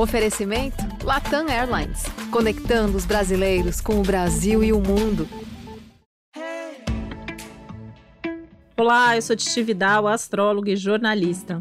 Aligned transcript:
Oferecimento 0.00 0.82
Latam 1.04 1.46
Airlines, 1.46 2.04
conectando 2.30 2.96
os 2.96 3.04
brasileiros 3.04 3.82
com 3.82 4.00
o 4.00 4.02
Brasil 4.02 4.64
e 4.64 4.72
o 4.72 4.80
mundo. 4.80 5.28
Olá, 8.78 9.14
eu 9.14 9.20
sou 9.20 9.36
Titi 9.36 9.62
Vidal, 9.62 10.08
astróloga 10.08 10.70
e 10.70 10.76
jornalista. 10.76 11.60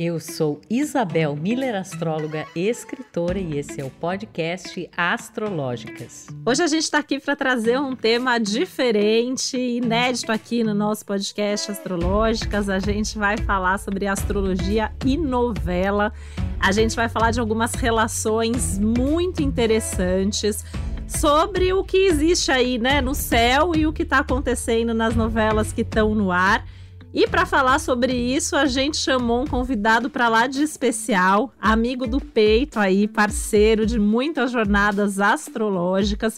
Eu 0.00 0.20
sou 0.20 0.60
Isabel 0.70 1.34
Miller, 1.34 1.74
astróloga 1.74 2.46
escritora, 2.54 3.36
e 3.36 3.58
esse 3.58 3.80
é 3.80 3.84
o 3.84 3.90
podcast 3.90 4.88
Astrológicas. 4.96 6.28
Hoje 6.46 6.62
a 6.62 6.68
gente 6.68 6.84
está 6.84 6.98
aqui 6.98 7.18
para 7.18 7.34
trazer 7.34 7.80
um 7.80 7.96
tema 7.96 8.38
diferente, 8.38 9.58
inédito 9.58 10.30
aqui 10.30 10.62
no 10.62 10.72
nosso 10.72 11.04
podcast 11.04 11.72
Astrológicas. 11.72 12.68
A 12.68 12.78
gente 12.78 13.18
vai 13.18 13.36
falar 13.38 13.76
sobre 13.78 14.06
astrologia 14.06 14.92
e 15.04 15.16
novela. 15.16 16.12
A 16.60 16.70
gente 16.70 16.94
vai 16.94 17.08
falar 17.08 17.32
de 17.32 17.40
algumas 17.40 17.74
relações 17.74 18.78
muito 18.78 19.42
interessantes 19.42 20.64
sobre 21.08 21.72
o 21.72 21.82
que 21.82 22.06
existe 22.06 22.52
aí, 22.52 22.78
né, 22.78 23.00
no 23.00 23.16
céu 23.16 23.74
e 23.74 23.84
o 23.84 23.92
que 23.92 24.04
está 24.04 24.20
acontecendo 24.20 24.94
nas 24.94 25.16
novelas 25.16 25.72
que 25.72 25.80
estão 25.80 26.14
no 26.14 26.30
ar. 26.30 26.64
E 27.12 27.26
para 27.26 27.46
falar 27.46 27.78
sobre 27.78 28.12
isso, 28.12 28.54
a 28.54 28.66
gente 28.66 28.98
chamou 28.98 29.42
um 29.42 29.46
convidado 29.46 30.10
para 30.10 30.28
lá 30.28 30.46
de 30.46 30.62
especial, 30.62 31.52
amigo 31.60 32.06
do 32.06 32.20
peito 32.20 32.78
aí, 32.78 33.08
parceiro 33.08 33.86
de 33.86 33.98
muitas 33.98 34.50
jornadas 34.52 35.18
astrológicas. 35.18 36.36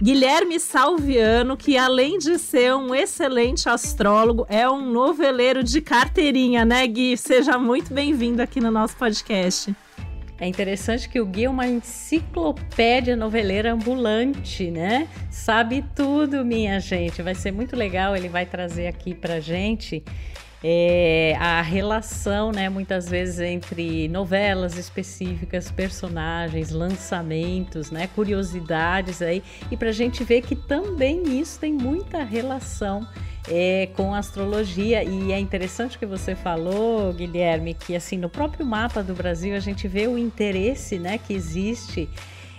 Guilherme 0.00 0.58
Salviano, 0.60 1.56
que 1.56 1.76
além 1.76 2.18
de 2.18 2.38
ser 2.38 2.74
um 2.74 2.94
excelente 2.94 3.68
astrólogo, 3.68 4.46
é 4.48 4.68
um 4.68 4.90
noveleiro 4.90 5.62
de 5.62 5.80
carteirinha, 5.80 6.64
né, 6.64 6.86
Gui? 6.86 7.16
Seja 7.16 7.58
muito 7.58 7.92
bem-vindo 7.92 8.42
aqui 8.42 8.60
no 8.60 8.70
nosso 8.70 8.96
podcast. 8.96 9.74
É 10.38 10.46
interessante 10.46 11.08
que 11.08 11.20
o 11.20 11.26
Gui 11.26 11.44
é 11.44 11.50
uma 11.50 11.66
enciclopédia 11.66 13.14
noveleira 13.14 13.72
ambulante, 13.72 14.70
né? 14.70 15.08
Sabe 15.30 15.84
tudo, 15.94 16.44
minha 16.44 16.80
gente. 16.80 17.22
Vai 17.22 17.34
ser 17.34 17.52
muito 17.52 17.76
legal. 17.76 18.16
Ele 18.16 18.28
vai 18.28 18.44
trazer 18.44 18.88
aqui 18.88 19.14
pra 19.14 19.38
gente 19.38 20.02
é, 20.66 21.36
a 21.38 21.60
relação, 21.60 22.50
né, 22.50 22.70
muitas 22.70 23.06
vezes 23.06 23.38
entre 23.38 24.08
novelas 24.08 24.78
específicas, 24.78 25.70
personagens, 25.70 26.70
lançamentos, 26.70 27.90
né, 27.90 28.06
curiosidades 28.06 29.20
aí, 29.20 29.42
e 29.70 29.76
para 29.76 29.90
a 29.90 29.92
gente 29.92 30.24
ver 30.24 30.40
que 30.40 30.56
também 30.56 31.38
isso 31.38 31.60
tem 31.60 31.74
muita 31.74 32.24
relação 32.24 33.06
é, 33.48 33.88
com 33.94 34.14
astrologia. 34.14 35.02
E 35.04 35.32
é 35.32 35.38
interessante 35.38 35.98
que 35.98 36.06
você 36.06 36.34
falou, 36.34 37.12
Guilherme, 37.12 37.74
que 37.74 37.94
assim 37.94 38.18
no 38.18 38.28
próprio 38.28 38.64
mapa 38.64 39.02
do 39.02 39.14
Brasil 39.14 39.54
a 39.54 39.60
gente 39.60 39.86
vê 39.86 40.06
o 40.06 40.18
interesse, 40.18 40.98
né, 40.98 41.18
que 41.18 41.32
existe 41.32 42.08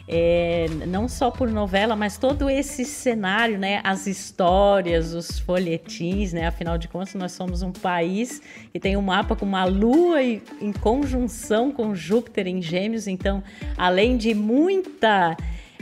é, 0.07 0.67
não 0.87 1.07
só 1.07 1.31
por 1.31 1.49
novela, 1.49 1.95
mas 1.95 2.17
todo 2.17 2.47
esse 2.47 2.85
cenário, 2.85 3.57
né, 3.57 3.81
as 3.83 4.05
histórias, 4.05 5.13
os 5.13 5.39
folhetins, 5.39 6.31
né, 6.31 6.45
afinal 6.45 6.77
de 6.77 6.87
contas 6.87 7.15
nós 7.15 7.31
somos 7.31 7.63
um 7.63 7.71
país 7.71 8.41
que 8.71 8.79
tem 8.79 8.95
um 8.95 9.01
mapa 9.01 9.35
com 9.35 9.45
uma 9.45 9.65
lua 9.65 10.21
em 10.21 10.71
conjunção 10.79 11.71
com 11.71 11.95
Júpiter 11.95 12.47
em 12.47 12.61
Gêmeos, 12.61 13.07
então 13.07 13.43
além 13.75 14.15
de 14.15 14.35
muita 14.35 15.35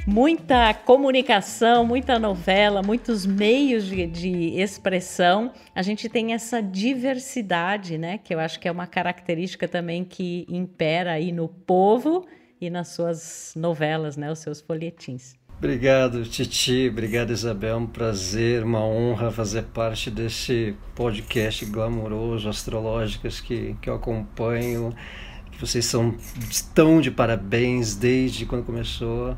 muita 0.05 0.73
comunicação, 0.73 1.85
muita 1.85 2.19
novela, 2.19 2.81
muitos 2.81 3.25
meios 3.25 3.85
de, 3.85 4.05
de, 4.05 4.59
expressão, 4.59 5.51
a 5.73 5.81
gente 5.81 6.09
tem 6.09 6.33
essa 6.33 6.61
diversidade, 6.61 7.97
né? 7.97 8.17
Que 8.17 8.33
eu 8.33 8.39
acho 8.39 8.59
que 8.59 8.67
é 8.67 8.71
uma 8.71 8.87
característica 8.87 9.67
também 9.67 10.03
que 10.03 10.45
impera 10.49 11.13
aí 11.13 11.31
no 11.31 11.47
povo 11.47 12.25
e 12.59 12.69
nas 12.69 12.89
suas 12.89 13.53
novelas, 13.55 14.15
né, 14.15 14.31
os 14.31 14.39
seus 14.39 14.61
folhetins. 14.61 15.35
Obrigado, 15.57 16.23
Titi. 16.23 16.89
Obrigado, 16.89 17.31
Isabel. 17.31 17.77
Um 17.77 17.87
prazer, 17.87 18.63
uma 18.63 18.83
honra 18.83 19.31
fazer 19.31 19.63
parte 19.63 20.11
desse 20.11 20.75
podcast 20.93 21.65
glamouroso, 21.65 22.49
astrológicas 22.49 23.39
que, 23.39 23.75
que 23.81 23.89
eu 23.89 23.95
acompanho. 23.95 24.93
Vocês 25.59 25.85
são 25.85 26.17
tão 26.73 26.99
de 26.99 27.11
parabéns 27.11 27.95
desde 27.95 28.45
quando 28.45 28.65
começou. 28.65 29.37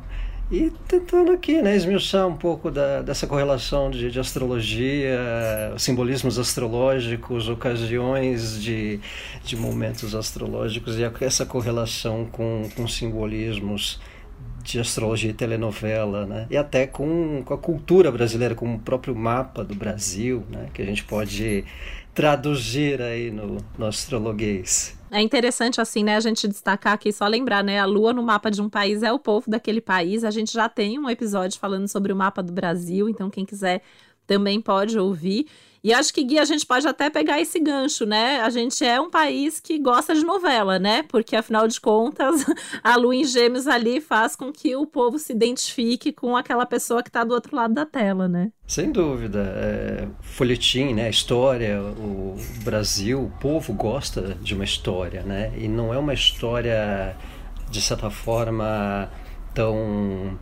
E 0.50 0.70
tentando 0.86 1.32
aqui, 1.32 1.60
né, 1.60 1.74
esmiuçar 1.74 2.24
um 2.28 2.36
pouco 2.36 2.70
da, 2.70 3.02
dessa 3.02 3.26
correlação 3.26 3.90
de, 3.90 4.12
de, 4.12 4.20
astrologia, 4.20 5.18
simbolismos 5.76 6.38
astrológicos, 6.38 7.48
ocasiões 7.48 8.62
de, 8.62 9.00
de 9.42 9.56
momentos 9.56 10.14
astrológicos 10.14 10.98
e 10.98 11.02
essa 11.20 11.44
correlação 11.44 12.26
com, 12.30 12.68
com 12.76 12.86
simbolismos 12.86 14.00
de 14.62 14.78
astrologia 14.78 15.30
e 15.30 15.34
telenovela, 15.34 16.26
né? 16.26 16.46
E 16.48 16.56
até 16.56 16.86
com, 16.86 17.42
com 17.44 17.54
a 17.54 17.58
cultura 17.58 18.10
brasileira, 18.12 18.54
com 18.54 18.72
o 18.74 18.78
próprio 18.78 19.14
mapa 19.16 19.64
do 19.64 19.74
Brasil, 19.74 20.44
né? 20.50 20.68
Que 20.72 20.82
a 20.82 20.84
gente 20.84 21.02
pode 21.04 21.64
traduzir 22.14 23.02
aí 23.02 23.30
no, 23.30 23.58
no 23.76 23.86
astrologuês. 23.86 24.95
É 25.10 25.20
interessante, 25.20 25.80
assim, 25.80 26.02
né, 26.02 26.16
a 26.16 26.20
gente 26.20 26.48
destacar 26.48 26.92
aqui, 26.92 27.12
só 27.12 27.26
lembrar, 27.28 27.62
né, 27.62 27.78
a 27.78 27.84
lua 27.84 28.12
no 28.12 28.22
mapa 28.24 28.50
de 28.50 28.60
um 28.60 28.68
país 28.68 29.04
é 29.04 29.12
o 29.12 29.18
povo 29.20 29.48
daquele 29.48 29.80
país. 29.80 30.24
A 30.24 30.30
gente 30.32 30.52
já 30.52 30.68
tem 30.68 30.98
um 30.98 31.08
episódio 31.08 31.60
falando 31.60 31.86
sobre 31.86 32.12
o 32.12 32.16
mapa 32.16 32.42
do 32.42 32.52
Brasil, 32.52 33.08
então 33.08 33.30
quem 33.30 33.44
quiser 33.44 33.82
também 34.26 34.60
pode 34.60 34.98
ouvir. 34.98 35.46
E 35.86 35.94
acho 35.94 36.12
que, 36.12 36.24
Gui, 36.24 36.36
a 36.36 36.44
gente 36.44 36.66
pode 36.66 36.84
até 36.84 37.08
pegar 37.08 37.40
esse 37.40 37.60
gancho, 37.60 38.04
né? 38.04 38.40
A 38.40 38.50
gente 38.50 38.84
é 38.84 39.00
um 39.00 39.08
país 39.08 39.60
que 39.60 39.78
gosta 39.78 40.16
de 40.16 40.24
novela, 40.24 40.80
né? 40.80 41.04
Porque, 41.04 41.36
afinal 41.36 41.68
de 41.68 41.80
contas, 41.80 42.44
a 42.82 42.96
lua 42.96 43.14
em 43.14 43.22
gêmeos 43.22 43.68
ali 43.68 44.00
faz 44.00 44.34
com 44.34 44.50
que 44.50 44.74
o 44.74 44.84
povo 44.84 45.16
se 45.16 45.32
identifique 45.32 46.12
com 46.12 46.36
aquela 46.36 46.66
pessoa 46.66 47.04
que 47.04 47.08
está 47.08 47.22
do 47.22 47.32
outro 47.32 47.54
lado 47.54 47.72
da 47.72 47.86
tela, 47.86 48.26
né? 48.26 48.50
Sem 48.66 48.90
dúvida. 48.90 49.38
É, 49.38 50.08
folhetim, 50.22 50.92
né? 50.92 51.08
História, 51.08 51.80
o 51.80 52.34
Brasil, 52.64 53.22
o 53.22 53.30
povo 53.38 53.72
gosta 53.72 54.36
de 54.42 54.56
uma 54.56 54.64
história, 54.64 55.22
né? 55.22 55.52
E 55.56 55.68
não 55.68 55.94
é 55.94 55.98
uma 55.98 56.14
história, 56.14 57.16
de 57.70 57.80
certa 57.80 58.10
forma, 58.10 59.08
tão 59.54 60.36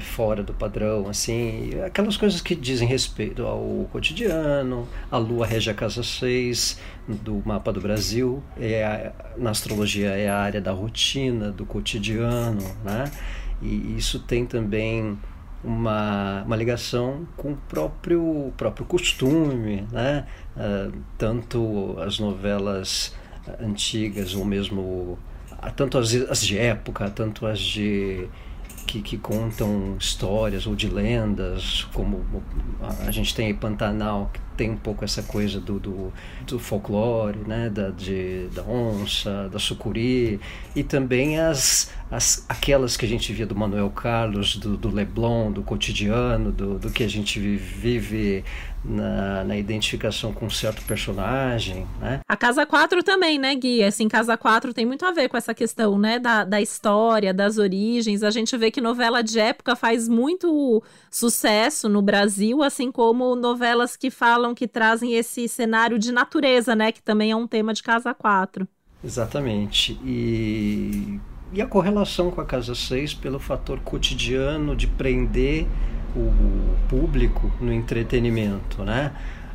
fora 0.00 0.42
do 0.42 0.52
padrão, 0.52 1.08
assim, 1.08 1.70
aquelas 1.84 2.16
coisas 2.16 2.40
que 2.40 2.54
dizem 2.54 2.86
respeito 2.86 3.44
ao 3.44 3.88
cotidiano, 3.92 4.88
a 5.10 5.16
lua 5.18 5.46
rege 5.46 5.70
a 5.70 5.74
casa 5.74 6.02
6 6.02 6.78
do 7.08 7.42
mapa 7.44 7.72
do 7.72 7.80
Brasil, 7.80 8.42
é 8.58 8.84
a, 8.84 9.12
na 9.36 9.50
astrologia 9.50 10.10
é 10.10 10.28
a 10.28 10.38
área 10.38 10.60
da 10.60 10.72
rotina, 10.72 11.50
do 11.50 11.64
cotidiano, 11.64 12.62
né? 12.84 13.10
E 13.62 13.96
isso 13.96 14.20
tem 14.20 14.46
também 14.46 15.18
uma, 15.62 16.42
uma 16.44 16.56
ligação 16.56 17.26
com 17.36 17.52
o 17.52 17.56
próprio, 17.56 18.52
próprio 18.56 18.86
costume, 18.86 19.86
né? 19.92 20.26
Uh, 20.56 20.92
tanto 21.18 21.96
as 22.00 22.18
novelas 22.18 23.14
antigas 23.60 24.34
ou 24.34 24.44
mesmo 24.44 25.18
tanto 25.76 25.98
as, 25.98 26.14
as 26.14 26.42
de 26.42 26.56
época, 26.58 27.10
tanto 27.10 27.46
as 27.46 27.58
de 27.58 28.28
que, 28.86 29.00
que 29.00 29.16
contam 29.16 29.96
histórias 29.98 30.66
ou 30.66 30.74
de 30.74 30.88
lendas, 30.88 31.86
como 31.92 32.24
a 33.06 33.10
gente 33.10 33.34
tem 33.34 33.46
aí 33.46 33.54
Pantanal, 33.54 34.30
que 34.32 34.40
tem 34.60 34.70
um 34.70 34.76
pouco 34.76 35.02
essa 35.02 35.22
coisa 35.22 35.58
do, 35.58 35.80
do, 35.80 36.12
do 36.46 36.58
folclore, 36.58 37.38
né? 37.46 37.70
da, 37.70 37.88
de, 37.88 38.46
da 38.54 38.62
onça, 38.62 39.48
da 39.48 39.58
sucuri, 39.58 40.38
e 40.76 40.84
também 40.84 41.40
as, 41.40 41.90
as, 42.10 42.44
aquelas 42.46 42.94
que 42.94 43.06
a 43.06 43.08
gente 43.08 43.32
via 43.32 43.46
do 43.46 43.56
Manuel 43.56 43.88
Carlos, 43.88 44.56
do, 44.56 44.76
do 44.76 44.90
Leblon, 44.90 45.50
do 45.50 45.62
cotidiano, 45.62 46.52
do, 46.52 46.78
do 46.78 46.90
que 46.90 47.02
a 47.02 47.08
gente 47.08 47.40
vive 47.40 48.44
na, 48.84 49.44
na, 49.44 49.56
identificação 49.56 50.32
com 50.32 50.46
um 50.46 50.50
certo 50.50 50.82
personagem, 50.84 51.86
né? 52.00 52.20
A 52.26 52.36
Casa 52.36 52.64
4 52.64 53.02
também, 53.02 53.38
né, 53.38 53.54
Gui? 53.54 53.84
Assim, 53.84 54.08
Casa 54.08 54.36
4 54.36 54.72
tem 54.72 54.86
muito 54.86 55.04
a 55.04 55.12
ver 55.12 55.28
com 55.28 55.36
essa 55.36 55.54
questão, 55.54 55.98
né, 55.98 56.18
da, 56.18 56.44
da 56.44 56.60
história, 56.60 57.32
das 57.34 57.58
origens. 57.58 58.22
A 58.22 58.30
gente 58.30 58.56
vê 58.56 58.70
que 58.70 58.80
novela 58.80 59.22
de 59.22 59.38
época 59.38 59.76
faz 59.76 60.08
muito 60.08 60.82
sucesso 61.10 61.88
no 61.88 62.00
Brasil, 62.00 62.62
assim 62.62 62.90
como 62.90 63.36
novelas 63.36 63.96
que 63.96 64.10
falam, 64.10 64.49
que 64.54 64.68
trazem 64.68 65.14
esse 65.14 65.48
cenário 65.48 65.98
de 65.98 66.12
natureza, 66.12 66.74
né, 66.74 66.92
que 66.92 67.02
também 67.02 67.30
é 67.30 67.36
um 67.36 67.46
tema 67.46 67.72
de 67.72 67.82
Casa 67.82 68.12
4. 68.14 68.66
Exatamente. 69.02 69.98
E, 70.04 71.18
e 71.52 71.62
a 71.62 71.66
correlação 71.66 72.30
com 72.30 72.40
a 72.40 72.44
Casa 72.44 72.74
6 72.74 73.14
pelo 73.14 73.38
fator 73.38 73.80
cotidiano 73.80 74.76
de 74.76 74.86
prender 74.86 75.66
o 76.14 76.76
público 76.88 77.50
no 77.60 77.72
entretenimento, 77.72 78.84
né? 78.84 79.12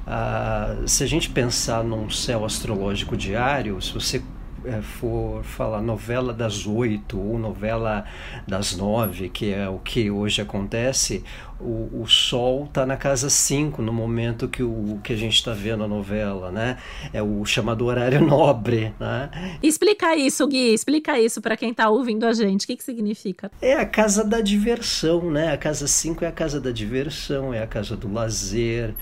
Ah, 0.07 0.83
se 0.85 1.03
a 1.03 1.07
gente 1.07 1.29
pensar 1.29 1.83
num 1.83 2.09
céu 2.09 2.45
astrológico 2.45 3.17
diário, 3.17 3.81
se 3.81 3.93
você 3.93 4.21
é, 4.63 4.81
for 4.81 5.43
falar 5.43 5.81
novela 5.81 6.33
das 6.33 6.65
oito 6.65 7.19
ou 7.19 7.37
novela 7.37 8.05
das 8.47 8.75
nove, 8.75 9.29
que 9.29 9.53
é 9.53 9.67
o 9.69 9.79
que 9.79 10.09
hoje 10.09 10.41
acontece, 10.41 11.23
o, 11.59 12.01
o 12.01 12.07
sol 12.07 12.65
está 12.65 12.85
na 12.85 12.97
casa 12.97 13.29
5 13.29 13.81
no 13.81 13.93
momento 13.93 14.47
que, 14.47 14.61
o, 14.61 14.99
que 15.03 15.13
a 15.13 15.15
gente 15.15 15.35
está 15.35 15.53
vendo 15.53 15.83
a 15.83 15.87
novela, 15.87 16.51
né? 16.51 16.77
É 17.13 17.21
o 17.21 17.45
chamado 17.45 17.85
horário 17.85 18.19
nobre, 18.25 18.93
né? 18.99 19.57
Explica 19.63 20.15
isso, 20.15 20.45
Gui, 20.47 20.73
explica 20.73 21.19
isso 21.19 21.41
para 21.41 21.55
quem 21.55 21.71
está 21.71 21.89
ouvindo 21.89 22.25
a 22.25 22.33
gente. 22.33 22.65
O 22.65 22.67
que, 22.67 22.75
que 22.75 22.83
significa? 22.83 23.51
É 23.61 23.73
a 23.73 23.85
casa 23.85 24.23
da 24.23 24.41
diversão, 24.41 25.31
né? 25.31 25.53
A 25.53 25.57
casa 25.57 25.87
5 25.87 26.25
é 26.25 26.27
a 26.27 26.31
casa 26.31 26.59
da 26.59 26.71
diversão, 26.71 27.53
é 27.53 27.61
a 27.61 27.67
casa 27.67 27.95
do 27.95 28.11
lazer, 28.11 28.93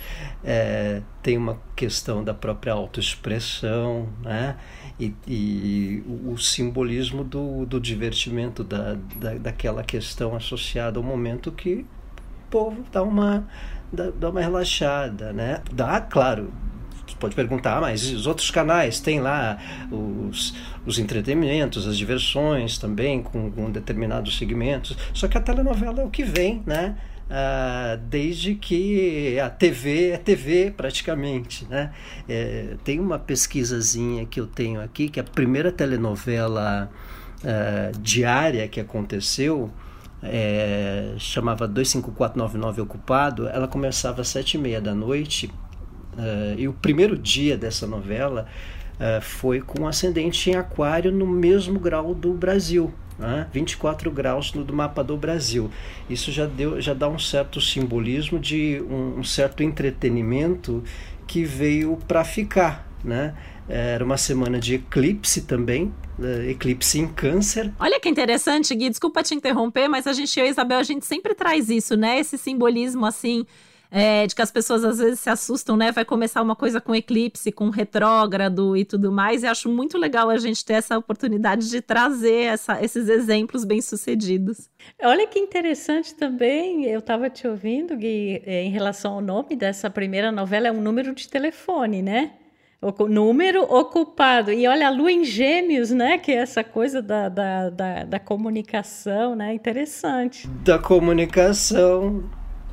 é, 0.44 1.02
tem 1.22 1.38
uma 1.38 1.60
questão 1.76 2.24
da 2.24 2.34
própria 2.34 2.74
autoexpressão, 2.74 4.10
né? 4.22 4.58
E, 5.00 5.12
e 5.28 6.04
o, 6.06 6.34
o, 6.34 6.38
simbolismo 6.38 7.24
do, 7.24 7.66
do 7.66 7.80
divertimento, 7.80 8.64
da, 8.64 8.94
da, 9.16 9.34
daquela 9.36 9.84
questão 9.84 10.36
associada 10.36 11.00
ao 11.00 11.04
momento 11.04 11.52
que 11.52 11.84
povo 12.54 12.84
dá 12.92 13.02
uma, 13.02 13.48
dá, 13.92 14.12
dá 14.12 14.30
uma 14.30 14.40
relaxada, 14.40 15.34
né? 15.34 15.62
Dá, 15.72 16.00
claro, 16.00 16.54
pode 17.20 17.36
perguntar, 17.36 17.78
ah, 17.78 17.82
mas 17.82 18.12
os 18.12 18.28
outros 18.28 18.52
canais 18.52 19.00
têm 19.00 19.20
lá 19.20 19.58
os, 19.90 20.54
os 20.86 21.00
entretenimentos, 21.00 21.88
as 21.88 21.98
diversões 21.98 22.78
também 22.78 23.24
com, 23.24 23.50
com 23.50 23.72
determinados 23.72 24.38
segmentos. 24.38 24.96
Só 25.14 25.28
que 25.28 25.36
a 25.36 25.42
telenovela 25.42 26.02
é 26.02 26.06
o 26.06 26.10
que 26.10 26.24
vem, 26.24 26.62
né? 26.66 26.96
Ah, 27.28 27.98
desde 28.10 28.54
que 28.54 29.40
a 29.40 29.50
TV 29.50 30.10
é 30.10 30.18
TV 30.18 30.72
praticamente, 30.76 31.66
né? 31.68 31.92
É, 32.30 32.76
tem 32.84 33.00
uma 33.00 33.18
pesquisazinha 33.18 34.28
que 34.28 34.40
eu 34.40 34.46
tenho 34.46 34.80
aqui 34.80 35.10
que 35.10 35.20
a 35.20 35.24
primeira 35.24 35.72
telenovela 35.72 36.92
ah, 37.44 37.92
diária 38.00 38.68
que 38.68 38.80
aconteceu 38.80 39.72
é, 40.24 41.14
chamava 41.18 41.68
25499 41.68 42.81
Ocupado, 42.81 43.48
ela 43.48 43.68
começava 43.68 44.22
às 44.22 44.30
sete 44.30 44.56
e 44.56 44.58
meia 44.58 44.80
da 44.80 44.94
noite 44.94 45.52
uh, 46.14 46.58
e 46.58 46.68
o 46.68 46.74
primeiro 46.74 47.18
dia 47.18 47.58
dessa 47.58 47.86
novela 47.86 48.48
uh, 48.96 49.22
foi 49.22 49.60
com 49.60 49.88
ascendente 49.88 50.50
em 50.50 50.56
aquário 50.56 51.12
no 51.12 51.28
mesmo 51.28 51.80
grau 51.80 52.16
do 52.16 52.34
Brasil, 52.34 52.94
né? 53.20 53.48
24 53.52 54.10
graus 54.12 54.54
no 54.54 54.64
do 54.64 54.74
mapa 54.74 55.04
do 55.04 55.18
Brasil. 55.18 55.70
Isso 56.10 56.31
já, 56.31 56.46
deu, 56.46 56.80
já 56.80 56.94
dá 56.94 57.10
um 57.10 57.20
certo 57.20 57.60
simbolismo 57.60 58.40
de 58.40 58.81
um, 58.90 59.20
um 59.20 59.24
certo 59.24 59.62
entretenimento 59.62 60.84
que 61.28 61.44
veio 61.44 61.98
para 62.08 62.24
ficar, 62.24 62.88
né? 63.04 63.34
Era 63.68 64.04
uma 64.04 64.18
semana 64.18 64.60
de 64.60 64.75
eclipse 64.75 65.44
também, 65.44 65.94
né? 66.18 66.50
eclipse 66.50 67.00
em 67.00 67.07
câncer. 67.07 67.71
Olha 67.80 68.00
que 68.00 68.10
interessante, 68.10 68.75
Gui, 68.75 68.89
desculpa 68.89 69.24
te 69.24 69.33
interromper, 69.33 69.88
mas 69.88 70.06
a 70.06 70.13
gente, 70.13 70.38
eu 70.39 70.45
e 70.45 70.50
a 70.50 70.51
Isabel, 70.51 70.80
a 70.80 70.83
gente 70.83 71.06
sempre 71.06 71.33
traz 71.33 71.69
isso, 71.69 71.95
né? 71.95 72.19
Esse 72.19 72.38
simbolismo 72.38 73.06
assim. 73.06 73.45
É, 73.95 74.25
de 74.25 74.33
que 74.33 74.42
as 74.42 74.50
pessoas 74.50 74.83
às 74.83 74.98
vezes 74.98 75.19
se 75.19 75.30
assustam, 75.30 75.77
né? 75.77 75.92
Vai 75.92 76.04
começar 76.04 76.42
uma 76.42 76.56
coisa 76.56 76.81
com 76.81 76.95
eclipse, 76.95 77.51
com 77.51 77.69
retrógrado 77.69 78.75
e 78.75 78.83
tudo 78.83 79.12
mais. 79.12 79.44
E 79.44 79.45
acho 79.45 79.69
muito 79.69 80.00
legal 80.00 80.31
a 80.31 80.38
gente 80.38 80.65
ter 80.65 80.74
essa 80.74 80.98
oportunidade 80.98 81.69
de 81.69 81.80
trazer 81.80 82.45
essa, 82.45 82.83
esses 82.83 83.07
exemplos 83.07 83.63
bem-sucedidos. 83.63 84.68
Olha 85.00 85.27
que 85.27 85.38
interessante 85.38 86.15
também, 86.15 86.86
eu 86.86 86.98
estava 86.98 87.30
te 87.30 87.48
ouvindo, 87.48 87.95
Gui, 87.95 88.42
é, 88.48 88.63
em 88.63 88.71
relação 88.71 89.13
ao 89.13 89.21
nome 89.21 89.56
dessa 89.56 89.92
primeira 89.92 90.31
novela, 90.31 90.69
é 90.69 90.71
um 90.71 90.81
número 90.81 91.13
de 91.13 91.30
telefone, 91.30 92.01
né? 92.01 92.31
Número 93.08 93.64
ocupado. 93.64 94.52
E 94.52 94.68
olha, 94.68 94.88
a 94.88 94.92
lua 94.92 95.12
em 95.12 95.24
gêmeos, 95.24 95.92
né? 95.92 96.18
Que 96.18 96.32
é 96.32 96.36
essa 96.36 96.64
coisa 96.64 97.02
da, 97.02 97.30
da, 97.30 97.70
da, 97.70 98.04
da 98.04 98.20
comunicação, 98.20 99.36
né? 99.36 99.54
Interessante. 99.54 100.48
Da 100.48 100.78
comunicação, 100.78 102.24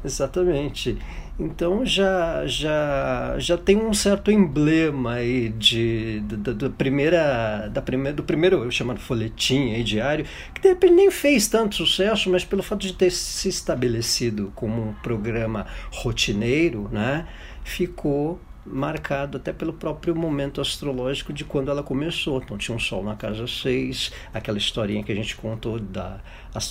exatamente. 0.05 0.99
Então 1.41 1.87
já, 1.87 2.47
já, 2.47 3.35
já 3.39 3.57
tem 3.57 3.79
um 3.79 3.95
certo 3.95 4.31
emblema 4.31 5.15
aí 5.15 5.49
de, 5.49 6.21
da, 6.21 6.53
da 6.53 6.69
primeira, 6.69 7.67
da 7.69 7.81
primeira, 7.81 8.15
do 8.15 8.23
primeiro 8.23 8.71
chamado 8.71 9.01
folhetim 9.01 9.73
aí, 9.73 9.83
diário, 9.83 10.27
que 10.55 10.61
de 10.61 10.69
repente 10.69 10.93
nem 10.93 11.11
fez 11.11 11.49
tanto 11.49 11.77
sucesso, 11.77 12.29
mas 12.29 12.45
pelo 12.45 12.63
fato 12.63 12.81
de 12.81 12.93
ter 12.93 13.11
se 13.11 13.49
estabelecido 13.49 14.53
como 14.55 14.91
um 14.91 14.93
programa 15.03 15.67
rotineiro, 15.91 16.91
né, 16.93 17.27
ficou 17.65 18.39
marcado 18.65 19.39
até 19.39 19.53
pelo 19.53 19.73
próprio 19.73 20.15
momento 20.15 20.61
astrológico 20.61 21.33
de 21.33 21.45
quando 21.45 21.71
ela 21.71 21.83
começou. 21.83 22.41
Então 22.43 22.59
tinha 22.59 22.77
um 22.77 22.81
sol 22.81 23.03
na 23.03 23.17
casa 23.17 23.47
6, 23.47 24.13
aquela 24.33 24.59
historinha 24.59 25.03
que 25.03 25.13
a 25.13 25.15
gente 25.15 25.37
contou 25.37 25.79
da, 25.79 26.21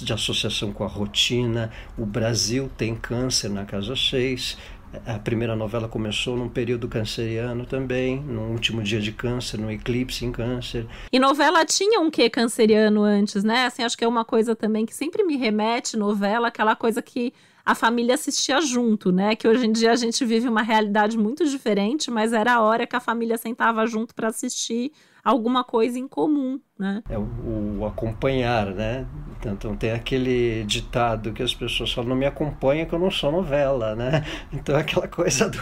de 0.02 0.14
associação 0.14 0.72
com 0.72 0.84
a 0.84 0.88
rotina. 0.88 1.72
O 1.98 2.06
Brasil 2.06 2.70
tem 2.78 2.96
câncer 2.96 3.50
na 3.50 3.66
casa 3.66 3.96
6. 3.96 4.58
A 5.06 5.20
primeira 5.20 5.56
novela 5.56 5.88
começou 5.88 6.36
num 6.36 6.50
período 6.50 6.88
canceriano 6.88 7.64
também, 7.64 8.20
no 8.20 8.50
último 8.50 8.82
dia 8.82 9.00
de 9.00 9.12
câncer, 9.12 9.60
no 9.60 9.72
eclipse 9.72 10.26
em 10.26 10.32
câncer. 10.32 10.88
E 11.12 11.20
novela 11.20 11.64
tinha 11.64 12.00
um 12.00 12.10
quê 12.10 12.28
canceriano 12.28 13.04
antes, 13.04 13.44
né? 13.44 13.66
Assim, 13.66 13.84
acho 13.84 13.96
que 13.96 14.04
é 14.04 14.08
uma 14.08 14.26
coisa 14.26 14.56
também 14.56 14.88
que 14.88 14.96
sempre 14.96 15.24
me 15.24 15.38
remete, 15.38 15.96
novela, 15.96 16.48
aquela 16.48 16.76
coisa 16.76 17.04
que 17.04 17.32
a 17.70 17.76
família 17.76 18.16
assistia 18.16 18.60
junto, 18.62 19.12
né? 19.12 19.36
Que 19.36 19.48
hoje 19.48 19.68
em 19.68 19.72
dia 19.72 19.92
a 19.92 19.96
gente 19.96 20.26
vive 20.26 20.50
uma 20.50 20.64
realidade 20.64 21.16
muito 21.16 21.48
diferente, 21.48 22.10
mas 22.10 22.34
era 22.34 22.56
a 22.56 22.62
hora 22.62 22.88
que 22.88 22.96
a 22.96 23.00
família 23.00 23.38
sentava 23.38 23.86
junto 23.86 24.16
para 24.16 24.30
assistir 24.30 24.92
alguma 25.24 25.64
coisa 25.64 26.00
em 26.00 26.08
comum, 26.08 26.60
né? 26.80 27.04
É 27.08 27.16
o, 27.16 27.78
o, 27.80 27.86
acompanhar, 27.86 28.74
né? 28.74 29.06
Então 29.40 29.76
tem 29.76 29.92
aquele 29.92 30.64
ditado 30.64 31.32
que 31.32 31.44
as 31.44 31.54
pessoas 31.54 31.94
falam, 31.94 32.10
não 32.10 32.16
me 32.16 32.26
acompanha 32.26 32.88
que 32.88 32.94
eu 32.94 32.98
não 32.98 33.12
sou 33.12 33.32
novela, 33.32 33.96
né? 33.96 34.26
Então 34.52 34.76
é 34.76 34.82
aquela 34.82 35.08
coisa 35.08 35.48
do, 35.48 35.60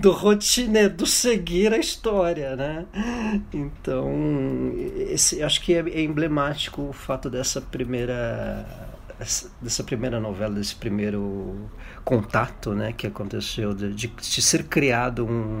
do 0.00 0.10
rotineiro, 0.10 0.92
do 0.92 1.06
seguir 1.06 1.72
a 1.72 1.78
história, 1.78 2.56
né? 2.56 2.84
Então, 3.52 4.72
esse, 4.96 5.40
acho 5.40 5.60
que 5.60 5.72
é, 5.72 5.88
é 5.88 6.02
emblemático 6.02 6.82
o 6.82 6.92
fato 6.92 7.30
dessa 7.30 7.60
primeira 7.60 8.90
dessa 9.60 9.84
primeira 9.84 10.20
novela, 10.20 10.54
desse 10.54 10.74
primeiro 10.74 11.68
contato 12.04 12.74
né, 12.74 12.92
que 12.92 13.06
aconteceu, 13.06 13.74
de, 13.74 13.92
de, 13.92 14.42
ser 14.42 14.64
criado 14.64 15.26
um, 15.26 15.58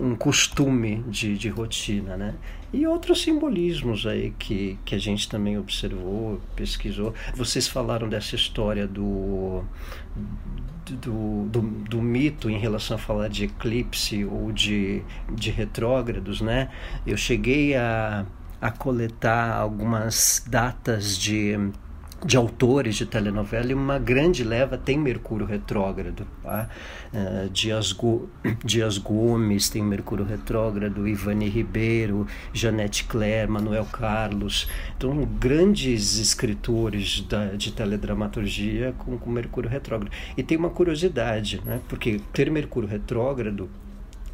um 0.00 0.14
costume 0.14 1.04
de, 1.08 1.36
de 1.36 1.48
rotina, 1.48 2.16
né? 2.16 2.34
E 2.72 2.86
outros 2.86 3.22
simbolismos 3.22 4.06
aí 4.06 4.34
que, 4.38 4.78
que 4.84 4.94
a 4.94 4.98
gente 4.98 5.28
também 5.28 5.56
observou, 5.56 6.40
pesquisou. 6.54 7.14
Vocês 7.34 7.68
falaram 7.68 8.08
dessa 8.08 8.34
história 8.34 8.86
do, 8.86 9.64
do, 10.84 11.44
do, 11.46 11.60
do, 11.62 12.02
mito 12.02 12.50
em 12.50 12.58
relação 12.58 12.96
a 12.96 12.98
falar 12.98 13.28
de 13.28 13.44
eclipse 13.44 14.24
ou 14.24 14.52
de, 14.52 15.02
de 15.32 15.50
retrógrados, 15.50 16.40
né? 16.40 16.68
Eu 17.06 17.16
cheguei 17.16 17.74
a, 17.76 18.26
a 18.60 18.70
coletar 18.70 19.56
algumas 19.56 20.44
datas 20.46 21.16
de 21.16 21.70
de 22.24 22.36
autores 22.36 22.96
de 22.96 23.04
telenovela 23.04 23.70
e 23.70 23.74
uma 23.74 23.98
grande 23.98 24.42
leva 24.42 24.78
tem 24.78 24.98
Mercúrio 24.98 25.46
retrógrado. 25.46 26.26
Tá? 26.42 26.68
Uh, 27.12 27.50
Dias, 27.50 27.92
Go 27.92 28.28
Dias 28.64 28.98
Gomes 28.98 29.68
tem 29.68 29.82
Mercúrio 29.82 30.24
retrógrado, 30.24 31.06
Ivani 31.06 31.48
Ribeiro, 31.48 32.26
Janete 32.52 33.04
Claire, 33.04 33.50
Manuel 33.50 33.84
Carlos. 33.84 34.68
Então, 34.96 35.24
grandes 35.38 36.18
escritores 36.18 37.20
da, 37.22 37.46
de 37.48 37.72
teledramaturgia 37.72 38.94
com, 38.98 39.18
com 39.18 39.30
Mercúrio 39.30 39.68
retrógrado. 39.68 40.12
E 40.36 40.42
tem 40.42 40.56
uma 40.56 40.70
curiosidade, 40.70 41.60
né? 41.64 41.80
porque 41.88 42.20
ter 42.32 42.50
Mercúrio 42.50 42.88
retrógrado 42.88 43.68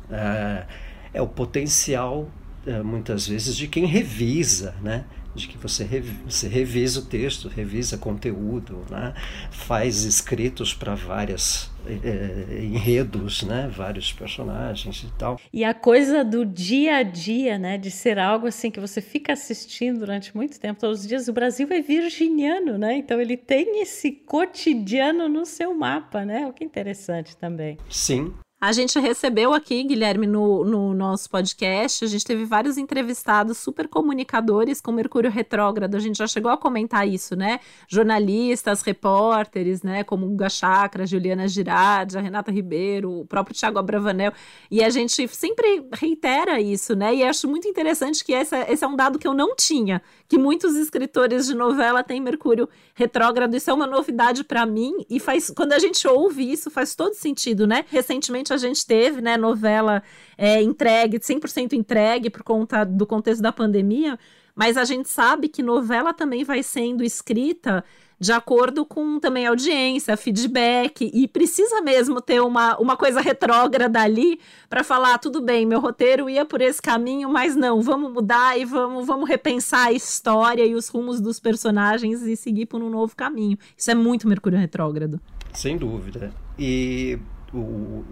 uh, 0.08 0.66
é 1.12 1.20
o 1.20 1.26
potencial, 1.26 2.28
uh, 2.66 2.84
muitas 2.84 3.26
vezes, 3.26 3.56
de 3.56 3.66
quem 3.66 3.86
revisa, 3.86 4.74
né? 4.80 5.04
De 5.34 5.48
que 5.48 5.56
você, 5.56 5.84
rev, 5.84 6.06
você 6.24 6.48
revisa 6.48 7.00
o 7.00 7.04
texto, 7.04 7.48
revisa 7.48 7.96
conteúdo, 7.96 8.84
né? 8.90 9.14
faz 9.50 10.04
escritos 10.04 10.74
para 10.74 10.94
várias 10.94 11.70
é, 11.86 12.62
enredos, 12.62 13.42
né? 13.42 13.70
vários 13.74 14.12
personagens 14.12 15.02
e 15.02 15.18
tal. 15.18 15.40
E 15.52 15.64
a 15.64 15.72
coisa 15.72 16.24
do 16.24 16.44
dia 16.44 16.96
a 16.96 17.02
dia, 17.02 17.58
né? 17.58 17.78
de 17.78 17.90
ser 17.90 18.18
algo 18.18 18.46
assim 18.46 18.70
que 18.70 18.80
você 18.80 19.00
fica 19.00 19.32
assistindo 19.32 20.00
durante 20.00 20.36
muito 20.36 20.60
tempo, 20.60 20.80
todos 20.80 21.00
os 21.00 21.06
dias. 21.06 21.28
O 21.28 21.32
Brasil 21.32 21.66
é 21.70 21.80
virginiano, 21.80 22.76
né? 22.76 22.96
então 22.96 23.20
ele 23.20 23.36
tem 23.36 23.80
esse 23.80 24.12
cotidiano 24.12 25.28
no 25.28 25.46
seu 25.46 25.74
mapa, 25.74 26.24
né? 26.24 26.46
o 26.46 26.52
que 26.52 26.62
é 26.62 26.66
interessante 26.66 27.36
também. 27.36 27.78
Sim, 27.88 28.32
A 28.64 28.70
gente 28.70 28.96
recebeu 29.00 29.52
aqui, 29.52 29.82
Guilherme, 29.82 30.24
no, 30.24 30.64
no 30.64 30.94
nosso 30.94 31.28
podcast, 31.28 32.04
a 32.04 32.06
gente 32.06 32.24
teve 32.24 32.44
vários 32.44 32.78
entrevistados 32.78 33.58
super 33.58 33.88
comunicadores 33.88 34.80
com 34.80 34.92
Mercúrio 34.92 35.32
retrógrado. 35.32 35.96
A 35.96 35.98
gente 35.98 36.18
já 36.18 36.28
chegou 36.28 36.48
a 36.48 36.56
comentar 36.56 37.08
isso, 37.08 37.34
né? 37.34 37.58
Jornalistas, 37.88 38.80
repórteres, 38.82 39.82
né? 39.82 40.04
Como 40.04 40.28
Guga 40.28 40.48
Chakra, 40.48 41.04
Juliana 41.04 41.48
Girardi, 41.48 42.16
a 42.16 42.20
Renata 42.20 42.52
Ribeiro, 42.52 43.10
o 43.10 43.26
próprio 43.26 43.56
Thiago 43.56 43.80
Abravanel. 43.80 44.32
E 44.70 44.84
a 44.84 44.90
gente 44.90 45.26
sempre 45.26 45.84
reitera 45.92 46.60
isso, 46.60 46.94
né? 46.94 47.16
E 47.16 47.24
acho 47.24 47.48
muito 47.48 47.66
interessante 47.66 48.24
que 48.24 48.32
essa, 48.32 48.64
esse 48.70 48.84
é 48.84 48.86
um 48.86 48.94
dado 48.94 49.18
que 49.18 49.26
eu 49.26 49.34
não 49.34 49.56
tinha, 49.56 50.00
que 50.28 50.38
muitos 50.38 50.76
escritores 50.76 51.48
de 51.48 51.54
novela 51.56 52.04
têm 52.04 52.20
Mercúrio 52.20 52.68
retrógrado. 52.94 53.56
Isso 53.56 53.70
é 53.70 53.74
uma 53.74 53.88
novidade 53.88 54.44
para 54.44 54.64
mim 54.64 55.04
e 55.10 55.18
faz 55.18 55.50
quando 55.50 55.72
a 55.72 55.80
gente 55.80 56.06
ouve 56.06 56.48
isso 56.48 56.70
faz 56.70 56.94
todo 56.94 57.14
sentido, 57.14 57.66
né? 57.66 57.84
Recentemente 57.88 58.51
a 58.52 58.56
gente 58.56 58.86
teve, 58.86 59.20
né, 59.20 59.36
novela 59.36 60.02
é, 60.36 60.62
entregue, 60.62 61.18
100% 61.18 61.72
entregue 61.72 62.30
por 62.30 62.42
conta 62.42 62.84
do 62.84 63.06
contexto 63.06 63.42
da 63.42 63.52
pandemia, 63.52 64.18
mas 64.54 64.76
a 64.76 64.84
gente 64.84 65.08
sabe 65.08 65.48
que 65.48 65.62
novela 65.62 66.12
também 66.12 66.44
vai 66.44 66.62
sendo 66.62 67.02
escrita 67.02 67.84
de 68.22 68.30
acordo 68.30 68.86
com 68.86 69.18
também 69.18 69.48
audiência, 69.48 70.16
feedback, 70.16 71.10
e 71.12 71.26
precisa 71.26 71.80
mesmo 71.82 72.20
ter 72.20 72.40
uma, 72.40 72.78
uma 72.78 72.96
coisa 72.96 73.20
retrógrada 73.20 74.00
ali 74.00 74.38
para 74.70 74.84
falar, 74.84 75.18
tudo 75.18 75.42
bem, 75.42 75.66
meu 75.66 75.80
roteiro 75.80 76.30
ia 76.30 76.44
por 76.44 76.60
esse 76.60 76.80
caminho, 76.80 77.28
mas 77.28 77.56
não, 77.56 77.82
vamos 77.82 78.12
mudar 78.12 78.56
e 78.56 78.64
vamos, 78.64 79.04
vamos 79.08 79.28
repensar 79.28 79.88
a 79.88 79.92
história 79.92 80.64
e 80.64 80.72
os 80.76 80.88
rumos 80.88 81.20
dos 81.20 81.40
personagens 81.40 82.22
e 82.22 82.36
seguir 82.36 82.66
por 82.66 82.80
um 82.80 82.88
novo 82.88 83.16
caminho. 83.16 83.58
Isso 83.76 83.90
é 83.90 83.94
muito 83.94 84.28
Mercúrio 84.28 84.56
retrógrado. 84.56 85.20
Sem 85.52 85.76
dúvida. 85.76 86.32
E 86.56 87.18
o, 87.52 88.04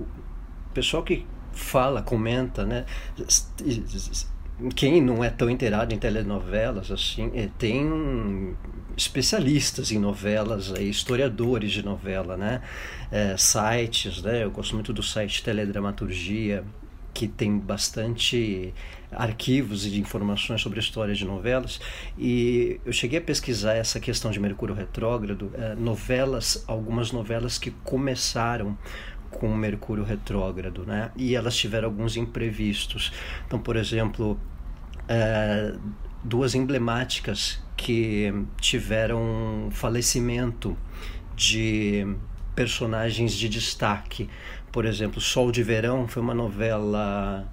pessoal 0.74 1.02
que 1.02 1.26
fala, 1.52 2.02
comenta, 2.02 2.64
né? 2.64 2.84
Quem 4.74 5.00
não 5.00 5.24
é 5.24 5.30
tão 5.30 5.48
inteirado 5.48 5.94
em 5.94 5.98
telenovelas 5.98 6.90
assim, 6.90 7.30
é, 7.34 7.48
tem 7.58 8.54
especialistas 8.96 9.90
em 9.90 9.98
novelas, 9.98 10.68
historiadores 10.78 11.72
de 11.72 11.82
novela, 11.82 12.36
né? 12.36 12.60
É, 13.10 13.36
sites, 13.36 14.22
né? 14.22 14.44
Eu 14.44 14.50
gosto 14.50 14.74
muito 14.74 14.92
do 14.92 15.02
site 15.02 15.42
Teledramaturgia, 15.42 16.64
que 17.12 17.26
tem 17.26 17.58
bastante 17.58 18.72
arquivos 19.10 19.84
e 19.84 19.98
informações 19.98 20.60
sobre 20.60 20.78
a 20.78 20.82
história 20.82 21.14
de 21.14 21.24
novelas 21.24 21.80
e 22.16 22.80
eu 22.84 22.92
cheguei 22.92 23.18
a 23.18 23.22
pesquisar 23.22 23.74
essa 23.74 23.98
questão 23.98 24.30
de 24.30 24.38
Mercúrio 24.38 24.74
retrógrado, 24.74 25.50
é, 25.54 25.74
novelas, 25.74 26.64
algumas 26.66 27.10
novelas 27.10 27.58
que 27.58 27.72
começaram 27.82 28.78
com 29.30 29.54
Mercúrio 29.54 30.04
retrógrado, 30.04 30.84
né? 30.84 31.10
E 31.16 31.34
elas 31.34 31.56
tiveram 31.56 31.88
alguns 31.88 32.16
imprevistos. 32.16 33.12
Então, 33.46 33.58
por 33.58 33.76
exemplo, 33.76 34.38
é, 35.08 35.74
duas 36.22 36.54
emblemáticas 36.54 37.62
que 37.76 38.32
tiveram 38.60 39.68
falecimento 39.70 40.76
de 41.34 42.06
personagens 42.54 43.32
de 43.32 43.48
destaque. 43.48 44.28
Por 44.70 44.84
exemplo, 44.84 45.20
Sol 45.20 45.50
de 45.50 45.62
Verão 45.62 46.06
foi 46.06 46.22
uma 46.22 46.34
novela 46.34 47.50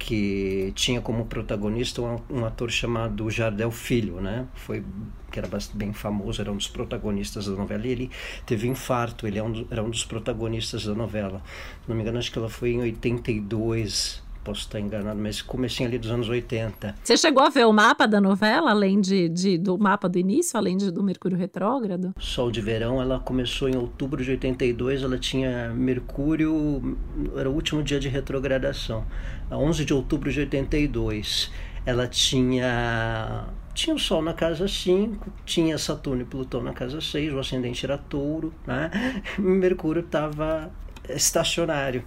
que 0.00 0.72
tinha 0.74 0.98
como 1.02 1.26
protagonista 1.26 2.00
um, 2.00 2.46
ator 2.46 2.70
chamado 2.70 3.28
Jardel 3.28 3.70
Filho, 3.70 4.18
né? 4.18 4.46
Foi 4.54 4.82
que 5.30 5.38
era 5.38 5.46
bem 5.74 5.92
famoso, 5.92 6.40
era 6.40 6.50
um 6.50 6.56
dos 6.56 6.66
protagonistas 6.66 7.46
da 7.46 7.52
novela. 7.52 7.86
E 7.86 7.90
ele 7.90 8.10
teve 8.46 8.66
infarto, 8.66 9.26
ele 9.26 9.38
é 9.38 9.42
era 9.70 9.84
um 9.84 9.90
dos 9.90 10.02
protagonistas 10.02 10.86
da 10.86 10.94
novela. 10.94 11.42
Se 11.82 11.88
não 11.88 11.94
me 11.94 12.02
engano, 12.02 12.18
acho 12.18 12.32
que 12.32 12.38
ela 12.38 12.48
foi 12.48 12.70
em 12.70 12.80
82 12.80 14.22
posso 14.44 14.62
estar 14.62 14.80
enganado, 14.80 15.20
mas 15.20 15.42
comecinho 15.42 15.88
ali 15.88 15.98
dos 15.98 16.10
anos 16.10 16.28
80. 16.28 16.96
Você 17.02 17.16
chegou 17.16 17.42
a 17.42 17.48
ver 17.48 17.66
o 17.66 17.72
mapa 17.72 18.06
da 18.06 18.20
novela, 18.20 18.70
além 18.70 19.00
de, 19.00 19.28
de 19.28 19.58
do 19.58 19.78
mapa 19.78 20.08
do 20.08 20.18
início, 20.18 20.56
além 20.56 20.76
de, 20.76 20.90
do 20.90 21.02
Mercúrio 21.02 21.36
retrógrado? 21.36 22.14
Sol 22.18 22.50
de 22.50 22.60
Verão, 22.60 23.00
ela 23.00 23.18
começou 23.20 23.68
em 23.68 23.76
outubro 23.76 24.22
de 24.22 24.30
82, 24.30 25.02
ela 25.02 25.18
tinha 25.18 25.72
Mercúrio, 25.74 26.98
era 27.36 27.48
o 27.48 27.54
último 27.54 27.82
dia 27.82 28.00
de 28.00 28.08
retrogradação, 28.08 29.04
a 29.50 29.56
11 29.56 29.84
de 29.84 29.94
outubro 29.94 30.30
de 30.32 30.40
82. 30.40 31.50
Ela 31.86 32.06
tinha 32.06 33.46
tinha 33.72 33.94
o 33.94 33.98
Sol 33.98 34.20
na 34.20 34.34
casa 34.34 34.68
5, 34.68 35.32
tinha 35.44 35.78
Saturno 35.78 36.22
e 36.22 36.24
Plutão 36.24 36.62
na 36.62 36.72
casa 36.72 37.00
6, 37.00 37.32
o 37.32 37.38
ascendente 37.38 37.84
era 37.86 37.96
touro, 37.96 38.52
né? 38.66 38.90
Mercúrio 39.38 40.00
estava 40.00 40.70
estacionário. 41.14 42.04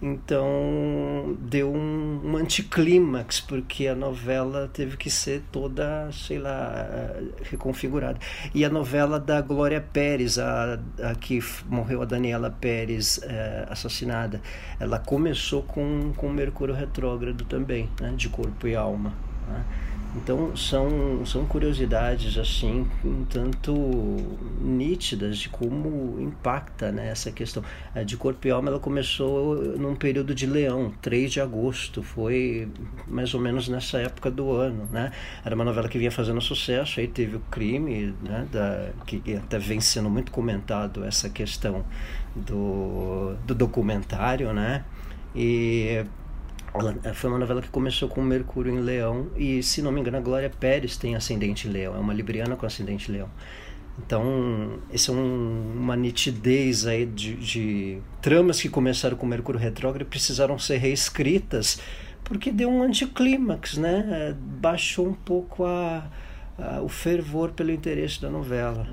Então 0.00 1.36
deu 1.40 1.72
um, 1.72 2.20
um 2.22 2.36
anticlímax, 2.36 3.40
porque 3.40 3.86
a 3.86 3.94
novela 3.94 4.68
teve 4.72 4.96
que 4.96 5.08
ser 5.08 5.42
toda, 5.50 6.10
sei 6.12 6.38
lá, 6.38 6.86
reconfigurada. 7.42 8.18
E 8.54 8.64
a 8.64 8.68
novela 8.68 9.18
da 9.18 9.40
Glória 9.40 9.80
Pérez, 9.80 10.38
a, 10.38 10.78
a 11.02 11.14
que 11.14 11.40
morreu 11.66 12.02
a 12.02 12.04
Daniela 12.04 12.50
Pérez 12.50 13.20
é, 13.22 13.66
assassinada, 13.70 14.40
ela 14.78 14.98
começou 14.98 15.62
com, 15.62 16.12
com 16.14 16.28
Mercúrio 16.28 16.74
retrógrado 16.74 17.44
também, 17.44 17.88
né, 18.00 18.12
de 18.16 18.28
corpo 18.28 18.68
e 18.68 18.76
alma. 18.76 19.14
Né? 19.48 19.64
Então 20.16 20.56
são, 20.56 21.24
são 21.26 21.44
curiosidades 21.44 22.38
assim 22.38 22.86
um 23.04 23.24
tanto 23.24 23.72
nítidas 24.60 25.38
de 25.38 25.48
como 25.48 26.20
impacta 26.20 26.90
né, 26.90 27.08
essa 27.08 27.30
questão. 27.30 27.62
A 27.94 28.02
de 28.02 28.16
corpo 28.16 28.46
e 28.46 28.50
alma 28.50 28.70
ela 28.70 28.80
começou 28.80 29.56
num 29.76 29.94
período 29.94 30.34
de 30.34 30.46
leão, 30.46 30.92
3 31.02 31.32
de 31.32 31.40
agosto, 31.40 32.02
foi 32.02 32.68
mais 33.06 33.34
ou 33.34 33.40
menos 33.40 33.68
nessa 33.68 33.98
época 33.98 34.30
do 34.30 34.52
ano. 34.52 34.88
Né? 34.90 35.12
Era 35.44 35.54
uma 35.54 35.64
novela 35.64 35.88
que 35.88 35.98
vinha 35.98 36.10
fazendo 36.10 36.40
sucesso, 36.40 36.98
aí 37.00 37.06
teve 37.06 37.36
o 37.36 37.40
crime, 37.50 38.14
né, 38.22 38.46
da, 38.50 38.90
que 39.06 39.22
até 39.36 39.58
vem 39.58 39.80
sendo 39.80 40.08
muito 40.08 40.32
comentado 40.32 41.04
essa 41.04 41.28
questão 41.28 41.84
do, 42.34 43.34
do 43.46 43.54
documentário, 43.54 44.52
né? 44.52 44.84
E 45.34 46.04
foi 47.14 47.30
uma 47.30 47.38
novela 47.38 47.62
que 47.62 47.68
começou 47.68 48.08
com 48.08 48.22
Mercúrio 48.22 48.72
em 48.72 48.80
Leão 48.80 49.28
e, 49.36 49.62
se 49.62 49.82
não 49.82 49.92
me 49.92 50.00
engano, 50.00 50.16
a 50.16 50.20
Glória 50.20 50.50
Pérez 50.50 50.96
tem 50.96 51.14
ascendente 51.14 51.68
em 51.68 51.70
Leão, 51.70 51.94
é 51.94 51.98
uma 51.98 52.14
libriana 52.14 52.56
com 52.56 52.66
ascendente 52.66 53.10
em 53.10 53.14
Leão. 53.14 53.28
Então, 53.98 54.78
isso 54.92 55.10
é 55.10 55.14
um, 55.14 55.72
uma 55.74 55.96
nitidez 55.96 56.86
aí 56.86 57.06
de, 57.06 57.34
de, 57.34 57.98
tramas 58.20 58.60
que 58.60 58.68
começaram 58.68 59.16
com 59.16 59.24
Mercúrio 59.24 59.58
retrógrado 59.58 60.02
e 60.02 60.04
precisaram 60.04 60.58
ser 60.58 60.76
reescritas 60.76 61.80
porque 62.26 62.50
deu 62.50 62.68
um 62.68 62.82
anticlímax, 62.82 63.76
né? 63.76 64.04
Eh, 64.10 64.34
baixou 64.36 65.06
um 65.06 65.14
pouco 65.14 65.64
a, 65.64 66.10
a, 66.58 66.82
o 66.82 66.88
fervor 66.88 67.52
pelo 67.52 67.70
interesse 67.70 68.20
da 68.20 68.28
novela. 68.28 68.86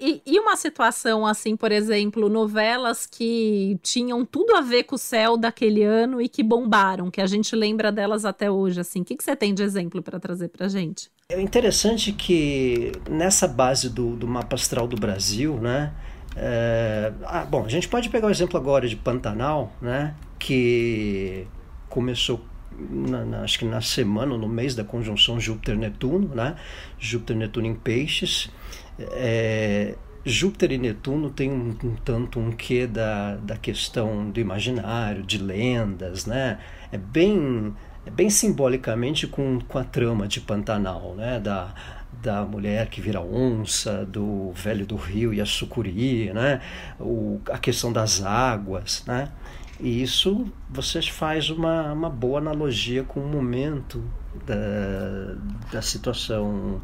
E, 0.00 0.22
e, 0.26 0.38
uma 0.38 0.56
situação 0.56 1.26
assim, 1.26 1.56
por 1.56 1.70
exemplo, 1.72 2.28
novelas 2.28 3.06
que 3.06 3.78
tinham 3.82 4.24
tudo 4.24 4.56
a 4.56 4.60
ver 4.60 4.84
com 4.84 4.94
o 4.94 4.98
céu 4.98 5.36
daquele 5.36 5.82
ano 5.82 6.20
e 6.20 6.28
que 6.28 6.42
bombaram, 6.42 7.10
que 7.10 7.20
a 7.20 7.26
gente 7.26 7.54
lembra 7.54 7.92
delas 7.92 8.24
até 8.24 8.50
hoje, 8.50 8.80
assim. 8.80 9.02
O 9.02 9.04
que, 9.04 9.16
que 9.16 9.24
você 9.24 9.36
tem 9.36 9.54
de 9.54 9.62
exemplo 9.62 10.02
para 10.02 10.18
trazer 10.18 10.48
para 10.48 10.68
gente? 10.68 11.10
É 11.28 11.40
interessante 11.40 12.12
que 12.12 12.92
nessa 13.10 13.48
base 13.48 13.90
do, 13.90 14.16
do 14.16 14.26
mapa 14.26 14.54
astral 14.54 14.86
do 14.86 14.96
Brasil, 14.96 15.56
né? 15.56 15.92
É... 16.36 17.12
Ah, 17.24 17.44
bom, 17.44 17.64
a 17.64 17.68
gente 17.68 17.88
pode 17.88 18.08
pegar 18.08 18.28
o 18.28 18.30
exemplo 18.30 18.56
agora 18.56 18.86
de 18.86 18.96
Pantanal, 18.96 19.72
né? 19.80 20.14
Que 20.38 21.46
começou 21.88 22.40
na, 22.78 23.24
na, 23.24 23.40
acho 23.40 23.58
que 23.58 23.64
na 23.64 23.80
semana, 23.80 24.36
no 24.36 24.48
mês 24.48 24.74
da 24.74 24.84
conjunção 24.84 25.40
Júpiter-Netuno, 25.40 26.34
né? 26.34 26.56
Júpiter-Netuno 26.98 27.66
em 27.66 27.74
Peixes. 27.74 28.50
É, 28.98 29.94
Júpiter 30.24 30.72
e 30.72 30.78
Netuno 30.78 31.30
têm 31.30 31.52
um, 31.52 31.76
um, 31.84 31.94
tanto 32.04 32.40
um 32.40 32.50
quê 32.50 32.86
da, 32.86 33.36
da 33.36 33.56
questão 33.56 34.28
do 34.28 34.40
imaginário, 34.40 35.22
de 35.22 35.38
lendas, 35.38 36.26
né? 36.26 36.58
É 36.90 36.98
bem, 36.98 37.72
é 38.04 38.10
bem 38.10 38.28
simbolicamente 38.28 39.28
com, 39.28 39.60
com 39.60 39.78
a 39.78 39.84
trama 39.84 40.26
de 40.26 40.40
Pantanal, 40.40 41.14
né? 41.14 41.38
Da, 41.38 41.72
da 42.20 42.44
mulher 42.44 42.88
que 42.88 43.00
vira 43.00 43.20
onça, 43.20 44.04
do 44.04 44.50
velho 44.52 44.84
do 44.84 44.96
rio 44.96 45.32
e 45.32 45.40
a 45.40 45.46
sucuri, 45.46 46.32
né? 46.32 46.60
O, 46.98 47.40
a 47.50 47.58
questão 47.58 47.92
das 47.92 48.20
águas, 48.24 49.04
né? 49.06 49.30
E 49.78 50.02
isso 50.02 50.46
você 50.68 51.02
faz 51.02 51.50
uma, 51.50 51.92
uma 51.92 52.10
boa 52.10 52.40
analogia 52.40 53.04
com 53.04 53.20
o 53.20 53.28
momento 53.28 54.02
da, 54.44 55.36
da 55.70 55.82
situação 55.82 56.80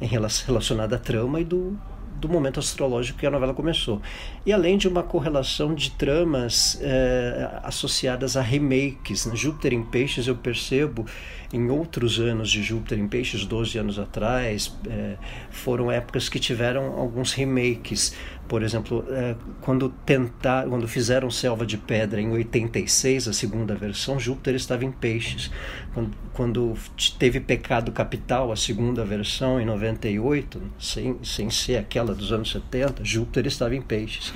em 0.00 0.06
relacionada 0.06 0.96
à 0.96 0.98
trama 0.98 1.40
e 1.40 1.44
do, 1.44 1.78
do 2.20 2.28
momento 2.28 2.58
astrológico 2.60 3.18
que 3.18 3.26
a 3.26 3.30
novela 3.30 3.54
começou. 3.54 4.00
E 4.44 4.52
além 4.52 4.76
de 4.76 4.88
uma 4.88 5.02
correlação 5.02 5.74
de 5.74 5.90
tramas 5.92 6.78
é, 6.80 7.60
associadas 7.62 8.36
a 8.36 8.42
remakes. 8.42 9.26
Né? 9.26 9.36
Júpiter 9.36 9.72
em 9.72 9.82
Peixes 9.82 10.26
eu 10.26 10.36
percebo 10.36 11.06
em 11.52 11.70
outros 11.70 12.18
anos 12.18 12.50
de 12.50 12.62
Júpiter 12.62 12.98
em 12.98 13.06
Peixes, 13.06 13.44
12 13.44 13.78
anos 13.78 13.98
atrás, 13.98 14.74
é, 14.88 15.16
foram 15.50 15.90
épocas 15.90 16.28
que 16.28 16.40
tiveram 16.40 16.98
alguns 16.98 17.32
remakes. 17.32 18.14
Por 18.48 18.62
exemplo, 18.62 19.04
é, 19.10 19.34
quando 19.60 19.88
tentar, 20.04 20.66
quando 20.66 20.86
fizeram 20.86 21.30
Selva 21.30 21.66
de 21.66 21.76
Pedra 21.76 22.20
em 22.20 22.30
86, 22.30 23.28
a 23.28 23.32
segunda 23.32 23.74
versão, 23.74 24.20
Júpiter 24.20 24.54
estava 24.54 24.84
em 24.84 24.92
Peixes. 24.92 25.50
Quando, 25.92 26.10
quando 26.32 26.74
teve 27.18 27.40
Pecado 27.40 27.90
Capital, 27.90 28.52
a 28.52 28.56
segunda 28.56 29.04
versão, 29.04 29.60
em 29.60 29.64
98, 29.64 30.62
sem, 30.78 31.18
sem 31.24 31.50
ser 31.50 31.76
aquela 31.76 32.14
dos 32.14 32.32
anos 32.32 32.50
70, 32.52 33.04
Júpiter 33.04 33.46
estava 33.46 33.74
em 33.74 33.82
Peixes. 33.82 34.32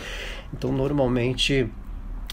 Então, 0.52 0.73
normalmente 0.73 1.69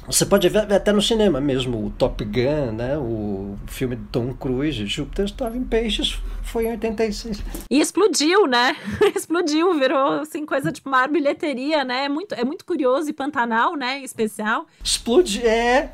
você 0.07 0.25
pode 0.25 0.47
ver 0.47 0.71
até 0.71 0.93
no 0.93 1.01
cinema 1.01 1.41
mesmo, 1.41 1.85
o 1.85 1.89
Top 1.91 2.23
Gun, 2.23 2.71
né? 2.71 2.97
o 2.97 3.57
filme 3.67 3.97
de 3.97 4.03
Tom 4.05 4.33
Cruise, 4.33 4.85
Júpiter 4.85 5.25
estava 5.25 5.57
em 5.57 5.63
peixes, 5.63 6.17
foi 6.43 6.65
em 6.65 6.71
86. 6.71 7.43
E 7.69 7.79
explodiu, 7.79 8.47
né? 8.47 8.75
explodiu, 9.13 9.77
virou 9.77 10.21
assim, 10.21 10.45
coisa 10.45 10.71
de 10.71 10.81
maior 10.85 11.09
bilheteria, 11.09 11.83
né? 11.83 12.05
É 12.05 12.09
muito, 12.09 12.33
é 12.33 12.45
muito 12.45 12.63
curioso 12.63 13.09
e 13.09 13.13
Pantanal, 13.13 13.75
né? 13.75 13.99
Em 13.99 14.03
especial. 14.03 14.65
Explodiu, 14.81 15.45
é, 15.45 15.91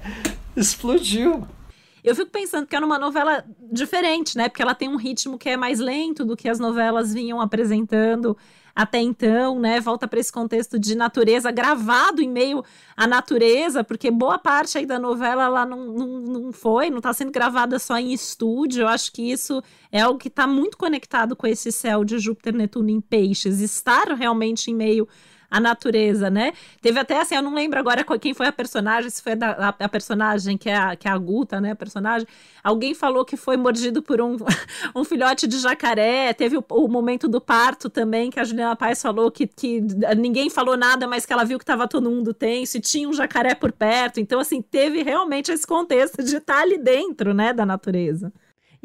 explodiu. 0.55 1.47
Eu 2.03 2.15
fico 2.15 2.29
pensando 2.29 2.67
que 2.67 2.75
é 2.75 2.79
uma 2.79 2.99
novela 2.99 3.45
diferente, 3.71 4.37
né? 4.37 4.49
Porque 4.49 4.61
ela 4.61 4.75
tem 4.75 4.89
um 4.89 4.97
ritmo 4.97 5.37
que 5.37 5.49
é 5.49 5.55
mais 5.55 5.79
lento 5.79 6.25
do 6.25 6.35
que 6.35 6.49
as 6.49 6.59
novelas 6.59 7.13
vinham 7.13 7.39
apresentando 7.39 8.35
até 8.75 8.99
então, 8.99 9.59
né? 9.59 9.79
Volta 9.79 10.07
para 10.07 10.19
esse 10.19 10.31
contexto 10.31 10.79
de 10.79 10.95
natureza 10.95 11.51
gravado 11.51 12.21
em 12.21 12.29
meio 12.29 12.63
à 12.97 13.05
natureza, 13.05 13.83
porque 13.83 14.09
boa 14.09 14.39
parte 14.39 14.77
aí 14.77 14.85
da 14.85 14.97
novela 14.97 15.43
ela 15.43 15.65
não, 15.65 15.85
não, 15.85 16.07
não 16.21 16.51
foi, 16.51 16.89
não 16.89 16.97
está 16.97 17.13
sendo 17.13 17.31
gravada 17.31 17.77
só 17.77 17.97
em 17.97 18.11
estúdio. 18.11 18.81
Eu 18.81 18.87
acho 18.87 19.11
que 19.11 19.31
isso 19.31 19.61
é 19.91 20.01
algo 20.01 20.19
que 20.19 20.27
está 20.27 20.47
muito 20.47 20.77
conectado 20.77 21.35
com 21.35 21.45
esse 21.45 21.71
céu 21.71 22.03
de 22.03 22.17
Júpiter, 22.17 22.53
Netuno 22.53 22.89
em 22.89 22.99
Peixes, 22.99 23.59
estar 23.59 24.07
realmente 24.13 24.71
em 24.71 24.75
meio 24.75 25.07
a 25.53 25.59
natureza, 25.59 26.31
né? 26.31 26.51
Teve 26.81 26.99
até 26.99 27.21
assim, 27.21 27.35
eu 27.35 27.41
não 27.43 27.53
lembro 27.53 27.77
agora 27.77 28.03
quem 28.19 28.33
foi 28.33 28.47
a 28.47 28.51
personagem, 28.51 29.07
se 29.11 29.21
foi 29.21 29.33
a, 29.33 29.67
a, 29.69 29.85
a 29.85 29.87
personagem 29.87 30.57
que 30.57 30.67
é 30.67 30.75
a, 30.75 30.95
que 30.95 31.07
é 31.07 31.11
a 31.11 31.17
Guta, 31.17 31.61
né? 31.61 31.71
A 31.71 31.75
personagem. 31.75 32.27
Alguém 32.63 32.95
falou 32.95 33.23
que 33.23 33.37
foi 33.37 33.55
mordido 33.55 34.01
por 34.01 34.19
um, 34.19 34.35
um 34.95 35.03
filhote 35.03 35.45
de 35.45 35.59
jacaré. 35.59 36.33
Teve 36.33 36.57
o, 36.57 36.65
o, 36.71 36.87
momento 36.87 37.27
do 37.27 37.39
parto 37.39 37.87
também, 37.87 38.31
que 38.31 38.39
a 38.39 38.43
Juliana 38.43 38.75
Paz 38.75 38.99
falou 38.99 39.29
que, 39.29 39.45
que 39.45 39.79
ninguém 40.17 40.49
falou 40.49 40.75
nada, 40.75 41.07
mas 41.07 41.23
que 41.23 41.31
ela 41.31 41.43
viu 41.43 41.59
que 41.59 41.63
estava 41.63 41.87
todo 41.87 42.09
mundo 42.09 42.33
tenso 42.33 42.77
e 42.77 42.81
tinha 42.81 43.07
um 43.07 43.13
jacaré 43.13 43.53
por 43.53 43.71
perto. 43.71 44.19
Então, 44.19 44.39
assim, 44.39 44.59
teve 44.59 45.03
realmente 45.03 45.51
esse 45.51 45.67
contexto 45.67 46.23
de 46.23 46.37
estar 46.37 46.61
ali 46.61 46.79
dentro, 46.79 47.31
né, 47.31 47.53
da 47.53 47.63
natureza. 47.63 48.33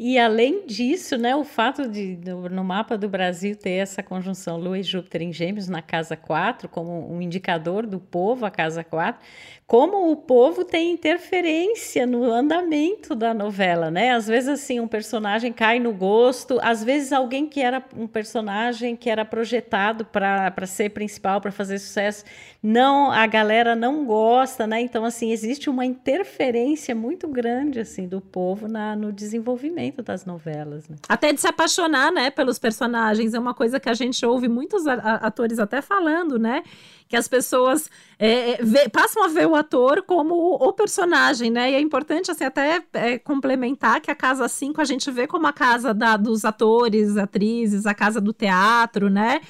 E 0.01 0.17
além 0.17 0.65
disso, 0.65 1.17
né, 1.17 1.35
o 1.35 1.43
fato 1.43 1.85
de 1.85 2.17
no 2.49 2.63
mapa 2.63 2.97
do 2.97 3.09
Brasil 3.09 3.53
ter 3.53 3.71
essa 3.71 4.01
conjunção 4.01 4.55
Lua 4.55 4.79
e 4.79 4.83
Júpiter 4.83 5.21
em 5.21 5.33
Gêmeos 5.33 5.67
na 5.67 5.81
casa 5.81 6.15
4, 6.15 6.69
como 6.69 7.13
um 7.13 7.21
indicador 7.21 7.85
do 7.85 7.99
povo, 7.99 8.45
a 8.45 8.49
casa 8.49 8.81
4, 8.81 9.21
como 9.67 10.09
o 10.09 10.15
povo 10.15 10.63
tem 10.63 10.93
interferência 10.93 12.07
no 12.07 12.23
andamento 12.23 13.13
da 13.13 13.33
novela, 13.33 13.91
né? 13.91 14.11
Às 14.11 14.25
vezes, 14.25 14.47
assim, 14.47 14.79
um 14.79 14.87
personagem 14.87 15.51
cai 15.51 15.79
no 15.79 15.91
gosto, 15.91 16.57
às 16.63 16.81
vezes 16.81 17.11
alguém 17.11 17.45
que 17.45 17.59
era 17.59 17.83
um 17.95 18.07
personagem 18.07 18.95
que 18.95 19.09
era 19.09 19.25
projetado 19.25 20.05
para 20.05 20.65
ser 20.65 20.91
principal, 20.91 21.41
para 21.41 21.51
fazer 21.51 21.77
sucesso, 21.77 22.23
não, 22.63 23.11
a 23.11 23.27
galera 23.27 23.75
não 23.75 24.05
gosta, 24.05 24.65
né? 24.65 24.79
Então, 24.79 25.03
assim, 25.03 25.31
existe 25.31 25.69
uma 25.69 25.85
interferência 25.85 26.95
muito 26.95 27.27
grande, 27.27 27.81
assim, 27.81 28.07
do 28.07 28.21
povo 28.21 28.67
na, 28.67 28.95
no 28.95 29.11
desenvolvimento 29.11 29.88
das 29.91 30.25
novelas, 30.25 30.87
né? 30.87 30.95
Até 31.07 31.33
de 31.33 31.41
se 31.41 31.47
apaixonar, 31.47 32.11
né, 32.11 32.29
pelos 32.29 32.59
personagens, 32.59 33.33
é 33.33 33.39
uma 33.39 33.53
coisa 33.53 33.79
que 33.79 33.89
a 33.89 33.93
gente 33.93 34.25
ouve 34.25 34.47
muitos 34.47 34.87
atores 34.87 35.59
até 35.59 35.81
falando, 35.81 36.37
né? 36.37 36.63
que 37.09 37.15
as 37.15 37.27
pessoas 37.27 37.89
é, 38.19 38.51
é, 38.51 38.57
vê, 38.61 38.87
passam 38.87 39.23
a 39.23 39.27
ver 39.27 39.47
o 39.47 39.55
ator 39.55 40.03
como 40.03 40.35
o, 40.35 40.71
personagem, 40.71 41.49
né? 41.49 41.71
E 41.71 41.75
é 41.75 41.79
importante, 41.81 42.29
assim, 42.29 42.43
até 42.43 42.83
é, 42.93 43.17
complementar 43.17 43.99
que 43.99 44.11
a 44.11 44.15
Casa 44.15 44.47
5 44.47 44.79
a 44.79 44.85
gente 44.85 45.09
vê 45.09 45.25
como 45.25 45.47
a 45.47 45.51
casa 45.51 45.91
da, 45.91 46.15
dos 46.15 46.45
atores, 46.45 47.17
atrizes, 47.17 47.87
a 47.87 47.95
casa 47.95 48.21
do 48.21 48.31
teatro, 48.31 49.09
né? 49.09 49.41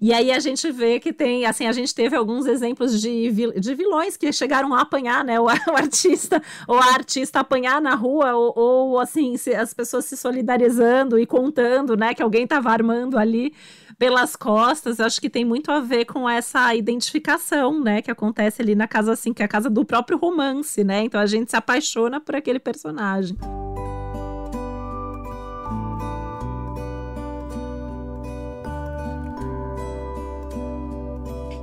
E 0.00 0.12
aí 0.12 0.30
a 0.30 0.38
gente 0.38 0.70
vê 0.70 1.00
que 1.00 1.12
tem, 1.12 1.46
assim, 1.46 1.66
a 1.66 1.72
gente 1.72 1.94
teve 1.94 2.16
alguns 2.16 2.46
exemplos 2.46 3.00
de, 3.00 3.30
de 3.58 3.74
vilões 3.74 4.16
que 4.16 4.32
chegaram 4.32 4.74
a 4.74 4.82
apanhar, 4.82 5.24
né? 5.24 5.38
O, 5.40 5.44
o 5.72 5.76
artista 5.76 6.42
ou 6.66 6.78
a 6.78 6.94
artista 6.94 7.40
apanhar 7.40 7.80
na 7.80 7.94
rua, 7.94 8.34
ou, 8.34 8.52
ou 8.56 8.98
assim, 8.98 9.36
se, 9.36 9.54
as 9.54 9.72
pessoas 9.72 10.04
se 10.04 10.16
solidarizando 10.16 11.18
e 11.18 11.26
contando, 11.26 11.96
né? 11.96 12.14
Que 12.14 12.22
alguém 12.22 12.44
estava 12.44 12.70
armando 12.70 13.18
ali 13.18 13.52
pelas 13.98 14.36
costas, 14.36 15.00
acho 15.00 15.20
que 15.20 15.30
tem 15.30 15.44
muito 15.44 15.70
a 15.70 15.80
ver 15.80 16.04
com 16.04 16.28
essa 16.28 16.74
identificação, 16.74 17.80
né, 17.80 18.02
que 18.02 18.10
acontece 18.10 18.60
ali 18.60 18.74
na 18.74 18.88
casa 18.88 19.12
assim, 19.12 19.32
que 19.32 19.40
é 19.40 19.44
a 19.44 19.48
casa 19.48 19.70
do 19.70 19.84
próprio 19.84 20.18
romance, 20.18 20.82
né? 20.82 21.04
Então 21.04 21.20
a 21.20 21.26
gente 21.26 21.50
se 21.50 21.56
apaixona 21.56 22.20
por 22.20 22.34
aquele 22.34 22.58
personagem. 22.58 23.36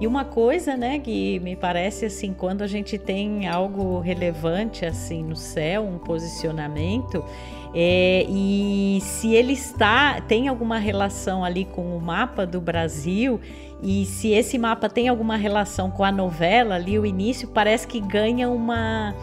E 0.02 0.08
uma 0.08 0.26
coisa, 0.26 0.76
né, 0.76 0.98
que 0.98 1.40
me 1.42 1.56
parece 1.56 2.06
assim, 2.06 2.34
quando 2.34 2.64
a 2.64 2.68
gente 2.68 2.98
tem 2.98 3.48
algo 3.48 4.00
relevante 4.00 4.84
assim 4.84 5.24
no 5.24 5.36
céu, 5.36 5.84
um 5.84 6.00
posicionamento, 6.00 7.24
é, 7.72 8.26
e 8.28 9.00
se 9.02 9.36
ele 9.36 9.54
está 9.54 10.20
tem 10.20 10.48
alguma 10.48 10.80
relação 10.80 11.46
ali 11.46 11.66
com 11.66 11.96
o 11.96 12.02
mapa 12.02 12.48
do 12.48 12.60
Brasil 12.60 13.40
e 13.82 14.06
se 14.06 14.32
esse 14.32 14.58
mapa 14.58 14.90
tem 14.90 15.08
alguma 15.08 15.38
relação 15.38 15.92
com 15.92 16.04
a 16.04 16.12
novela 16.12 16.76
ali 16.76 17.00
o 17.00 17.06
início 17.06 17.48
parece 17.48 17.88
que 17.88 18.02
ganha 18.02 18.50
uma 18.50 19.16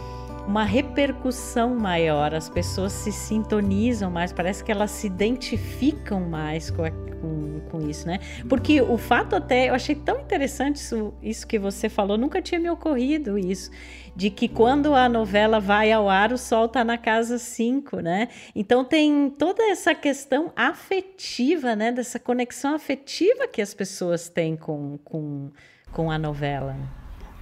uma 0.47 0.63
repercussão 0.63 1.75
maior, 1.75 2.33
as 2.33 2.49
pessoas 2.49 2.91
se 2.91 3.11
sintonizam 3.11 4.09
mais, 4.09 4.33
parece 4.33 4.63
que 4.63 4.71
elas 4.71 4.91
se 4.91 5.07
identificam 5.07 6.21
mais 6.21 6.71
com, 6.71 6.83
a, 6.83 6.91
com, 6.91 7.61
com, 7.69 7.89
isso, 7.89 8.07
né? 8.07 8.19
Porque 8.47 8.81
o 8.81 8.97
fato 8.97 9.35
até, 9.35 9.69
eu 9.69 9.73
achei 9.73 9.95
tão 9.95 10.19
interessante 10.19 10.77
isso, 10.77 11.13
isso 11.21 11.47
que 11.47 11.59
você 11.59 11.87
falou, 11.87 12.17
nunca 12.17 12.41
tinha 12.41 12.59
me 12.59 12.69
ocorrido 12.69 13.37
isso, 13.37 13.69
de 14.15 14.29
que 14.29 14.47
quando 14.47 14.95
a 14.95 15.07
novela 15.07 15.59
vai 15.59 15.91
ao 15.91 16.09
ar, 16.09 16.33
o 16.33 16.37
sol 16.37 16.65
está 16.65 16.83
na 16.83 16.97
casa 16.97 17.37
5, 17.37 17.99
né? 17.99 18.27
Então 18.55 18.83
tem 18.83 19.29
toda 19.29 19.63
essa 19.63 19.93
questão 19.93 20.51
afetiva, 20.55 21.75
né? 21.75 21.91
Dessa 21.91 22.19
conexão 22.19 22.75
afetiva 22.75 23.47
que 23.47 23.61
as 23.61 23.73
pessoas 23.73 24.29
têm 24.29 24.55
com, 24.55 24.97
com, 25.03 25.51
com 25.91 26.11
a 26.11 26.17
novela. 26.17 26.75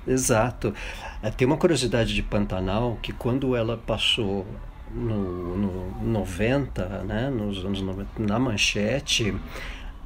Exato. 0.07 0.73
É, 1.21 1.29
tem 1.29 1.45
uma 1.45 1.57
curiosidade 1.57 2.13
de 2.15 2.23
Pantanal 2.23 2.97
que 3.01 3.11
quando 3.11 3.55
ela 3.55 3.77
passou 3.77 4.45
no, 4.91 5.57
no 5.57 6.03
90, 6.03 7.03
né, 7.03 7.29
nos 7.29 7.65
anos 7.65 7.81
90, 7.81 8.09
na 8.19 8.39
manchete, 8.39 9.35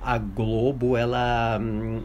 a 0.02 0.18
Globo, 0.18 0.98
ela 0.98 1.60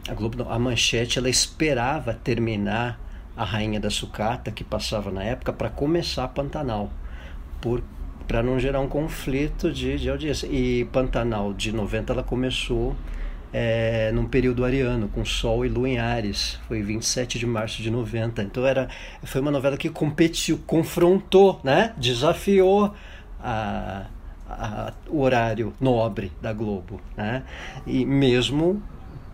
a 0.08 0.14
Globo, 0.14 0.46
a 0.48 0.58
manchete, 0.58 1.18
ela 1.18 1.30
esperava 1.30 2.12
terminar 2.12 3.00
a 3.34 3.44
Rainha 3.44 3.80
da 3.80 3.90
Sucata 3.90 4.50
que 4.50 4.62
passava 4.62 5.10
na 5.10 5.22
época 5.22 5.52
para 5.52 5.70
começar 5.70 6.28
Pantanal, 6.28 6.90
por 7.60 7.82
para 8.26 8.42
não 8.42 8.58
gerar 8.58 8.80
um 8.80 8.88
conflito 8.88 9.72
de, 9.72 9.98
de 9.98 10.10
audiência. 10.10 10.48
E 10.48 10.84
Pantanal 10.86 11.54
de 11.54 11.70
90 11.72 12.12
ela 12.12 12.22
começou 12.24 12.96
é, 13.58 14.12
num 14.12 14.26
período 14.26 14.66
ariano, 14.66 15.08
com 15.08 15.24
Sol 15.24 15.64
e 15.64 15.68
Lua 15.70 15.88
em 15.88 15.98
Ares. 15.98 16.60
Foi 16.68 16.82
27 16.82 17.38
de 17.38 17.46
março 17.46 17.80
de 17.80 17.90
90. 17.90 18.42
Então 18.42 18.66
era, 18.66 18.86
foi 19.24 19.40
uma 19.40 19.50
novela 19.50 19.78
que 19.78 19.88
competiu, 19.88 20.60
confrontou, 20.66 21.58
né? 21.64 21.94
desafiou 21.96 22.94
a, 23.40 24.08
a, 24.46 24.92
o 25.08 25.22
horário 25.22 25.72
nobre 25.80 26.30
da 26.42 26.52
Globo. 26.52 27.00
Né? 27.16 27.44
E 27.86 28.04
mesmo 28.04 28.82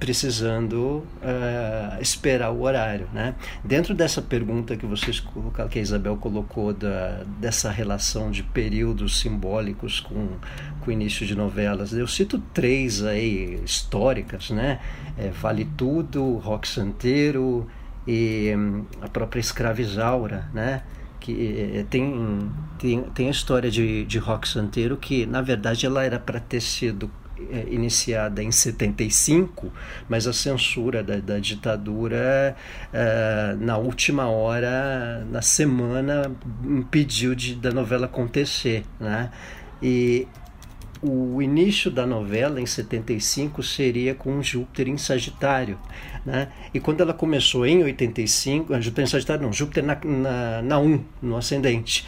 precisando 0.03 1.07
uh, 1.23 2.03
esperar 2.03 2.51
o 2.51 2.63
horário, 2.63 3.09
né? 3.15 3.37
Dentro 3.63 3.95
dessa 3.95 4.21
pergunta 4.21 4.77
que 4.77 4.85
vocês 4.85 5.21
colocaram, 5.21 5.71
que 5.71 5.79
a 5.79 5.83
Isabel 5.83 6.17
colocou 6.17 6.75
da, 6.75 7.23
dessa 7.39 7.71
relação 7.71 8.29
de 8.29 8.43
períodos 8.43 9.21
simbólicos 9.21 10.01
com, 10.01 10.31
o 10.85 10.91
início 10.91 11.25
de 11.25 11.37
novelas, 11.37 11.93
eu 11.93 12.09
cito 12.09 12.41
três 12.53 13.05
aí 13.05 13.63
históricas, 13.65 14.51
né? 14.51 14.81
É, 15.17 15.29
vale 15.29 15.65
Tudo, 15.77 16.35
Rock 16.39 16.67
Santeiro 16.67 17.69
e 18.05 18.53
um, 18.57 18.85
a 19.01 19.09
própria 19.09 19.39
Escravizaura, 19.39 20.51
né? 20.53 20.83
que 21.21 21.77
eh, 21.77 21.87
tem, 21.89 22.51
tem, 22.77 23.03
tem 23.15 23.29
a 23.29 23.31
história 23.31 23.71
de, 23.71 24.05
de 24.05 24.19
Rock 24.19 24.49
Santeiro 24.49 24.97
que 24.97 25.25
na 25.25 25.41
verdade 25.41 25.87
ela 25.87 26.03
era 26.03 26.19
para 26.19 26.41
ter 26.41 26.61
sido 26.61 27.09
iniciada 27.71 28.43
em 28.43 28.51
75, 28.51 29.73
mas 30.09 30.27
a 30.27 30.33
censura 30.33 31.03
da, 31.03 31.17
da 31.17 31.39
ditadura 31.39 32.57
é, 32.93 33.57
na 33.59 33.77
última 33.77 34.29
hora, 34.29 35.27
na 35.31 35.43
semana, 35.43 36.31
impediu 36.65 37.35
de, 37.35 37.55
da 37.55 37.71
novela 37.71 38.07
acontecer, 38.07 38.85
né? 39.01 39.31
E 39.83 40.27
o 41.03 41.43
início 41.43 41.91
da 41.91 42.07
novela, 42.07 42.61
em 42.61 42.67
75, 42.67 43.61
seria 43.63 44.15
com 44.15 44.41
Júpiter 44.41 44.87
em 44.87 44.97
Sagitário. 44.97 45.77
Né? 46.25 46.49
E 46.73 46.79
quando 46.79 47.01
ela 47.01 47.13
começou 47.13 47.67
em 47.67 47.83
85, 47.83 48.81
Júpiter 48.81 49.05
em 49.05 49.09
Sagitário, 49.09 49.43
não, 49.43 49.53
Júpiter 49.53 49.85
na, 49.85 49.99
na, 50.05 50.63
na 50.63 50.79
1, 50.79 51.05
no 51.21 51.37
ascendente. 51.37 52.07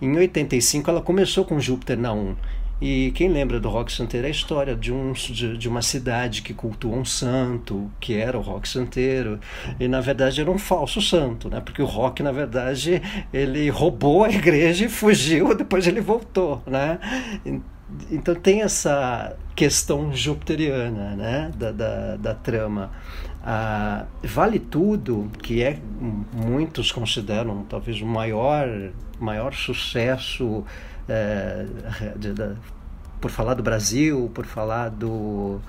Em 0.00 0.16
85, 0.16 0.88
ela 0.88 1.02
começou 1.02 1.44
com 1.44 1.58
Júpiter 1.58 1.98
na 1.98 2.12
1. 2.12 2.36
E 2.80 3.10
quem 3.12 3.28
lembra 3.28 3.58
do 3.58 3.70
rock 3.70 3.90
santeiro 3.90 4.26
é 4.26 4.28
a 4.28 4.30
história 4.30 4.76
de, 4.76 4.92
um, 4.92 5.12
de, 5.12 5.56
de, 5.56 5.68
uma 5.68 5.80
cidade 5.80 6.42
que 6.42 6.52
cultua 6.52 6.94
um 6.94 7.06
santo, 7.06 7.90
que 7.98 8.14
era 8.14 8.36
o 8.36 8.42
rock 8.42 8.68
santeiro, 8.68 9.40
e 9.80 9.88
na 9.88 10.00
verdade 10.02 10.42
era 10.42 10.50
um 10.50 10.58
falso 10.58 11.00
santo, 11.00 11.48
né? 11.48 11.60
porque 11.60 11.80
o 11.80 11.86
rock, 11.86 12.22
na 12.22 12.32
verdade, 12.32 13.00
ele 13.32 13.70
roubou 13.70 14.24
a 14.24 14.30
igreja 14.30 14.84
e 14.84 14.88
fugiu, 14.90 15.54
depois 15.56 15.86
ele 15.86 16.02
voltou. 16.02 16.62
Né? 16.66 16.98
Então 18.10 18.34
tem 18.34 18.60
essa 18.60 19.34
questão 19.54 20.14
jupiteriana 20.14 21.16
né? 21.16 21.50
da, 21.56 21.72
da, 21.72 22.16
da 22.16 22.34
trama. 22.34 22.90
Ah, 23.42 24.04
vale 24.22 24.58
Tudo, 24.58 25.30
que 25.40 25.62
é 25.62 25.78
muitos 26.32 26.92
consideram 26.92 27.62
talvez 27.62 28.02
o 28.02 28.06
maior, 28.06 28.68
maior 29.18 29.54
sucesso 29.54 30.64
é, 31.08 31.66
de, 32.16 32.34
por 33.20 33.30
falar 33.30 33.54
do 33.54 33.62
Brasil, 33.62 34.30
por 34.34 34.46
falar 34.46 34.88
do, 34.90 35.60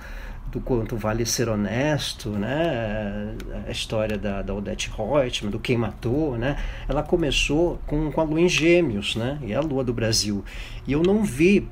do 0.50 0.60
quanto 0.60 0.96
vale 0.96 1.24
ser 1.26 1.48
honesto, 1.48 2.30
né? 2.30 3.34
A 3.66 3.70
história 3.70 4.16
da, 4.16 4.42
da 4.42 4.54
Odette 4.54 4.90
Reutemann, 4.90 5.50
do 5.50 5.58
Quem 5.58 5.76
Matou, 5.76 6.36
né? 6.36 6.56
Ela 6.88 7.02
começou 7.02 7.78
com, 7.86 8.10
com 8.10 8.20
a 8.20 8.24
Lua 8.24 8.40
em 8.40 8.48
Gêmeos, 8.48 9.16
né? 9.16 9.38
E 9.42 9.52
é 9.52 9.56
a 9.56 9.60
Lua 9.60 9.84
do 9.84 9.92
Brasil. 9.92 10.44
E 10.86 10.92
eu 10.92 11.02
não 11.02 11.22
vi 11.24 11.68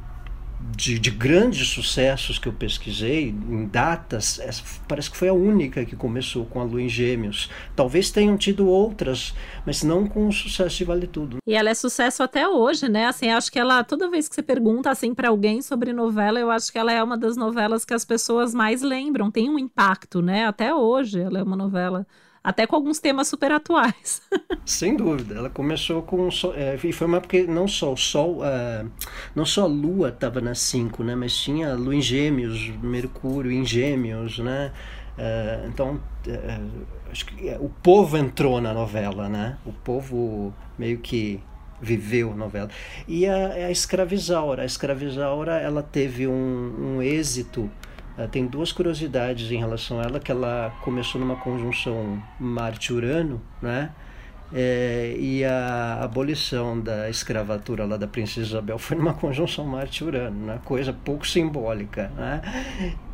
de, 0.58 0.98
de, 0.98 1.10
grandes 1.10 1.68
sucessos 1.68 2.38
que 2.38 2.48
eu 2.48 2.52
pesquisei, 2.52 3.28
em 3.28 3.66
datas, 3.66 4.40
parece 4.88 5.10
que 5.10 5.16
foi 5.16 5.28
a 5.28 5.32
única 5.32 5.84
que 5.84 5.94
começou 5.94 6.46
com 6.46 6.60
a 6.60 6.64
Lua 6.64 6.80
em 6.80 6.88
Gêmeos. 6.88 7.50
Talvez 7.74 8.10
tenham 8.10 8.36
tido 8.36 8.66
outras, 8.66 9.34
mas 9.64 9.82
não 9.82 10.06
com 10.06 10.28
o 10.28 10.32
sucesso 10.32 10.76
de 10.76 10.84
Vale 10.84 11.06
Tudo. 11.06 11.38
E 11.46 11.54
ela 11.54 11.70
é 11.70 11.74
sucesso 11.74 12.22
até 12.22 12.48
hoje, 12.48 12.88
né? 12.88 13.06
Assim, 13.06 13.30
acho 13.30 13.50
que 13.52 13.58
ela, 13.58 13.84
toda 13.84 14.10
vez 14.10 14.28
que 14.28 14.34
você 14.34 14.42
pergunta 14.42 14.90
assim 14.90 15.14
para 15.14 15.28
alguém 15.28 15.60
sobre 15.60 15.92
novela, 15.92 16.38
eu 16.40 16.50
acho 16.50 16.72
que 16.72 16.78
ela 16.78 16.92
é 16.92 17.02
uma 17.02 17.18
das 17.18 17.36
novelas 17.36 17.84
que 17.84 17.94
as 17.94 18.04
pessoas 18.04 18.54
mais 18.54 18.82
lembram, 18.82 19.30
tem 19.30 19.50
um 19.50 19.58
impacto, 19.58 20.22
né? 20.22 20.46
Até 20.46 20.74
hoje 20.74 21.20
ela 21.20 21.38
é 21.38 21.42
uma 21.42 21.56
novela 21.56 22.06
até 22.46 22.64
com 22.64 22.76
alguns 22.76 23.00
temas 23.00 23.26
super 23.26 23.50
atuais. 23.50 24.22
Sem 24.64 24.96
dúvida, 24.96 25.34
ela 25.34 25.50
começou 25.50 26.00
com 26.02 26.28
é, 26.54 26.78
e 26.84 26.92
foi 26.92 27.08
uma 27.08 27.20
porque 27.20 27.42
não 27.42 27.66
só 27.66 27.92
o 27.92 27.96
Sol, 27.96 28.38
uh, 28.38 28.88
não 29.34 29.44
só 29.44 29.64
a 29.64 29.66
Lua 29.66 30.10
estava 30.10 30.40
nas 30.40 30.60
cinco, 30.60 31.02
né, 31.02 31.16
mas 31.16 31.36
tinha 31.36 31.72
a 31.72 31.74
Lua 31.74 31.96
em 31.96 32.00
Gêmeos, 32.00 32.68
Mercúrio 32.80 33.50
em 33.50 33.64
Gêmeos, 33.64 34.38
né, 34.38 34.70
uh, 35.18 35.66
então 35.66 36.00
uh, 36.28 36.86
acho 37.10 37.26
que 37.26 37.50
o 37.58 37.68
povo 37.82 38.16
entrou 38.16 38.60
na 38.60 38.72
novela, 38.72 39.28
né, 39.28 39.58
o 39.66 39.72
povo 39.72 40.54
meio 40.78 40.98
que 40.98 41.42
viveu 41.80 42.30
a 42.30 42.36
novela. 42.36 42.70
E 43.08 43.26
a, 43.26 43.54
a 43.54 43.70
Escravizaura, 43.72 44.62
a 44.62 44.66
Escravizaura 44.66 45.56
ela 45.56 45.82
teve 45.82 46.28
um, 46.28 46.96
um 46.96 47.02
êxito 47.02 47.68
Uh, 48.18 48.28
tem 48.28 48.46
duas 48.46 48.72
curiosidades 48.72 49.50
em 49.50 49.58
relação 49.58 50.00
a 50.00 50.04
ela, 50.04 50.20
que 50.20 50.30
ela 50.30 50.74
começou 50.82 51.20
numa 51.20 51.36
conjunção 51.36 52.22
Marte-Urano, 52.40 53.40
né? 53.60 53.90
É, 54.52 55.16
e 55.18 55.44
a 55.44 56.04
abolição 56.04 56.80
da 56.80 57.10
escravatura 57.10 57.84
lá 57.84 57.96
da 57.96 58.06
princesa 58.06 58.46
Isabel 58.46 58.78
foi 58.78 58.96
numa 58.96 59.12
conjunção 59.12 59.66
Marte-Urano, 59.66 60.46
né? 60.46 60.60
coisa 60.64 60.92
pouco 60.92 61.26
simbólica. 61.26 62.12
Né? 62.16 62.40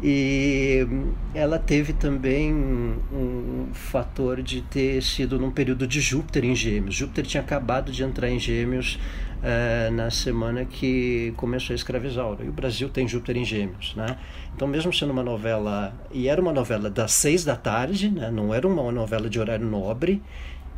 E 0.03 0.87
ela 1.35 1.59
teve 1.59 1.95
também 1.95 2.53
um 2.53 3.71
fator 3.73 4.43
de 4.43 4.61
ter 4.62 5.03
sido 5.03 5.38
num 5.38 5.51
período 5.51 5.87
de 5.87 6.01
Júpiter 6.01 6.45
em 6.45 6.55
Gêmeos. 6.55 6.95
Júpiter 6.95 7.25
tinha 7.25 7.43
acabado 7.43 7.91
de 7.91 8.05
entrar 8.05 8.29
em 8.29 8.38
Gêmeos 8.38 8.99
é, 9.42 9.90
na 9.90 10.11
semana 10.11 10.64
que 10.64 11.33
começou 11.37 11.74
a 11.74 11.76
escravizaura. 11.76 12.44
E 12.44 12.48
o 12.48 12.52
Brasil 12.52 12.88
tem 12.88 13.09
Júpiter 13.09 13.37
em 13.37 13.44
Gêmeos, 13.44 13.94
né? 13.96 14.16
Então, 14.55 14.68
mesmo 14.68 14.92
sendo 14.92 15.11
uma 15.11 15.22
novela, 15.22 15.94
e 16.12 16.28
era 16.28 16.40
uma 16.40 16.52
novela 16.52 16.88
das 16.88 17.12
seis 17.12 17.44
da 17.44 17.57
tarde, 17.57 18.11
né? 18.11 18.31
não 18.31 18.55
era 18.55 18.66
uma 18.66 18.92
novela 18.92 19.28
de 19.28 19.40
horário 19.40 19.66
nobre, 19.66 20.22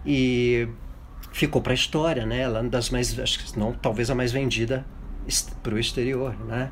e 0.07 0.69
ficou 1.33 1.61
para 1.61 1.73
a 1.73 1.75
história, 1.75 2.25
né? 2.25 2.41
Ela 2.41 2.59
é 2.59 2.63
uma 2.63 2.71
das 2.71 2.91
mais, 2.91 3.19
acho 3.19 3.45
que 3.45 3.59
não, 3.59 3.73
talvez 3.73 4.11
a 4.11 4.15
mais 4.15 4.33
vendida 4.33 4.85
para 5.63 5.75
o 5.75 5.79
exterior, 5.79 6.35
né? 6.47 6.71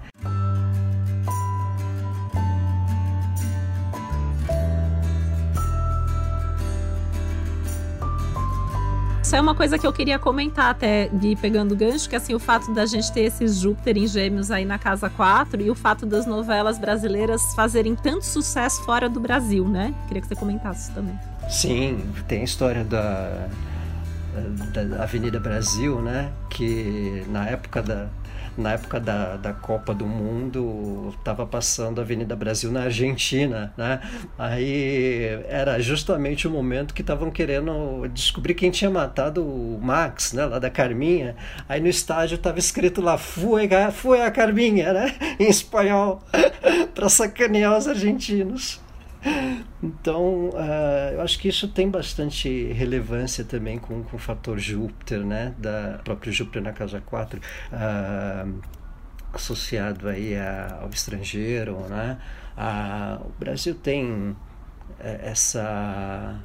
Isso 9.32 9.36
é 9.38 9.40
uma 9.40 9.54
coisa 9.54 9.78
que 9.78 9.86
eu 9.86 9.92
queria 9.94 10.18
comentar 10.18 10.66
até, 10.66 11.08
Gui, 11.08 11.34
pegando 11.36 11.72
o 11.72 11.76
gancho, 11.76 12.06
que 12.06 12.14
assim, 12.14 12.34
o 12.34 12.38
fato 12.38 12.70
da 12.74 12.84
gente 12.84 13.10
ter 13.10 13.22
esses 13.22 13.56
Júpiter 13.56 13.96
em 13.96 14.06
gêmeos 14.06 14.50
aí 14.50 14.66
na 14.66 14.78
casa 14.78 15.08
4 15.08 15.62
e 15.62 15.70
o 15.70 15.74
fato 15.74 16.04
das 16.04 16.26
novelas 16.26 16.76
brasileiras 16.76 17.40
fazerem 17.54 17.96
tanto 17.96 18.26
sucesso 18.26 18.84
fora 18.84 19.08
do 19.08 19.18
Brasil, 19.18 19.66
né? 19.66 19.94
Queria 20.06 20.20
que 20.20 20.28
você 20.28 20.34
comentasse 20.34 20.92
também. 20.92 21.18
Sim, 21.48 22.04
tem 22.28 22.42
a 22.42 22.44
história 22.44 22.84
da, 22.84 23.48
da 24.70 25.02
Avenida 25.02 25.40
Brasil, 25.40 26.02
né? 26.02 26.30
Que 26.50 27.24
na 27.30 27.48
época 27.48 27.82
da, 27.82 28.08
na 28.56 28.72
época 28.72 29.00
da, 29.00 29.36
da 29.36 29.52
Copa 29.52 29.94
do 29.94 30.06
Mundo, 30.06 31.14
estava 31.18 31.46
passando 31.46 32.00
a 32.00 32.02
Avenida 32.02 32.36
Brasil 32.36 32.70
na 32.70 32.82
Argentina, 32.82 33.72
né? 33.76 34.00
Aí 34.38 35.42
era 35.48 35.80
justamente 35.80 36.46
o 36.46 36.50
momento 36.50 36.92
que 36.92 37.00
estavam 37.00 37.30
querendo 37.30 38.06
descobrir 38.08 38.54
quem 38.54 38.70
tinha 38.70 38.90
matado 38.90 39.44
o 39.44 39.78
Max, 39.80 40.32
né? 40.32 40.44
Lá 40.44 40.58
da 40.58 40.68
Carminha. 40.68 41.36
Aí 41.68 41.80
no 41.80 41.88
estádio 41.88 42.34
estava 42.34 42.58
escrito 42.58 43.00
lá, 43.00 43.16
foi, 43.16 43.68
a 44.20 44.30
Carminha, 44.30 44.92
né? 44.92 45.14
Em 45.40 45.48
espanhol, 45.48 46.22
para 46.94 47.08
sacanear 47.08 47.76
os 47.76 47.88
argentinos. 47.88 48.81
Então, 49.82 50.50
uh, 50.50 51.14
eu 51.14 51.22
acho 51.22 51.38
que 51.38 51.48
isso 51.48 51.66
tem 51.66 51.90
bastante 51.90 52.72
relevância 52.72 53.44
também 53.44 53.78
com, 53.78 54.02
com 54.04 54.16
o 54.16 54.18
fator 54.18 54.58
Júpiter, 54.58 55.24
né? 55.24 55.54
Da 55.58 56.00
próprio 56.04 56.32
Júpiter 56.32 56.62
na 56.62 56.72
casa 56.72 57.00
4, 57.00 57.38
uh, 57.38 57.42
ah, 57.72 58.46
associado 59.32 60.08
aí 60.08 60.36
a, 60.36 60.78
ao 60.82 60.90
estrangeiro, 60.90 61.80
né? 61.88 62.18
Uh, 62.56 63.26
o 63.26 63.32
Brasil 63.40 63.74
tem 63.74 64.36
eh, 65.00 65.20
essa 65.24 66.40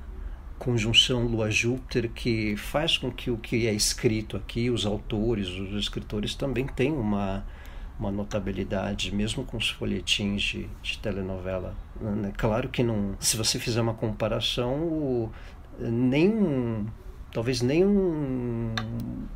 conjunção 0.58 1.28
Lua-Júpiter 1.28 2.10
que 2.10 2.56
faz 2.58 2.98
com 2.98 3.12
que 3.12 3.30
o 3.30 3.38
que 3.38 3.68
é 3.68 3.74
escrito 3.74 4.36
aqui, 4.36 4.70
os 4.70 4.86
autores, 4.86 5.50
os 5.50 5.74
escritores 5.80 6.34
também 6.34 6.66
tenham 6.66 7.00
uma 7.00 7.46
uma 8.00 8.12
notabilidade, 8.12 9.14
mesmo 9.14 9.44
com 9.44 9.58
os 9.58 9.70
folhetins 9.70 10.42
de, 10.42 10.70
de 10.82 10.98
telenovela. 11.00 11.76
Né? 12.00 12.32
Claro 12.38 12.70
que 12.70 12.84
não, 12.84 13.16
se 13.20 13.36
você 13.38 13.58
fizer 13.60 13.82
uma 13.82 13.94
comparação, 13.94 15.32
nem 15.80 16.86
talvez 17.34 17.62
nem 17.62 17.86
um, 17.86 18.74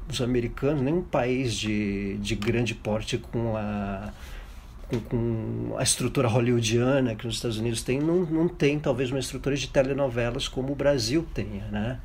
os 0.10 0.22
americanos, 0.22 0.82
nem 0.82 0.94
um 0.94 1.02
país 1.02 1.54
de, 1.54 2.18
de 2.18 2.36
grande 2.36 2.76
porte 2.76 3.18
com 3.18 3.56
a 3.58 4.12
com, 5.00 5.76
a 5.78 5.84
estrutura 5.84 6.28
hollywoodiana 6.28 7.16
que 7.16 7.26
os 7.26 7.36
Estados 7.36 7.58
Unidos 7.58 7.82
têm, 7.82 8.00
não, 8.00 8.26
não 8.26 8.48
tem 8.50 8.78
talvez 8.78 9.10
uma 9.10 9.20
estrutura 9.20 9.56
de 9.56 9.70
telenovelas 9.70 10.50
como 10.50 10.74
o 10.74 10.76
Brasil 10.76 11.26
tenha, 11.34 11.66
né? 11.68 12.00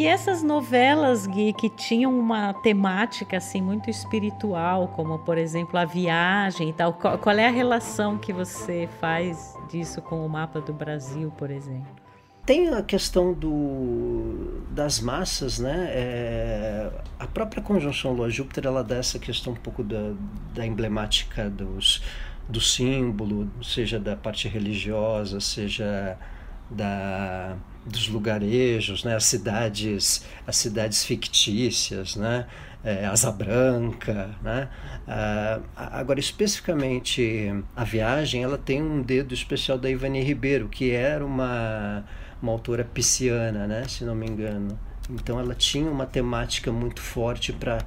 E 0.00 0.06
essas 0.06 0.42
novelas, 0.42 1.26
Gui, 1.26 1.52
que 1.52 1.68
tinham 1.68 2.18
uma 2.18 2.54
temática 2.54 3.36
assim 3.36 3.60
muito 3.60 3.90
espiritual, 3.90 4.88
como 4.88 5.18
por 5.18 5.36
exemplo 5.36 5.78
a 5.78 5.84
viagem 5.84 6.70
e 6.70 6.72
tal, 6.72 6.94
qual, 6.94 7.18
qual 7.18 7.36
é 7.36 7.46
a 7.46 7.50
relação 7.50 8.16
que 8.16 8.32
você 8.32 8.88
faz 8.98 9.54
disso 9.70 10.00
com 10.00 10.24
o 10.24 10.26
mapa 10.26 10.58
do 10.58 10.72
Brasil, 10.72 11.30
por 11.36 11.50
exemplo? 11.50 11.94
Tem 12.46 12.70
a 12.70 12.82
questão 12.82 13.34
do, 13.34 14.62
das 14.70 15.00
massas, 15.00 15.58
né? 15.58 15.88
É, 15.90 16.90
a 17.18 17.26
própria 17.26 17.62
conjunção 17.62 18.14
Lua-Júpiter 18.14 18.64
ela 18.64 18.82
dá 18.82 18.96
essa 18.96 19.18
questão 19.18 19.52
um 19.52 19.56
pouco 19.56 19.84
da, 19.84 20.14
da 20.54 20.66
emblemática 20.66 21.50
dos, 21.50 22.02
do 22.48 22.58
símbolo, 22.58 23.50
seja 23.62 24.00
da 24.00 24.16
parte 24.16 24.48
religiosa, 24.48 25.40
seja 25.40 26.16
da 26.70 27.58
dos 27.84 28.08
lugarejos, 28.08 29.04
né? 29.04 29.14
as 29.16 29.24
cidades, 29.24 30.24
as 30.46 30.56
cidades 30.56 31.04
fictícias, 31.04 32.16
né? 32.16 32.46
É, 32.82 33.04
Asa 33.04 33.30
Branca, 33.30 34.30
né? 34.42 34.68
Ah, 35.06 35.60
agora 35.76 36.18
especificamente 36.18 37.52
a 37.76 37.84
viagem, 37.84 38.42
ela 38.42 38.56
tem 38.56 38.82
um 38.82 39.02
dedo 39.02 39.34
especial 39.34 39.76
da 39.76 39.90
Ivani 39.90 40.22
Ribeiro, 40.22 40.66
que 40.68 40.90
era 40.90 41.24
uma 41.24 42.04
uma 42.42 42.52
autora 42.52 42.84
pisciana, 42.84 43.66
né? 43.66 43.84
Se 43.86 44.02
não 44.04 44.14
me 44.14 44.26
engano. 44.26 44.78
Então 45.10 45.38
ela 45.38 45.54
tinha 45.54 45.90
uma 45.90 46.06
temática 46.06 46.72
muito 46.72 47.00
forte 47.02 47.52
para 47.52 47.78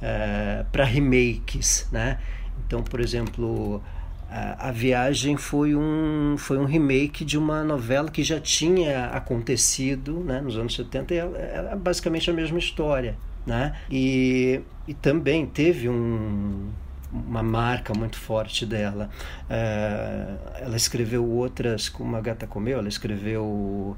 é, 0.00 0.64
para 0.72 0.84
remakes, 0.84 1.86
né? 1.92 2.18
Então, 2.66 2.82
por 2.82 3.00
exemplo, 3.00 3.82
a, 4.30 4.70
Viagem 4.70 5.36
foi 5.36 5.74
um, 5.74 6.36
foi 6.36 6.58
um 6.58 6.66
remake 6.66 7.24
de 7.24 7.38
uma 7.38 7.64
novela 7.64 8.10
que 8.10 8.22
já 8.22 8.38
tinha 8.38 9.06
acontecido 9.06 10.20
né, 10.20 10.40
nos 10.40 10.56
anos 10.56 10.74
70 10.74 11.14
e 11.14 11.18
era 11.18 11.74
basicamente 11.76 12.30
a 12.30 12.32
mesma 12.34 12.58
história. 12.58 13.16
Né? 13.46 13.74
E, 13.90 14.60
e 14.86 14.92
também 14.92 15.46
teve 15.46 15.88
um, 15.88 16.68
uma 17.10 17.42
marca 17.42 17.94
muito 17.94 18.18
forte 18.18 18.66
dela. 18.66 19.08
É, 19.48 20.34
ela 20.60 20.76
escreveu 20.76 21.26
outras, 21.26 21.88
como 21.88 22.14
a 22.14 22.20
Gata 22.20 22.46
Comeu, 22.46 22.78
ela 22.78 22.88
escreveu 22.88 23.96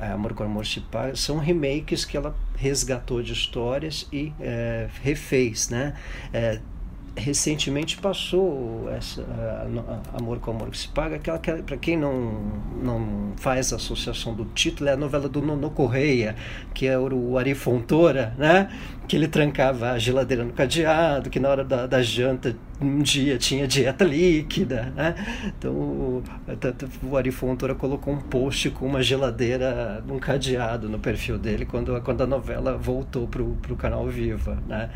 é, 0.00 0.12
Amor 0.12 0.34
com 0.34 0.44
Amor 0.44 0.66
se 0.66 0.82
são 1.14 1.38
remakes 1.38 2.04
que 2.04 2.16
ela 2.16 2.34
resgatou 2.56 3.22
de 3.22 3.32
histórias 3.32 4.06
e 4.12 4.32
é, 4.40 4.88
refez, 5.02 5.68
né? 5.68 5.94
Recentemente 7.16 7.96
passou 7.98 8.90
essa 8.90 9.24
Amor 10.18 10.40
com 10.40 10.50
Amor 10.50 10.70
que 10.70 10.78
se 10.78 10.88
paga, 10.88 11.14
aquela 11.16 11.38
que 11.38 11.52
para 11.62 11.76
quem 11.76 11.96
não 11.96 12.42
não 12.82 13.32
faz 13.36 13.72
associação 13.72 14.34
do 14.34 14.44
título 14.46 14.90
é 14.90 14.94
a 14.94 14.96
novela 14.96 15.28
do 15.28 15.40
Nono 15.40 15.70
Correia, 15.70 16.34
que 16.74 16.86
é 16.86 16.98
o 16.98 17.38
Ari 17.38 17.54
Fontoura, 17.54 18.34
né? 18.36 18.68
Que 19.06 19.16
ele 19.16 19.28
trancava 19.28 19.92
a 19.92 19.98
geladeira 19.98 20.44
no 20.44 20.52
cadeado, 20.52 21.30
que 21.30 21.38
na 21.38 21.48
hora 21.48 21.64
da, 21.64 21.86
da 21.86 22.02
janta 22.02 22.56
um 22.80 23.00
dia 23.00 23.38
tinha 23.38 23.66
dieta 23.68 24.04
líquida, 24.04 24.92
né? 24.96 25.14
Então 25.56 25.72
o, 25.72 26.22
o 27.04 27.16
Ari 27.16 27.30
Fontoura 27.30 27.76
colocou 27.76 28.12
um 28.12 28.20
post 28.20 28.70
com 28.70 28.86
uma 28.86 29.02
geladeira 29.02 30.02
num 30.06 30.18
cadeado 30.18 30.88
no 30.88 30.98
perfil 30.98 31.38
dele 31.38 31.64
quando, 31.64 32.00
quando 32.02 32.22
a 32.22 32.26
novela 32.26 32.76
voltou 32.76 33.28
para 33.28 33.42
o 33.42 33.76
canal 33.76 34.06
Viva, 34.08 34.60
né? 34.66 34.90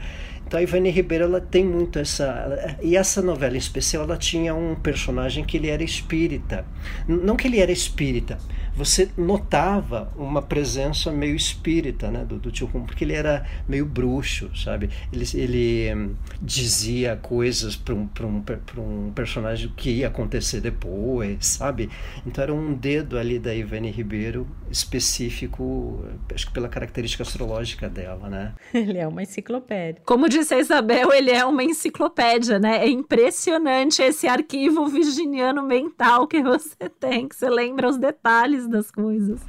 Então 0.48 0.58
a 0.58 0.62
Ivani 0.62 0.88
Ribeiro 0.88 1.24
ela 1.24 1.42
tem 1.42 1.62
muito 1.62 1.98
essa 1.98 2.78
e 2.82 2.96
essa 2.96 3.20
novela 3.20 3.54
em 3.54 3.58
especial 3.58 4.04
ela 4.04 4.16
tinha 4.16 4.54
um 4.54 4.74
personagem 4.74 5.44
que 5.44 5.58
ele 5.58 5.68
era 5.68 5.84
espírita, 5.84 6.64
não 7.06 7.36
que 7.36 7.46
ele 7.46 7.60
era 7.60 7.70
espírita, 7.70 8.38
você 8.78 9.10
notava 9.16 10.08
uma 10.16 10.40
presença 10.40 11.10
meio 11.10 11.34
espírita, 11.34 12.12
né, 12.12 12.24
do, 12.24 12.38
do 12.38 12.52
tio 12.52 12.68
Rum, 12.68 12.86
porque 12.86 13.02
ele 13.02 13.12
era 13.12 13.44
meio 13.66 13.84
bruxo, 13.84 14.56
sabe? 14.56 14.88
Ele, 15.12 15.24
ele 15.34 15.94
hum, 15.94 16.14
dizia 16.40 17.16
coisas 17.16 17.74
para 17.74 17.92
um, 17.92 18.08
um, 18.20 18.80
um 18.80 19.12
personagem 19.12 19.72
que 19.76 19.90
ia 19.90 20.06
acontecer 20.06 20.60
depois, 20.60 21.44
sabe? 21.44 21.90
Então 22.24 22.44
era 22.44 22.54
um 22.54 22.72
dedo 22.72 23.18
ali 23.18 23.40
da 23.40 23.52
Ivani 23.52 23.90
Ribeiro 23.90 24.46
específico, 24.70 26.04
acho 26.32 26.46
que 26.46 26.52
pela 26.52 26.68
característica 26.68 27.24
astrológica 27.24 27.88
dela, 27.88 28.28
né? 28.28 28.54
Ele 28.72 28.98
é 28.98 29.08
uma 29.08 29.22
enciclopédia. 29.22 30.00
Como 30.04 30.28
disse 30.28 30.54
a 30.54 30.58
Isabel, 30.58 31.12
ele 31.12 31.30
é 31.30 31.44
uma 31.44 31.64
enciclopédia, 31.64 32.58
né? 32.58 32.84
É 32.84 32.88
impressionante 32.88 34.02
esse 34.02 34.28
arquivo 34.28 34.86
virginiano 34.86 35.62
mental 35.62 36.26
que 36.26 36.42
você 36.42 36.88
tem, 37.00 37.28
que 37.28 37.34
você 37.34 37.48
lembra 37.48 37.88
os 37.88 37.96
detalhes 37.96 38.67
das 38.68 38.90
coisas. 38.90 39.40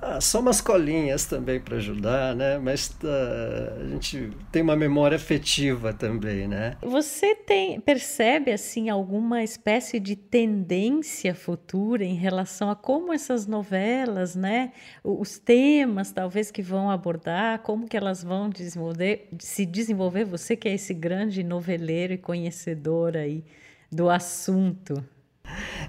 Ah, 0.00 0.20
só 0.20 0.40
umas 0.40 0.60
colinhas 0.60 1.26
também 1.26 1.60
para 1.60 1.76
ajudar, 1.76 2.34
né? 2.34 2.58
Mas 2.58 2.88
uh, 3.02 3.80
a 3.80 3.88
gente 3.88 4.30
tem 4.50 4.62
uma 4.62 4.76
memória 4.76 5.16
afetiva 5.16 5.92
também, 5.92 6.48
né? 6.48 6.76
Você 6.82 7.34
tem 7.34 7.80
percebe 7.80 8.52
assim 8.52 8.88
alguma 8.88 9.42
espécie 9.42 9.98
de 9.98 10.16
tendência 10.16 11.34
futura 11.34 12.04
em 12.04 12.14
relação 12.14 12.70
a 12.70 12.76
como 12.76 13.12
essas 13.12 13.46
novelas, 13.46 14.34
né? 14.34 14.72
Os 15.02 15.38
temas 15.38 16.12
talvez 16.12 16.50
que 16.50 16.62
vão 16.62 16.90
abordar, 16.90 17.60
como 17.60 17.88
que 17.88 17.96
elas 17.96 18.22
vão 18.22 18.48
desenvolver, 18.48 19.28
se 19.38 19.66
desenvolver. 19.66 20.24
Você 20.24 20.56
que 20.56 20.68
é 20.68 20.74
esse 20.74 20.94
grande 20.94 21.42
noveleiro 21.42 22.12
e 22.12 22.18
conhecedor 22.18 23.16
aí 23.16 23.44
do 23.90 24.08
assunto. 24.08 25.04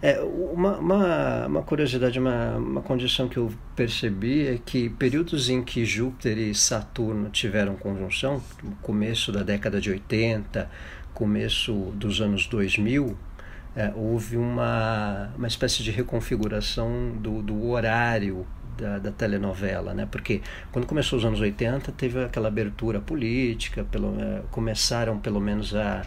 É, 0.01 0.19
uma, 0.19 0.77
uma, 0.79 1.47
uma, 1.47 1.63
curiosidade, 1.63 2.19
uma, 2.19 2.57
uma 2.57 2.81
condição 2.81 3.29
que 3.29 3.37
eu 3.37 3.49
percebi 3.73 4.47
é 4.47 4.57
que 4.57 4.89
períodos 4.89 5.49
em 5.49 5.63
que 5.63 5.85
Júpiter 5.85 6.37
e 6.37 6.53
Saturno 6.53 7.29
tiveram 7.29 7.75
conjunção, 7.75 8.43
começo 8.81 9.31
da 9.31 9.43
década 9.43 9.79
de 9.79 9.89
80, 9.89 10.69
começo 11.13 11.73
dos 11.95 12.19
anos 12.19 12.47
2000, 12.47 13.17
é, 13.75 13.93
houve 13.95 14.35
uma, 14.35 15.31
uma 15.37 15.47
espécie 15.47 15.81
de 15.81 15.89
reconfiguração 15.89 17.11
do, 17.11 17.41
do 17.41 17.69
horário 17.69 18.45
da, 18.77 18.99
da, 18.99 19.11
telenovela, 19.11 19.93
né? 19.93 20.07
Porque 20.11 20.41
quando 20.71 20.85
começou 20.85 21.17
os 21.17 21.25
anos 21.25 21.39
80 21.39 21.91
teve 21.93 22.23
aquela 22.23 22.49
abertura 22.49 22.99
política, 22.99 23.85
pelo, 23.85 24.19
é, 24.19 24.41
começaram 24.51 25.17
pelo 25.17 25.39
menos 25.39 25.73
a, 25.75 26.01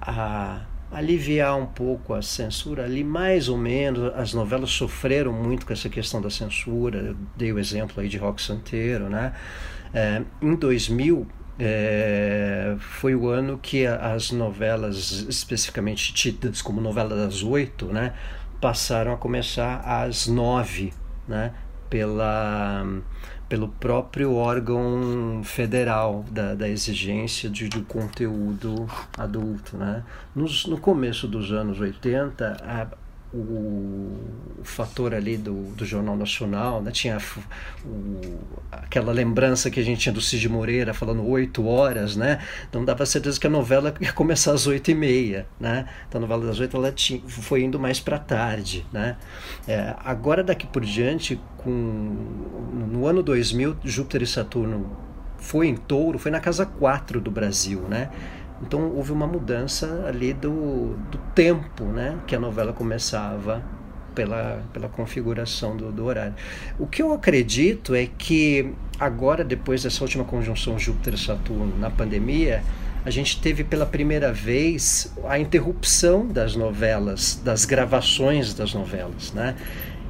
a 0.00 0.62
aliviar 0.90 1.56
um 1.56 1.66
pouco 1.66 2.14
a 2.14 2.22
censura 2.22 2.84
ali, 2.84 3.04
mais 3.04 3.48
ou 3.48 3.56
menos. 3.56 4.12
As 4.14 4.34
novelas 4.34 4.70
sofreram 4.70 5.32
muito 5.32 5.66
com 5.66 5.72
essa 5.72 5.88
questão 5.88 6.20
da 6.20 6.30
censura. 6.30 6.98
Eu 6.98 7.16
dei 7.36 7.52
o 7.52 7.58
exemplo 7.58 8.00
aí 8.00 8.08
de 8.08 8.18
Rock 8.18 8.42
Santeiro, 8.42 9.08
né? 9.08 9.32
É, 9.92 10.22
em 10.40 10.54
2000 10.54 11.26
é, 11.58 12.74
foi 12.78 13.14
o 13.14 13.28
ano 13.28 13.58
que 13.58 13.86
as 13.86 14.30
novelas, 14.30 15.26
especificamente 15.28 16.14
tidas 16.14 16.62
como 16.62 16.80
novela 16.80 17.14
das 17.14 17.42
oito, 17.42 17.86
né, 17.86 18.14
passaram 18.60 19.12
a 19.12 19.16
começar 19.16 19.80
às 19.80 20.26
nove, 20.26 20.94
né, 21.28 21.52
pela 21.90 22.86
pelo 23.50 23.66
próprio 23.66 24.32
órgão 24.34 25.42
federal 25.42 26.24
da, 26.30 26.54
da 26.54 26.68
exigência 26.68 27.50
de, 27.50 27.68
do 27.68 27.82
conteúdo 27.82 28.88
adulto. 29.18 29.76
Né? 29.76 30.04
Nos, 30.34 30.66
no 30.66 30.78
começo 30.78 31.26
dos 31.26 31.50
anos 31.50 31.80
80, 31.80 32.62
a, 32.64 32.86
o, 33.32 33.36
o, 34.60 34.64
fator 34.64 35.14
ali 35.14 35.36
do, 35.36 35.54
do 35.74 35.84
Jornal 35.84 36.16
Nacional, 36.16 36.82
né? 36.82 36.90
tinha 36.90 37.18
o, 37.84 38.38
aquela 38.72 39.12
lembrança 39.12 39.70
que 39.70 39.78
a 39.78 39.82
gente 39.82 40.00
tinha 40.00 40.12
do 40.12 40.20
Cid 40.20 40.48
Moreira 40.48 40.92
falando 40.92 41.26
oito 41.28 41.66
horas, 41.66 42.16
né? 42.16 42.40
Então 42.68 42.84
dava 42.84 43.06
certeza 43.06 43.38
que 43.38 43.46
a 43.46 43.50
novela 43.50 43.94
ia 44.00 44.12
começar 44.12 44.52
às 44.52 44.66
oito 44.66 44.90
e 44.90 44.94
meia, 44.94 45.46
né? 45.58 45.88
Então 46.08 46.18
a 46.18 46.22
novela 46.22 46.46
das 46.46 46.58
oito 46.58 46.76
ela 46.76 46.90
tinha, 46.90 47.22
foi 47.26 47.62
indo 47.62 47.78
mais 47.78 48.00
para 48.00 48.18
tarde, 48.18 48.84
né? 48.92 49.16
É, 49.66 49.94
agora 50.04 50.42
daqui 50.42 50.66
por 50.66 50.84
diante, 50.84 51.40
com, 51.56 51.70
no 51.70 53.06
ano 53.06 53.22
2000, 53.22 53.76
Júpiter 53.84 54.22
e 54.22 54.26
Saturno 54.26 54.96
foi 55.38 55.68
em 55.68 55.76
touro, 55.76 56.18
foi 56.18 56.30
na 56.30 56.40
casa 56.40 56.66
4 56.66 57.20
do 57.20 57.30
Brasil, 57.30 57.80
né? 57.88 58.10
Então 58.62 58.92
houve 58.94 59.12
uma 59.12 59.26
mudança 59.26 60.04
ali 60.06 60.32
do, 60.32 60.96
do 61.10 61.18
tempo 61.34 61.84
né, 61.84 62.18
que 62.26 62.36
a 62.36 62.38
novela 62.38 62.72
começava 62.72 63.62
pela, 64.14 64.62
pela 64.72 64.88
configuração 64.88 65.76
do, 65.76 65.90
do 65.90 66.04
horário. 66.04 66.34
O 66.78 66.86
que 66.86 67.02
eu 67.02 67.12
acredito 67.12 67.94
é 67.94 68.06
que 68.06 68.72
agora, 68.98 69.42
depois 69.44 69.82
dessa 69.82 70.02
última 70.02 70.24
conjunção 70.24 70.78
Júpiter-Saturno 70.78 71.78
na 71.78 71.90
pandemia, 71.90 72.62
a 73.04 73.10
gente 73.10 73.40
teve 73.40 73.64
pela 73.64 73.86
primeira 73.86 74.32
vez 74.32 75.12
a 75.26 75.38
interrupção 75.38 76.26
das 76.26 76.54
novelas, 76.54 77.40
das 77.42 77.64
gravações 77.64 78.52
das 78.52 78.74
novelas, 78.74 79.32
né? 79.32 79.56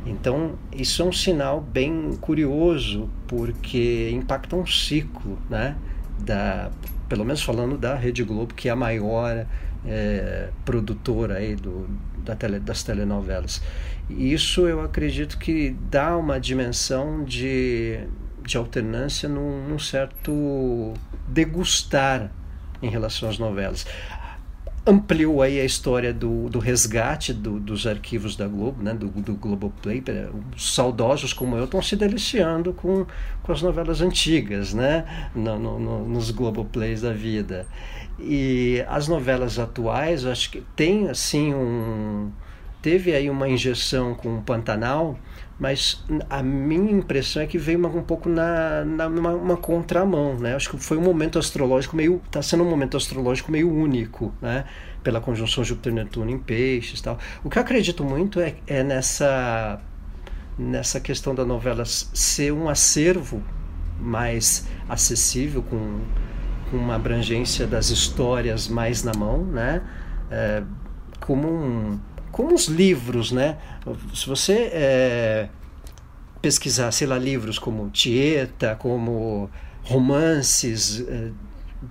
Então, 0.04 0.54
isso 0.72 1.02
é 1.02 1.04
um 1.04 1.12
sinal 1.12 1.60
bem 1.60 2.16
curioso, 2.20 3.08
porque 3.28 4.10
impacta 4.12 4.56
um 4.56 4.66
ciclo, 4.66 5.38
né? 5.48 5.76
Da, 6.18 6.70
pelo 7.10 7.24
menos 7.24 7.42
falando 7.42 7.76
da 7.76 7.96
Rede 7.96 8.22
Globo, 8.22 8.54
que 8.54 8.68
é 8.68 8.72
a 8.72 8.76
maior 8.76 9.44
é, 9.84 10.48
produtora 10.64 11.34
aí 11.38 11.56
do, 11.56 11.88
da 12.24 12.36
tele, 12.36 12.60
das 12.60 12.84
telenovelas. 12.84 13.60
Isso 14.08 14.66
eu 14.68 14.80
acredito 14.80 15.36
que 15.36 15.76
dá 15.90 16.16
uma 16.16 16.38
dimensão 16.38 17.24
de, 17.24 17.98
de 18.46 18.56
alternância 18.56 19.28
num, 19.28 19.68
num 19.68 19.78
certo 19.78 20.94
degustar 21.26 22.30
em 22.80 22.88
relação 22.88 23.28
às 23.28 23.38
novelas 23.38 23.84
ampliou 24.86 25.42
aí 25.42 25.60
a 25.60 25.64
história 25.64 26.12
do, 26.12 26.48
do 26.48 26.58
resgate 26.58 27.32
do, 27.32 27.60
dos 27.60 27.86
arquivos 27.86 28.34
da 28.34 28.46
Globo, 28.46 28.82
né, 28.82 28.94
do, 28.94 29.08
do 29.08 29.34
Globoplay. 29.34 30.02
Os 30.56 30.74
saudosos 30.74 31.32
como 31.32 31.56
eu 31.56 31.64
estão 31.64 31.82
se 31.82 31.96
deliciando 31.96 32.72
com, 32.72 33.06
com 33.42 33.52
as 33.52 33.62
novelas 33.62 34.00
antigas, 34.00 34.72
né, 34.72 35.30
no, 35.34 35.58
no, 35.58 36.08
nos 36.08 36.30
Globoplays 36.30 37.02
da 37.02 37.12
vida. 37.12 37.66
E 38.18 38.84
as 38.88 39.08
novelas 39.08 39.58
atuais, 39.58 40.24
acho 40.26 40.50
que 40.50 40.62
tem 40.74 41.08
assim 41.08 41.54
um 41.54 42.30
teve 42.82 43.14
aí 43.14 43.28
uma 43.28 43.48
injeção 43.48 44.14
com 44.14 44.38
o 44.38 44.42
Pantanal, 44.42 45.18
mas 45.60 46.02
a 46.30 46.42
minha 46.42 46.90
impressão 46.90 47.42
é 47.42 47.46
que 47.46 47.58
veio 47.58 47.78
uma, 47.78 47.88
um 47.90 48.02
pouco 48.02 48.30
na, 48.30 48.82
na 48.82 49.06
uma, 49.06 49.34
uma, 49.34 49.56
contramão, 49.58 50.34
né? 50.38 50.54
Acho 50.54 50.70
que 50.70 50.78
foi 50.78 50.96
um 50.96 51.02
momento 51.02 51.38
astrológico 51.38 51.94
meio, 51.94 52.22
está 52.24 52.40
sendo 52.40 52.64
um 52.64 52.70
momento 52.70 52.96
astrológico 52.96 53.52
meio 53.52 53.70
único, 53.70 54.34
né? 54.40 54.64
Pela 55.02 55.20
conjunção 55.20 55.62
Júpiter-Netuno 55.62 56.30
em 56.30 56.38
Peixes, 56.38 57.02
tal. 57.02 57.18
O 57.44 57.50
que 57.50 57.58
eu 57.58 57.62
acredito 57.62 58.02
muito 58.02 58.40
é, 58.40 58.54
é 58.66 58.82
nessa 58.82 59.78
nessa 60.58 60.98
questão 60.98 61.34
da 61.34 61.44
novela 61.44 61.84
ser 61.84 62.52
um 62.52 62.68
acervo 62.68 63.42
mais 63.98 64.66
acessível 64.88 65.62
com, 65.62 66.00
com 66.70 66.76
uma 66.76 66.96
abrangência 66.96 67.66
das 67.66 67.90
histórias 67.90 68.66
mais 68.66 69.02
na 69.02 69.12
mão, 69.12 69.44
né? 69.44 69.82
É, 70.30 70.62
como 71.20 71.48
um 71.48 72.00
como 72.40 72.54
os 72.54 72.68
livros, 72.68 73.32
né? 73.32 73.58
Se 74.14 74.26
você 74.26 74.70
é, 74.72 75.48
pesquisar, 76.40 76.90
sei 76.90 77.06
lá, 77.06 77.18
livros 77.18 77.58
como 77.58 77.90
Tieta, 77.90 78.74
como 78.76 79.50
romances 79.82 81.04
é, 81.06 81.30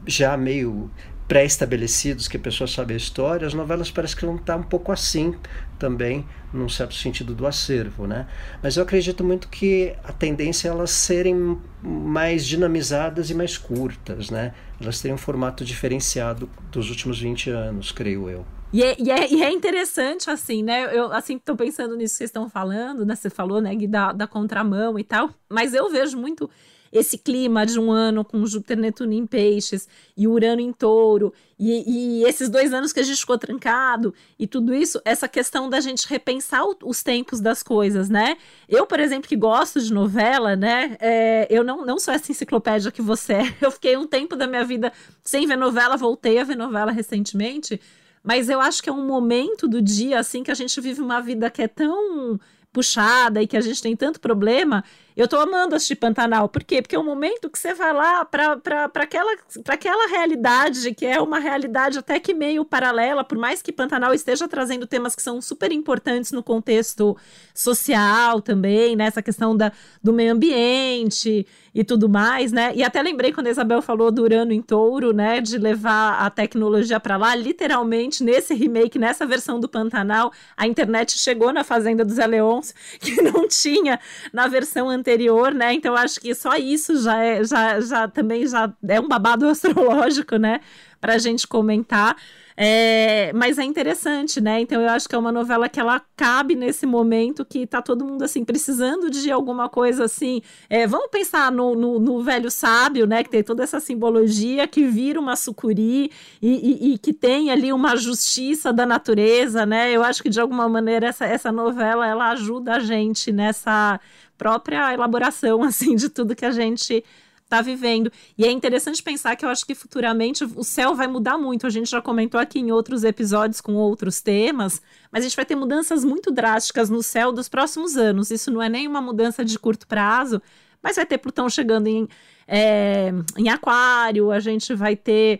já 0.07 0.35
meio 0.35 0.89
pré-estabelecidos 1.27 2.27
que 2.27 2.38
a 2.38 2.39
pessoa 2.39 2.67
sabe 2.67 2.95
a 2.95 2.97
história, 2.97 3.45
as 3.45 3.53
novelas 3.53 3.91
parece 3.91 4.15
que 4.15 4.25
vão 4.25 4.38
estar 4.38 4.55
um 4.55 4.63
pouco 4.63 4.91
assim 4.91 5.35
também, 5.77 6.25
num 6.51 6.67
certo 6.67 6.95
sentido 6.95 7.35
do 7.35 7.45
acervo, 7.45 8.07
né? 8.07 8.25
Mas 8.63 8.75
eu 8.75 8.81
acredito 8.81 9.23
muito 9.23 9.49
que 9.49 9.93
a 10.03 10.12
tendência 10.12 10.67
é 10.67 10.71
elas 10.71 10.89
serem 10.89 11.59
mais 11.83 12.43
dinamizadas 12.43 13.29
e 13.29 13.35
mais 13.35 13.55
curtas, 13.55 14.31
né? 14.31 14.53
Elas 14.81 14.99
terem 14.99 15.13
um 15.13 15.19
formato 15.19 15.63
diferenciado 15.63 16.49
dos 16.71 16.89
últimos 16.89 17.21
20 17.21 17.51
anos, 17.51 17.91
creio 17.91 18.27
eu. 18.27 18.43
E 18.71 18.84
é, 18.84 18.95
e, 18.99 19.10
é, 19.10 19.34
e 19.34 19.43
é, 19.43 19.51
interessante, 19.51 20.29
assim, 20.29 20.62
né? 20.62 20.95
Eu, 20.95 21.12
assim, 21.12 21.39
tô 21.39 21.55
pensando 21.55 21.95
nisso 21.95 22.13
que 22.13 22.17
vocês 22.19 22.29
estão 22.29 22.47
falando, 22.47 23.03
né? 23.03 23.15
Você 23.15 23.29
falou, 23.29 23.60
né, 23.60 23.75
da, 23.88 24.12
da 24.12 24.27
contramão 24.27 24.99
e 24.99 25.03
tal. 25.03 25.32
Mas 25.49 25.73
eu 25.73 25.89
vejo 25.89 26.17
muito 26.17 26.47
esse 26.91 27.17
clima 27.17 27.65
de 27.65 27.79
um 27.79 27.91
ano 27.91 28.25
com 28.25 28.45
Júpiter 28.45 28.77
Netuno 28.77 29.13
em 29.13 29.25
peixes 29.25 29.88
e 30.17 30.27
Urano 30.27 30.62
em 30.62 30.73
touro, 30.73 31.34
e, 31.58 32.21
e, 32.21 32.23
esses 32.23 32.49
dois 32.49 32.73
anos 32.73 32.93
que 32.93 32.99
a 32.99 33.03
gente 33.03 33.19
ficou 33.19 33.38
trancado 33.38 34.13
e 34.38 34.47
tudo 34.47 34.73
isso, 34.73 35.01
essa 35.03 35.27
questão 35.27 35.69
da 35.69 35.79
gente 35.82 36.08
repensar 36.08 36.63
o, 36.63 36.75
os 36.86 37.03
tempos 37.03 37.41
das 37.41 37.62
coisas, 37.62 38.10
né? 38.10 38.38
Eu, 38.67 38.88
por 38.88 38.99
exemplo, 38.99 39.27
que 39.27 39.36
gosto 39.36 39.82
de 39.82 39.93
novela, 39.93 40.55
né? 40.55 40.95
É, 40.99 41.47
eu 41.49 41.63
não, 41.63 41.86
não 41.86 41.99
sou 41.99 42.13
essa 42.13 42.32
enciclopédia 42.32 42.91
que 42.91 43.01
você 43.01 43.34
é. 43.34 43.55
Eu 43.62 43.71
fiquei 43.71 43.97
um 43.97 44.08
tempo 44.08 44.36
da 44.36 44.47
minha 44.47 44.63
vida 44.63 44.91
sem 45.21 45.45
ver 45.45 45.58
novela, 45.58 45.97
voltei 45.97 46.39
a 46.39 46.43
ver 46.43 46.55
novela 46.55 46.91
recentemente. 46.91 47.79
Mas 48.23 48.49
eu 48.49 48.60
acho 48.60 48.82
que 48.84 48.89
é 48.89 48.93
um 48.93 49.05
momento 49.05 49.67
do 49.67 49.82
dia, 49.82 50.19
assim, 50.19 50.43
que 50.43 50.51
a 50.51 50.55
gente 50.55 50.79
vive 50.82 51.01
uma 51.01 51.21
vida 51.21 51.49
que 51.49 51.62
é 51.62 51.67
tão 51.67 52.39
puxada 52.71 53.41
e 53.41 53.47
que 53.47 53.58
a 53.58 53.62
gente 53.62 53.82
tem 53.82 53.95
tanto 53.95 54.19
problema, 54.19 54.84
eu 55.19 55.27
tô 55.27 55.36
amando 55.36 55.75
assistir 55.75 55.97
Pantanal. 55.97 56.47
Por 56.47 56.63
quê? 56.63 56.82
Porque 56.82 56.95
é 56.95 56.99
um 56.99 57.03
momento 57.03 57.49
que 57.49 57.60
você 57.60 57.73
vai 57.73 57.91
lá 57.91 58.23
para 58.23 58.53
aquela, 58.95 59.36
aquela 59.67 60.08
realidade, 60.08 60.95
que 60.95 61.05
é 61.05 61.19
uma 61.19 61.39
realidade 61.39 61.99
até 61.99 62.21
que 62.21 62.34
meio 62.34 62.63
paralela, 62.63 63.21
por 63.21 63.38
mais 63.38 63.62
que 63.62 63.73
Pantanal 63.73 64.13
esteja 64.13 64.47
trazendo 64.47 64.88
temas 64.88 65.15
que 65.15 65.21
são 65.21 65.41
super 65.41 65.73
importantes 65.73 66.32
no 66.32 66.41
contexto 66.41 67.17
social 67.53 68.41
também, 68.41 68.95
né? 68.95 69.08
Essa 69.08 69.21
questão 69.21 69.58
da, 69.58 69.73
do 70.01 70.13
meio 70.13 70.32
ambiente 70.32 71.45
e 71.75 71.84
tudo 71.84 72.08
mais, 72.08 72.53
né? 72.53 72.71
E 72.73 72.82
até 72.82 73.01
lembrei 73.01 73.34
quando 73.34 73.47
a 73.47 73.51
Isabel 73.51 73.82
falou 73.82 74.12
do 74.12 74.21
Urano 74.21 74.53
em 74.53 74.62
Touro, 74.62 75.12
né? 75.12 75.41
De 75.41 75.58
levar 75.58 76.13
a 76.13 76.29
tecnologia 76.29 76.97
para 76.97 77.17
lá, 77.17 77.36
literalmente 77.36 78.23
nesse 78.23 78.53
remake, 78.53 78.97
nessa 78.97 79.25
versão 79.25 79.60
do 79.60 79.67
Pantanal, 79.67 80.32
a 80.55 80.65
internet 80.65 81.17
chegou 81.17 81.51
na 81.51 81.65
Fazenda 81.65 82.05
dos 82.05 82.17
Eleons, 82.19 82.73
que 83.01 83.21
não 83.21 83.49
tinha 83.49 83.99
na 84.32 84.47
versão 84.47 84.89
anterior 84.89 85.09
anterior, 85.10 85.54
né? 85.54 85.74
Então 85.74 85.95
acho 85.95 86.19
que 86.19 86.34
só 86.36 86.56
isso 86.56 87.02
já 87.02 87.24
é, 87.24 87.43
já, 87.43 87.82
já 87.82 88.08
também 88.08 88.45
já 88.45 88.72
é 88.88 89.00
um 89.00 89.08
babado 89.08 89.48
astrológico, 89.50 90.38
né? 90.38 90.62
Para 91.02 91.15
a 91.15 91.17
gente 91.17 91.48
comentar. 91.48 92.15
É, 92.62 93.32
mas 93.34 93.58
é 93.58 93.63
interessante, 93.63 94.41
né? 94.41 94.60
Então 94.60 94.82
eu 94.82 94.89
acho 94.89 95.08
que 95.08 95.15
é 95.15 95.17
uma 95.17 95.32
novela 95.32 95.69
que 95.69 95.80
ela 95.80 96.02
cabe 96.17 96.56
nesse 96.56 96.86
momento 96.86 97.45
que 97.45 97.65
tá 97.65 97.82
todo 97.82 98.04
mundo 98.04 98.22
assim 98.22 98.43
precisando 98.43 99.10
de 99.10 99.32
alguma 99.32 99.69
coisa 99.69 100.04
assim. 100.04 100.41
É, 100.69 100.86
vamos 100.86 101.08
pensar 101.10 101.50
no, 101.54 101.74
no, 101.74 102.02
no, 102.02 102.22
velho 102.22 102.52
sábio, 102.52 103.08
né? 103.08 103.24
Que 103.24 103.30
tem 103.30 103.43
toda 103.43 103.63
essa 103.63 103.80
simbologia 103.80 104.67
que 104.67 104.84
vira 104.84 105.22
uma 105.22 105.38
sucuri 105.38 106.12
e, 106.41 106.50
e, 106.50 106.93
e, 106.93 106.98
que 106.98 107.13
tem 107.13 107.50
ali 107.50 107.72
uma 107.72 107.95
justiça 107.95 108.74
da 108.74 108.86
natureza, 108.86 109.65
né? 109.65 109.93
Eu 109.93 110.04
acho 110.04 110.22
que 110.22 110.30
de 110.30 110.41
alguma 110.41 110.67
maneira 110.67 111.08
essa, 111.08 111.26
essa 111.26 111.54
novela 111.54 112.06
ela 112.06 112.30
ajuda 112.32 112.76
a 112.76 112.80
gente 112.80 113.32
nessa 113.32 114.02
própria 114.39 114.93
elaboração 114.93 115.62
assim 115.67 115.95
de 115.95 116.10
tudo 116.10 116.36
que 116.36 116.45
a 116.45 116.52
gente 116.52 117.04
está 117.49 117.62
vivendo. 117.62 118.12
E 118.38 118.45
é 118.45 118.52
interessante 118.52 119.02
pensar 119.02 119.36
que 119.36 119.43
eu 119.43 119.49
acho 119.49 119.65
que 119.65 119.73
futuramente 119.73 120.43
o 120.43 120.63
céu 120.63 120.95
vai 120.95 121.08
mudar 121.08 121.38
muito. 121.38 121.65
A 121.65 121.69
gente 121.69 121.89
já 121.89 122.02
comentou 122.02 122.39
aqui 122.39 122.60
em 122.60 122.71
outros 122.71 123.04
episódios 123.04 123.60
com 123.60 123.73
outros 123.73 124.21
temas, 124.21 124.82
mas 125.12 125.25
a 125.25 125.28
gente 125.28 125.36
vai 125.36 125.45
ter 125.45 125.56
mudanças 125.56 126.06
muito 126.06 126.32
drásticas 126.32 126.89
no 126.89 127.02
céu 127.02 127.32
dos 127.32 127.49
próximos 127.49 127.97
anos. 127.97 128.30
Isso 128.30 128.52
não 128.52 128.62
é 128.62 128.69
nem 128.69 128.88
uma 128.88 129.02
mudança 129.02 129.43
de 129.43 129.58
curto 129.58 129.88
prazo, 129.88 130.39
mas 130.82 130.95
vai 130.95 131.06
ter 131.06 131.17
Plutão 131.17 131.49
chegando 131.49 131.88
em, 131.88 132.08
é, 132.47 133.12
em 133.36 133.49
Aquário, 133.49 134.32
a 134.32 134.39
gente 134.39 134.73
vai 134.73 134.95
ter. 134.95 135.39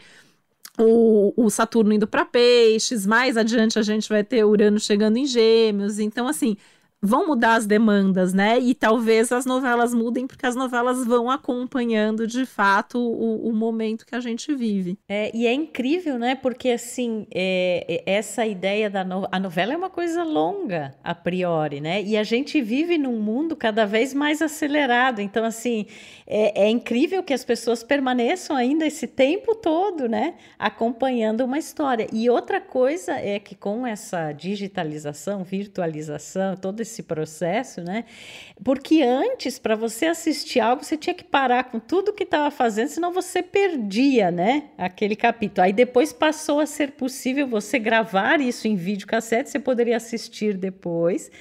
O, 0.82 1.34
o 1.36 1.50
Saturno 1.50 1.92
indo 1.92 2.08
para 2.08 2.24
peixes, 2.24 3.06
mais 3.06 3.36
adiante 3.36 3.78
a 3.78 3.82
gente 3.82 4.08
vai 4.08 4.24
ter 4.24 4.46
Urano 4.46 4.80
chegando 4.80 5.18
em 5.18 5.26
Gêmeos. 5.26 6.00
Então, 6.00 6.26
assim, 6.26 6.56
vão 7.02 7.28
mudar 7.28 7.56
as 7.56 7.66
demandas, 7.66 8.34
né? 8.34 8.60
E 8.60 8.76
talvez 8.76 9.32
as 9.32 9.46
novelas 9.46 9.94
mudem 9.94 10.28
porque 10.28 10.46
as 10.46 10.56
novelas 10.56 11.06
vão 11.06 11.32
acompanhando 11.32 12.28
de 12.28 12.46
fato 12.46 13.00
o, 13.00 13.48
o 13.48 13.54
momento 13.54 14.06
que 14.06 14.16
a 14.16 14.20
gente 14.20 14.54
vive. 14.54 14.98
É, 15.08 15.32
e 15.34 15.48
é 15.48 15.54
incrível, 15.54 16.20
né? 16.20 16.36
Porque 16.36 16.70
assim, 16.70 17.26
é, 17.34 18.04
é, 18.06 18.14
essa 18.18 18.46
ideia 18.46 18.90
da 18.90 19.04
no... 19.04 19.28
a 19.32 19.40
novela 19.40 19.74
é 19.74 19.78
uma 19.78 19.90
coisa 19.90 20.24
longa 20.24 20.94
a 21.02 21.16
priori, 21.16 21.80
né? 21.80 22.04
E 22.04 22.18
a 22.18 22.24
gente 22.24 22.62
vive 22.62 22.98
num 22.98 23.20
mundo 23.20 23.56
cada 23.56 23.86
vez 23.86 24.14
mais 24.14 24.42
acelerado. 24.42 25.22
Então, 25.22 25.46
assim, 25.46 25.86
é, 26.28 26.66
é 26.66 26.70
incrível 26.70 27.24
que 27.24 27.34
as 27.34 27.46
pessoas 27.46 27.82
permaneçam 27.82 28.56
ainda 28.56 28.86
esse 28.86 29.08
tempo 29.08 29.56
todo, 29.56 30.10
né? 30.10 30.34
Acompanhando 30.58 31.42
uma 31.42 31.58
história. 31.58 32.08
E 32.12 32.30
outra 32.30 32.60
coisa 32.60 33.14
é 33.14 33.40
que 33.40 33.56
com 33.56 33.88
essa 33.88 34.34
digitalização, 34.34 35.44
virtualização, 35.44 36.58
todo 36.58 36.82
esse 36.82 36.89
esse 36.90 37.04
processo, 37.04 37.82
né? 37.82 38.06
Porque 38.64 39.02
antes, 39.02 39.58
para 39.58 39.76
você 39.76 40.08
assistir 40.08 40.60
algo, 40.60 40.84
você 40.84 40.98
tinha 40.98 41.14
que 41.14 41.24
parar 41.24 41.66
com 41.66 41.80
tudo 41.80 42.14
que 42.14 42.24
estava 42.24 42.52
fazendo, 42.52 42.90
senão 42.90 43.14
você 43.14 43.42
perdia, 43.42 44.32
né? 44.32 44.70
Aquele 44.78 45.16
capítulo. 45.16 45.66
Aí 45.66 45.74
depois 45.74 46.12
passou 46.12 46.60
a 46.60 46.66
ser 46.66 46.92
possível 46.92 47.48
você 47.48 47.80
gravar 47.80 48.42
isso 48.42 48.68
em 48.68 48.76
videocassete, 48.76 49.50
você 49.50 49.60
poderia 49.60 49.98
assistir 49.98 50.58
depois. 50.58 51.32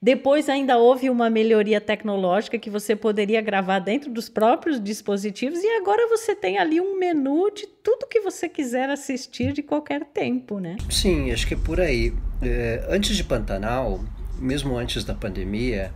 Depois 0.00 0.48
ainda 0.48 0.78
houve 0.78 1.10
uma 1.10 1.28
melhoria 1.28 1.80
tecnológica 1.80 2.56
que 2.56 2.70
você 2.70 2.94
poderia 2.94 3.40
gravar 3.40 3.80
dentro 3.80 4.10
dos 4.10 4.28
próprios 4.28 4.80
dispositivos 4.80 5.58
e 5.60 5.66
agora 5.76 6.08
você 6.08 6.36
tem 6.36 6.56
ali 6.56 6.80
um 6.80 6.96
menu 6.96 7.50
de 7.50 7.66
tudo 7.66 8.06
que 8.06 8.20
você 8.20 8.48
quiser 8.48 8.88
assistir 8.88 9.52
de 9.52 9.62
qualquer 9.62 10.04
tempo, 10.04 10.60
né? 10.60 10.76
Sim, 10.88 11.32
acho 11.32 11.46
que 11.48 11.54
é 11.54 11.56
por 11.56 11.80
aí. 11.80 12.12
É, 12.40 12.86
antes 12.88 13.16
de 13.16 13.24
Pantanal, 13.24 14.00
mesmo 14.38 14.76
antes 14.76 15.04
da 15.04 15.14
pandemia, 15.14 15.92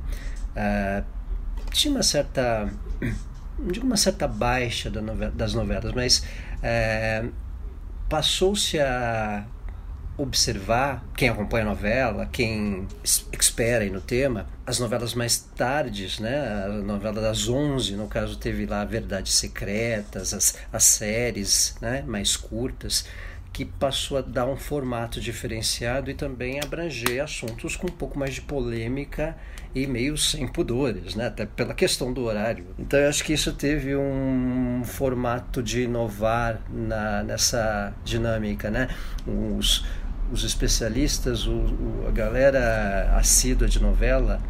uh, 0.57 1.05
tinha 1.71 1.93
uma 1.93 2.03
certa, 2.03 2.71
não 3.59 3.69
digo 3.69 3.87
uma 3.87 3.97
certa 3.97 4.29
baixa 4.29 4.91
da 4.91 5.01
novela, 5.01 5.33
das 5.33 5.55
novelas, 5.55 5.93
mas 5.93 6.25
uh, 6.59 7.33
passou-se 8.09 8.79
a 8.79 9.47
observar, 10.17 11.03
quem 11.17 11.29
acompanha 11.31 11.65
a 11.65 11.69
novela, 11.71 12.29
quem 12.31 12.87
espera 13.33 13.85
no 13.87 14.01
tema, 14.01 14.47
as 14.67 14.79
novelas 14.79 15.15
mais 15.15 15.39
tardes, 15.39 16.19
né? 16.19 16.65
A 16.65 16.69
novela 16.69 17.21
das 17.21 17.49
11, 17.49 17.97
no 17.97 18.07
caso, 18.07 18.37
teve 18.37 18.67
lá 18.67 18.85
Verdades 18.85 19.35
Secretas, 19.35 20.35
as, 20.35 20.59
as 20.71 20.85
séries 20.85 21.75
né? 21.81 22.05
mais 22.07 22.37
curtas 22.37 23.07
que 23.53 23.65
passou 23.65 24.17
a 24.17 24.21
dar 24.23 24.47
um 24.47 24.57
formato 24.57 25.21
diferenciado 25.21 26.11
e 26.11 26.15
também 26.15 26.59
abranger 26.61 27.23
assuntos 27.23 27.77
com 27.77 27.87
um 27.87 27.91
pouco 27.91 28.19
mais 28.19 28.35
de 28.35 28.41
polêmica 28.41 29.37
e 29.75 29.87
meio 29.87 30.17
sem 30.17 30.49
pudores, 30.49 31.15
né? 31.15 31.27
até 31.27 31.45
pela 31.45 31.75
questão 31.75 32.12
do 32.12 32.25
horário. 32.25 32.65
Então 32.79 32.99
eu 32.99 33.09
acho 33.09 33.23
que 33.23 33.33
isso 33.33 33.53
teve 33.53 33.95
um 33.95 34.83
formato 34.85 35.62
de 35.62 35.83
inovar 35.83 36.61
na, 36.71 37.23
nessa 37.23 37.93
dinâmica. 38.05 38.71
Né? 38.71 38.88
Os, 39.27 39.85
os 40.33 40.45
especialistas, 40.45 41.47
o, 41.47 41.53
o, 41.53 42.05
a 42.09 42.11
galera 42.11 43.15
assídua 43.17 43.69
de 43.69 43.81
novela, 43.81 44.41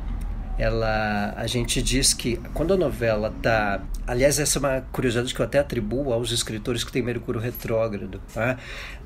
ela 0.58 1.34
a 1.36 1.46
gente 1.46 1.82
diz 1.82 2.12
que 2.12 2.36
quando 2.52 2.74
a 2.74 2.76
novela 2.76 3.32
tá 3.42 3.82
aliás 4.06 4.38
essa 4.38 4.58
é 4.58 4.60
uma 4.60 4.80
curiosidade 4.92 5.34
que 5.34 5.40
eu 5.40 5.46
até 5.46 5.58
atribuo 5.58 6.12
aos 6.12 6.30
escritores 6.30 6.84
que 6.84 6.92
têm 6.92 7.02
Mercúrio 7.02 7.40
retrógrado 7.40 8.20
tá? 8.32 8.58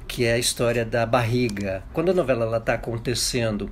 que 0.08 0.24
é 0.24 0.34
a 0.34 0.38
história 0.38 0.84
da 0.84 1.06
barriga 1.06 1.82
quando 1.92 2.10
a 2.10 2.14
novela 2.14 2.44
ela 2.44 2.58
está 2.58 2.74
acontecendo 2.74 3.70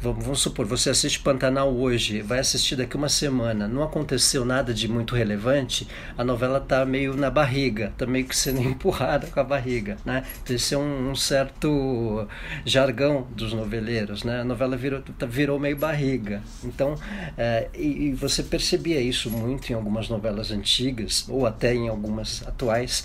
vamos, 0.00 0.24
vamos 0.24 0.40
supor, 0.40 0.66
você 0.66 0.90
assiste 0.90 1.20
Pantanal 1.20 1.72
hoje, 1.74 2.22
vai 2.22 2.38
assistir 2.38 2.76
daqui 2.76 2.96
uma 2.96 3.08
semana, 3.08 3.68
não 3.68 3.82
aconteceu 3.82 4.44
nada 4.44 4.72
de 4.72 4.88
muito 4.88 5.14
relevante, 5.14 5.86
a 6.16 6.24
novela 6.24 6.60
tá 6.60 6.84
meio 6.84 7.14
na 7.16 7.30
barriga, 7.30 7.92
tá 7.96 8.06
meio 8.06 8.24
que 8.24 8.36
sendo 8.36 8.62
empurrada 8.66 9.26
com 9.26 9.40
a 9.40 9.44
barriga, 9.44 9.96
né? 10.04 10.24
Esse 10.48 10.74
é 10.74 10.78
um, 10.78 11.10
um 11.10 11.14
certo 11.14 12.26
jargão 12.64 13.26
dos 13.34 13.52
noveleiros, 13.52 14.24
né? 14.24 14.40
A 14.40 14.44
novela 14.44 14.76
virou, 14.76 15.02
tá, 15.18 15.26
virou 15.26 15.58
meio 15.58 15.76
barriga. 15.76 16.42
Então, 16.64 16.94
é, 17.36 17.68
e, 17.74 18.06
e 18.08 18.12
você 18.14 18.42
percebia 18.42 19.00
isso 19.00 19.30
muito 19.30 19.70
em 19.70 19.74
algumas 19.74 20.08
novelas 20.08 20.50
antigas, 20.50 21.26
ou 21.28 21.46
até 21.46 21.74
em 21.74 21.88
algumas 21.88 22.46
atuais, 22.46 23.04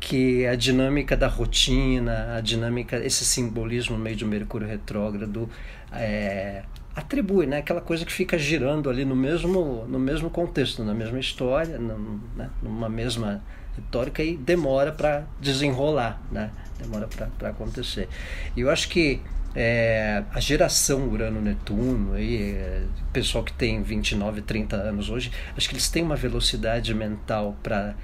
que 0.00 0.46
a 0.46 0.56
dinâmica 0.56 1.14
da 1.16 1.28
rotina, 1.28 2.34
a 2.36 2.40
dinâmica, 2.40 2.96
esse 2.96 3.24
simbolismo 3.24 3.98
meio 3.98 4.16
de 4.16 4.24
Mercúrio 4.24 4.66
retrógrado 4.66 5.48
é, 5.92 6.62
atribui, 6.96 7.46
né? 7.46 7.58
Aquela 7.58 7.82
coisa 7.82 8.04
que 8.04 8.12
fica 8.12 8.38
girando 8.38 8.88
ali 8.88 9.04
no 9.04 9.14
mesmo, 9.14 9.84
no 9.86 9.98
mesmo 9.98 10.30
contexto, 10.30 10.82
na 10.82 10.94
mesma 10.94 11.20
história, 11.20 11.78
né? 11.78 12.48
numa 12.62 12.88
mesma 12.88 13.42
retórica 13.76 14.22
e 14.22 14.36
demora 14.36 14.90
para 14.90 15.24
desenrolar, 15.38 16.20
né? 16.32 16.50
Demora 16.78 17.06
para 17.38 17.50
acontecer. 17.50 18.08
E 18.56 18.60
eu 18.62 18.70
acho 18.70 18.88
que 18.88 19.20
é, 19.54 20.22
a 20.32 20.40
geração 20.40 21.08
Urano-Netuno, 21.08 22.14
aí, 22.14 22.52
é, 22.52 22.84
pessoal 23.12 23.44
que 23.44 23.52
tem 23.52 23.82
29, 23.82 24.42
30 24.42 24.76
anos 24.76 25.10
hoje, 25.10 25.30
acho 25.56 25.68
que 25.68 25.74
eles 25.74 25.88
têm 25.88 26.02
uma 26.02 26.16
velocidade 26.16 26.94
mental 26.94 27.56
para 27.62 27.94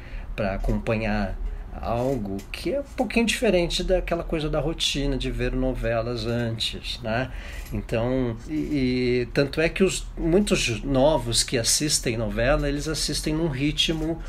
acompanhar 0.55 1.37
algo 1.81 2.37
que 2.51 2.75
é 2.75 2.81
um 2.81 2.95
pouquinho 2.97 3.27
diferente 3.27 3.83
daquela 3.83 4.25
coisa 4.25 4.49
da 4.49 4.61
rotina 4.61 5.17
de 5.17 5.31
ver 5.31 5.53
novelas 5.53 6.27
antes, 6.27 7.01
né? 7.03 7.31
Então, 7.73 8.37
e, 8.49 8.55
e, 8.55 9.29
tanto 9.33 9.61
é 9.61 9.69
que 9.69 9.83
os 9.83 10.07
muitos 10.17 10.83
novos 10.83 11.43
que 11.43 11.59
assistem 11.59 12.17
novela, 12.17 12.69
eles 12.69 12.89
assistem 12.89 13.35
num 13.35 13.49
ritmo 13.49 14.21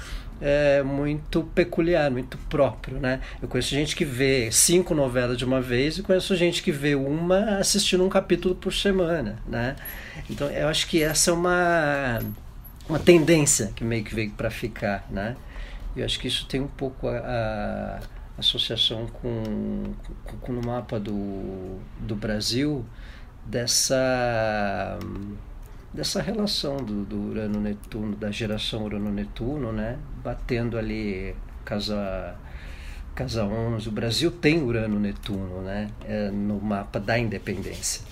é, 0.41 0.83
muito 0.83 1.43
peculiar, 1.55 2.11
muito 2.11 2.37
próprio, 2.49 2.99
né? 2.99 3.21
Eu 3.41 3.47
conheço 3.47 3.69
gente 3.69 3.95
que 3.95 4.05
vê 4.05 4.51
cinco 4.51 4.93
novelas 4.93 5.37
de 5.37 5.45
uma 5.45 5.61
vez 5.61 5.97
e 5.97 6.03
conheço 6.03 6.35
gente 6.35 6.61
que 6.61 6.71
vê 6.71 6.95
uma 6.95 7.57
assistindo 7.57 8.03
um 8.03 8.09
capítulo 8.09 8.55
por 8.55 8.73
semana, 8.73 9.39
né? 9.47 9.75
Então, 10.29 10.49
eu 10.49 10.67
acho 10.67 10.87
que 10.87 11.01
essa 11.01 11.31
é 11.31 11.33
uma 11.33 12.19
uma 12.89 12.99
tendência 12.99 13.71
que 13.75 13.83
meio 13.83 14.03
que 14.03 14.15
veio 14.15 14.31
para 14.31 14.49
ficar, 14.49 15.05
né? 15.09 15.35
Eu 15.97 16.05
acho 16.05 16.19
que 16.19 16.27
isso 16.27 16.45
tem 16.45 16.61
um 16.61 16.67
pouco 16.67 17.07
a, 17.07 17.17
a 17.17 17.99
associação 18.39 19.07
com, 19.07 19.83
com, 20.25 20.37
com, 20.37 20.51
no 20.53 20.61
mapa 20.61 20.99
do, 20.99 21.79
do 21.99 22.15
Brasil 22.15 22.85
dessa 23.45 24.99
dessa 25.93 26.21
relação 26.21 26.77
do, 26.77 27.03
do 27.03 27.17
Urano-Netuno, 27.31 28.15
da 28.15 28.29
geração 28.29 28.83
Urano-Netuno, 28.83 29.71
né? 29.71 29.97
Batendo 30.23 30.77
ali 30.77 31.35
casa 31.65 32.35
casa 33.15 33.43
11. 33.43 33.89
O 33.89 33.91
Brasil 33.91 34.29
tem 34.29 34.61
Urano-Netuno, 34.61 35.63
né? 35.63 35.89
É 36.05 36.29
no 36.29 36.61
mapa 36.61 36.99
da 36.99 37.17
independência. 37.17 38.03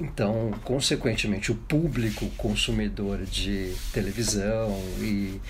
Então, 0.00 0.52
consequentemente, 0.64 1.52
o 1.52 1.54
público 1.54 2.26
consumidor 2.38 3.24
de 3.24 3.74
televisão 3.92 4.80
e 5.00 5.40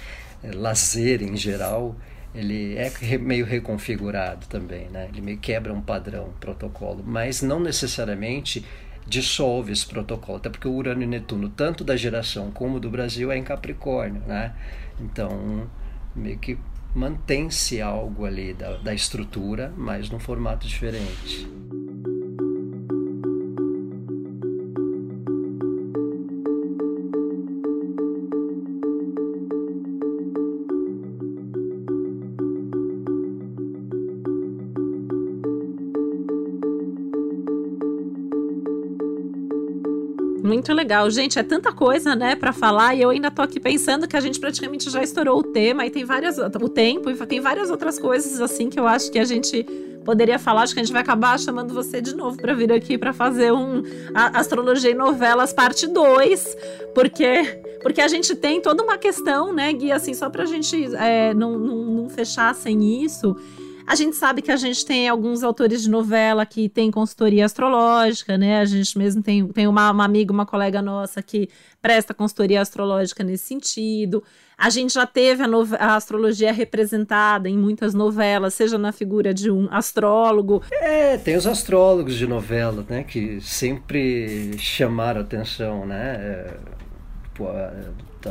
lazer 0.43 1.23
em 1.23 1.37
geral, 1.37 1.97
ele 2.35 2.77
é 2.77 3.19
meio 3.19 3.47
reconfigurado 3.47 4.47
também, 4.47 4.89
né? 4.91 5.09
Ele 5.11 5.21
meio 5.21 5.39
quebra 5.39 5.73
um 5.73 5.81
padrão, 5.81 6.27
um 6.27 6.39
protocolo, 6.39 7.03
mas 7.05 7.43
não 7.43 7.59
necessariamente 7.59 8.65
dissolve 9.07 9.73
esse 9.73 9.87
protocolo, 9.87 10.39
até 10.39 10.51
porque 10.51 10.67
o 10.67 10.73
Urano 10.73 11.03
e 11.03 11.07
Netuno, 11.07 11.49
tanto 11.49 11.85
da 11.85 11.97
geração 11.97 12.51
como 12.51 12.81
do 12.81 12.91
Brasil, 12.91 13.31
é 13.31 13.37
em 13.37 13.45
Capricórnio, 13.45 14.21
né? 14.27 14.55
Então, 15.01 15.71
meio 16.15 16.39
que 16.39 16.59
mantém-se 16.95 17.81
algo 17.81 18.25
ali 18.25 18.53
da, 18.53 18.77
da 18.79 18.95
estrutura, 18.95 19.73
mas 19.77 20.11
num 20.11 20.19
formato 20.19 20.67
diferente. 20.67 21.47
Muito 40.67 40.79
legal. 40.79 41.09
Gente, 41.09 41.39
é 41.39 41.45
tanta 41.45 41.73
coisa, 41.73 42.17
né, 42.17 42.35
para 42.35 42.53
falar 42.53 42.93
e 42.93 43.01
eu 43.01 43.11
ainda 43.11 43.31
tô 43.31 43.41
aqui 43.41 43.61
pensando 43.61 44.09
que 44.09 44.17
a 44.17 44.21
gente 44.21 44.41
praticamente 44.41 44.91
já 44.91 45.01
estourou 45.01 45.39
o 45.39 45.43
tema 45.45 45.87
e 45.87 45.91
tem 45.91 46.05
várias 46.05 46.39
o 46.39 46.69
tempo 46.69 47.09
e 47.09 47.15
tem 47.25 47.41
várias 47.41 47.71
outras 47.71 48.01
coisas 48.01 48.41
assim 48.41 48.69
que 48.69 48.81
eu 48.81 48.85
acho 48.85 49.13
que 49.13 49.21
a 49.21 49.25
gente 49.25 49.63
poderia 50.05 50.41
falar. 50.41 50.63
Acho 50.63 50.75
que 50.75 50.81
a 50.81 50.83
gente 50.83 50.93
vai 50.93 51.03
acabar 51.03 51.39
chamando 51.39 51.73
você 51.73 52.01
de 52.01 52.17
novo 52.17 52.37
para 52.37 52.53
vir 52.53 52.73
aqui 52.73 52.99
para 52.99 53.13
fazer 53.13 53.53
um 53.53 53.81
Astrologia 54.13 54.91
e 54.91 54.95
Novelas 54.95 55.53
parte 55.53 55.87
2, 55.87 56.57
porque 56.93 57.63
porque 57.81 58.01
a 58.01 58.09
gente 58.09 58.35
tem 58.35 58.61
toda 58.61 58.83
uma 58.83 58.99
questão, 58.99 59.53
né, 59.53 59.73
Gui, 59.73 59.93
assim, 59.93 60.15
só 60.15 60.29
pra 60.29 60.47
gente 60.47 60.97
é, 60.97 61.33
não, 61.33 61.57
não, 61.57 61.77
não 61.77 62.09
fechar 62.09 62.53
sem 62.57 63.05
isso. 63.05 63.37
A 63.87 63.95
gente 63.95 64.17
sabe 64.17 64.43
que 64.43 64.51
a 64.51 64.57
gente 64.57 64.85
tem 64.85 65.09
alguns 65.09 65.45
autores 65.45 65.83
de 65.83 65.89
novela 65.89 66.45
que 66.45 66.69
tem 66.69 66.91
consultoria 66.91 67.45
astrológica, 67.45 68.37
né? 68.37 68.59
A 68.59 68.65
gente 68.65 68.99
mesmo 68.99 69.23
tem, 69.23 69.47
tem 69.47 69.69
uma, 69.69 69.93
uma 69.93 70.05
amiga, 70.05 70.33
uma 70.33 70.45
colega 70.45 70.83
nossa 70.83 71.23
que 71.23 71.49
presta 71.81 72.13
consultoria 72.13 72.61
astrológica 72.61 73.23
nesse 73.23 73.47
sentido. 73.47 74.25
A 74.59 74.71
gente 74.71 74.95
já 74.95 75.07
teve 75.07 75.45
a, 75.45 75.47
a, 75.79 75.95
astrologia 75.95 76.53
representada 76.53 77.49
em 77.49 77.57
muitas 77.57 77.95
novelas, 77.95 78.55
seja 78.55 78.77
na 78.77 78.91
figura 78.91 79.33
de 79.33 79.51
um 79.51 79.69
astrólogo. 79.71 80.63
É, 80.73 81.17
tem 81.19 81.37
os 81.37 81.47
astrólogos 81.47 82.17
de 82.17 82.27
novela, 82.27 82.85
né? 82.89 83.05
Que 83.05 83.41
sempre 83.41 84.59
chamaram 84.59 85.21
atenção, 85.21 85.87
né? 85.87 86.17
É, 86.19 86.57
pô, 87.37 87.49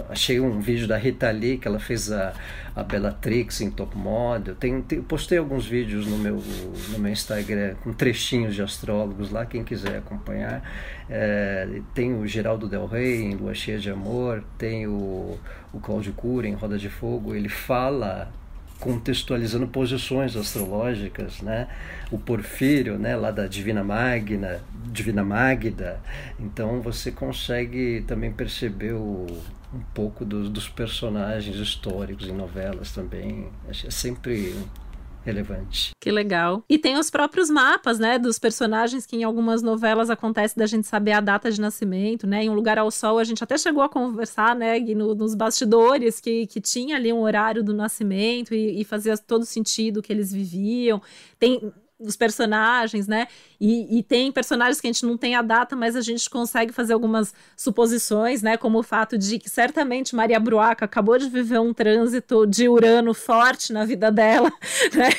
achei 0.09 0.39
um 0.39 0.59
vídeo 0.59 0.87
da 0.87 0.97
Rita 0.97 1.29
Lee 1.29 1.57
que 1.57 1.67
ela 1.67 1.79
fez 1.79 2.11
a, 2.11 2.33
a 2.75 2.83
Bellatrix 2.83 3.61
em 3.61 3.69
top 3.69 3.95
model. 3.97 4.55
Tem, 4.55 4.81
tem, 4.81 5.01
postei 5.01 5.37
alguns 5.37 5.65
vídeos 5.65 6.07
no 6.07 6.17
meu, 6.17 6.41
no 6.89 6.99
meu 6.99 7.11
Instagram 7.11 7.75
com 7.83 7.93
trechinhos 7.93 8.55
de 8.55 8.61
astrólogos 8.61 9.29
lá, 9.29 9.45
quem 9.45 9.63
quiser 9.63 9.97
acompanhar. 9.97 10.63
É, 11.09 11.81
tem 11.93 12.13
o 12.13 12.25
Geraldo 12.25 12.67
Del 12.67 12.85
Rey 12.85 13.21
em 13.21 13.35
Lua 13.35 13.53
Cheia 13.53 13.77
de 13.77 13.89
Amor, 13.89 14.43
tem 14.57 14.87
o, 14.87 15.37
o 15.71 15.79
Cláudio 15.79 16.13
Cura 16.13 16.47
em 16.47 16.53
Roda 16.53 16.77
de 16.77 16.89
Fogo. 16.89 17.35
Ele 17.35 17.49
fala 17.49 18.31
contextualizando 18.79 19.67
posições 19.67 20.35
astrológicas, 20.35 21.41
né? 21.41 21.67
O 22.11 22.17
Porfírio, 22.17 22.97
né, 22.97 23.15
lá 23.15 23.31
da 23.31 23.47
Divina 23.47 23.83
Magna, 23.83 24.61
Divina 24.91 25.23
Magda. 25.23 25.99
Então 26.39 26.81
você 26.81 27.11
consegue 27.11 28.03
também 28.07 28.31
perceber 28.31 28.93
o, 28.93 29.25
um 29.73 29.79
pouco 29.93 30.23
dos, 30.23 30.49
dos 30.49 30.69
personagens 30.69 31.55
históricos 31.57 32.27
em 32.27 32.33
novelas 32.33 32.91
também. 32.91 33.47
É 33.67 33.91
sempre 33.91 34.55
relevante. 35.25 35.91
Que 35.99 36.11
legal. 36.11 36.63
E 36.69 36.77
tem 36.77 36.97
os 36.97 37.09
próprios 37.09 37.49
mapas, 37.49 37.97
né, 37.97 38.19
dos 38.19 38.37
personagens 38.37 39.05
que 39.05 39.17
em 39.17 39.23
algumas 39.23 39.63
novelas 39.63 40.09
acontece 40.09 40.55
da 40.55 40.67
gente 40.67 40.85
saber 40.85 41.13
a 41.13 41.19
data 41.19 41.51
de 41.51 41.59
nascimento, 41.59 42.27
né? 42.27 42.43
Em 42.43 42.49
Um 42.49 42.53
Lugar 42.53 42.77
ao 42.77 42.91
Sol, 42.91 43.17
a 43.17 43.23
gente 43.23 43.43
até 43.43 43.57
chegou 43.57 43.81
a 43.81 43.89
conversar, 43.89 44.55
né, 44.55 44.79
no, 44.79 45.15
nos 45.15 45.33
bastidores, 45.33 46.19
que, 46.19 46.45
que 46.45 46.61
tinha 46.61 46.95
ali 46.95 47.11
um 47.11 47.21
horário 47.21 47.63
do 47.63 47.73
nascimento 47.73 48.53
e, 48.53 48.79
e 48.79 48.85
fazia 48.85 49.17
todo 49.17 49.45
sentido 49.45 50.01
que 50.01 50.13
eles 50.13 50.31
viviam. 50.31 51.01
Tem 51.39 51.73
os 51.97 52.17
personagens, 52.17 53.07
né? 53.07 53.27
E, 53.59 53.99
e, 53.99 54.03
tem 54.03 54.29
personagens 54.29 54.81
que 54.81 54.87
a 54.87 54.91
gente 54.91 55.05
não 55.05 55.17
tem 55.17 55.33
a 55.33 55.41
data, 55.41 55.77
mas 55.77 55.95
a 55.95 56.01
gente 56.01 56.29
consegue 56.29 56.73
fazer 56.73 56.91
algumas 56.91 57.33
suposições, 57.55 58.41
né? 58.41 58.57
Como 58.57 58.79
o 58.79 58.83
fato 58.83 59.17
de 59.17 59.39
que 59.39 59.49
certamente 59.49 60.13
Maria 60.13 60.39
Bruaca 60.39 60.83
acabou 60.83 61.17
de 61.17 61.29
viver 61.29 61.59
um 61.59 61.73
trânsito 61.73 62.45
de 62.45 62.67
Urano 62.67 63.13
forte 63.13 63.71
na 63.71 63.85
vida 63.85 64.11
dela, 64.11 64.51
né? 64.93 65.09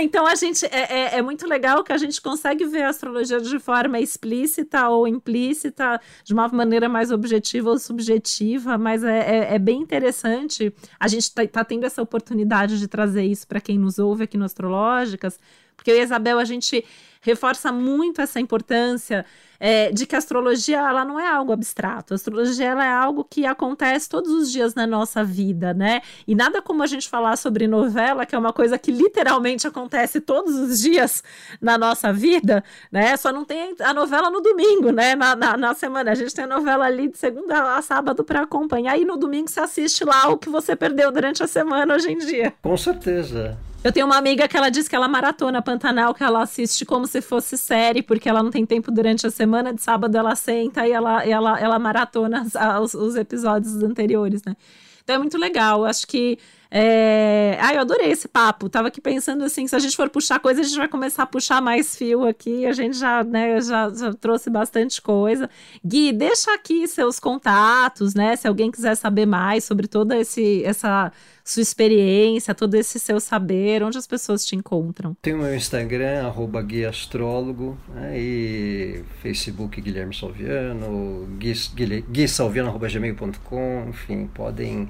Então 0.00 0.26
a 0.26 0.34
gente 0.34 0.64
é, 0.66 1.14
é, 1.14 1.18
é 1.18 1.22
muito 1.22 1.46
legal 1.46 1.84
que 1.84 1.92
a 1.92 1.98
gente 1.98 2.20
consegue 2.20 2.64
ver 2.64 2.84
a 2.84 2.88
astrologia 2.88 3.38
de 3.38 3.58
forma 3.58 4.00
explícita 4.00 4.88
ou 4.88 5.06
implícita, 5.06 6.00
de 6.24 6.32
uma 6.32 6.48
maneira 6.48 6.88
mais 6.88 7.10
objetiva 7.10 7.68
ou 7.68 7.78
subjetiva, 7.78 8.78
mas 8.78 9.04
é, 9.04 9.18
é, 9.18 9.54
é 9.54 9.58
bem 9.58 9.82
interessante. 9.82 10.74
A 10.98 11.08
gente 11.08 11.24
está 11.24 11.46
tá 11.46 11.62
tendo 11.62 11.84
essa 11.84 12.00
oportunidade 12.00 12.78
de 12.78 12.88
trazer 12.88 13.24
isso 13.24 13.46
para 13.46 13.60
quem 13.60 13.78
nos 13.78 13.98
ouve 13.98 14.24
aqui 14.24 14.38
no 14.38 14.46
Astrológicas 14.46 15.38
porque 15.82 15.90
eu 15.90 15.96
e 15.96 16.00
a 16.00 16.04
Isabel, 16.04 16.38
a 16.38 16.44
gente 16.44 16.84
reforça 17.22 17.72
muito 17.72 18.20
essa 18.20 18.38
importância 18.40 19.24
é, 19.64 19.92
de 19.92 20.06
que 20.06 20.16
a 20.16 20.18
astrologia 20.18 20.78
ela 20.78 21.04
não 21.04 21.20
é 21.20 21.28
algo 21.28 21.52
abstrato. 21.52 22.12
A 22.12 22.16
astrologia 22.16 22.66
ela 22.66 22.84
é 22.84 22.90
algo 22.90 23.24
que 23.24 23.46
acontece 23.46 24.08
todos 24.08 24.32
os 24.32 24.50
dias 24.50 24.74
na 24.74 24.88
nossa 24.88 25.22
vida, 25.22 25.72
né? 25.72 26.02
E 26.26 26.34
nada 26.34 26.60
como 26.60 26.82
a 26.82 26.86
gente 26.86 27.08
falar 27.08 27.36
sobre 27.36 27.68
novela, 27.68 28.26
que 28.26 28.34
é 28.34 28.38
uma 28.38 28.52
coisa 28.52 28.76
que 28.76 28.90
literalmente 28.90 29.64
acontece 29.64 30.20
todos 30.20 30.56
os 30.56 30.80
dias 30.80 31.22
na 31.60 31.78
nossa 31.78 32.12
vida, 32.12 32.64
né? 32.90 33.16
Só 33.16 33.32
não 33.32 33.44
tem 33.44 33.76
a 33.78 33.94
novela 33.94 34.28
no 34.30 34.40
domingo, 34.40 34.90
né? 34.90 35.14
Na, 35.14 35.36
na, 35.36 35.56
na 35.56 35.74
semana. 35.74 36.10
A 36.10 36.16
gente 36.16 36.34
tem 36.34 36.44
a 36.44 36.48
novela 36.48 36.84
ali 36.84 37.06
de 37.06 37.16
segunda 37.16 37.76
a 37.76 37.82
sábado 37.82 38.24
para 38.24 38.42
acompanhar, 38.42 38.98
e 38.98 39.04
no 39.04 39.16
domingo 39.16 39.48
você 39.48 39.60
assiste 39.60 40.04
lá 40.04 40.28
o 40.28 40.36
que 40.36 40.48
você 40.48 40.74
perdeu 40.74 41.12
durante 41.12 41.40
a 41.40 41.46
semana 41.46 41.94
hoje 41.94 42.10
em 42.10 42.18
dia. 42.18 42.52
Com 42.60 42.76
certeza. 42.76 43.56
Eu 43.84 43.90
tenho 43.90 44.06
uma 44.06 44.16
amiga 44.16 44.46
que 44.46 44.56
ela 44.56 44.70
diz 44.70 44.86
que 44.86 44.94
ela 44.94 45.08
maratona 45.08 45.60
Pantanal, 45.60 46.14
que 46.14 46.22
ela 46.22 46.40
assiste 46.40 46.84
como 46.84 47.04
se 47.12 47.20
fosse 47.20 47.56
série, 47.56 48.02
porque 48.02 48.28
ela 48.28 48.42
não 48.42 48.50
tem 48.50 48.64
tempo 48.66 48.90
durante 48.90 49.26
a 49.26 49.30
semana. 49.30 49.72
De 49.72 49.82
sábado 49.82 50.16
ela 50.16 50.34
senta 50.34 50.86
e 50.86 50.92
ela, 50.92 51.24
ela, 51.24 51.60
ela 51.60 51.78
maratona 51.78 52.46
os, 52.82 52.94
os 52.94 53.16
episódios 53.16 53.82
anteriores, 53.82 54.42
né? 54.44 54.56
Então 55.02 55.16
é 55.16 55.18
muito 55.18 55.36
legal. 55.36 55.84
Acho 55.84 56.06
que 56.06 56.38
é... 56.70 57.58
Ah, 57.60 57.74
eu 57.74 57.80
adorei 57.80 58.10
esse 58.10 58.26
papo. 58.26 58.68
Tava 58.68 58.88
aqui 58.88 59.00
pensando 59.00 59.44
assim, 59.44 59.66
se 59.66 59.76
a 59.76 59.78
gente 59.78 59.96
for 59.96 60.08
puxar 60.08 60.38
coisa, 60.40 60.60
a 60.60 60.64
gente 60.64 60.76
vai 60.76 60.88
começar 60.88 61.24
a 61.24 61.26
puxar 61.26 61.60
mais 61.60 61.94
fio 61.96 62.24
aqui. 62.26 62.64
A 62.64 62.72
gente 62.72 62.96
já, 62.96 63.22
né, 63.22 63.60
já, 63.60 63.90
já 63.90 64.14
trouxe 64.14 64.48
bastante 64.48 65.02
coisa. 65.02 65.50
Gui, 65.84 66.12
deixa 66.12 66.54
aqui 66.54 66.86
seus 66.88 67.18
contatos, 67.20 68.14
né? 68.14 68.36
Se 68.36 68.48
alguém 68.48 68.70
quiser 68.70 68.94
saber 68.94 69.26
mais 69.26 69.64
sobre 69.64 69.86
toda 69.86 70.16
esse, 70.16 70.64
essa 70.64 71.12
sua 71.44 71.62
experiência, 71.62 72.54
todo 72.54 72.74
esse 72.74 72.98
seu 72.98 73.18
saber, 73.20 73.82
onde 73.82 73.98
as 73.98 74.06
pessoas 74.06 74.44
te 74.44 74.54
encontram? 74.54 75.16
Tem 75.20 75.34
o 75.34 75.38
meu 75.38 75.54
Instagram, 75.54 76.26
arroba 76.26 76.62
Gui 76.62 76.84
Astrólogo, 76.84 77.76
né, 77.94 78.18
e 78.18 79.04
Facebook 79.20 79.80
Guilherme 79.80 80.14
Salviano, 80.14 81.26
Gui, 81.38 81.52
Gui, 81.74 82.04
Gui 82.08 82.28
Salviano, 82.28 82.68
arroba 82.68 82.88
gmail.com, 82.88 83.86
enfim, 83.88 84.28
podem 84.32 84.88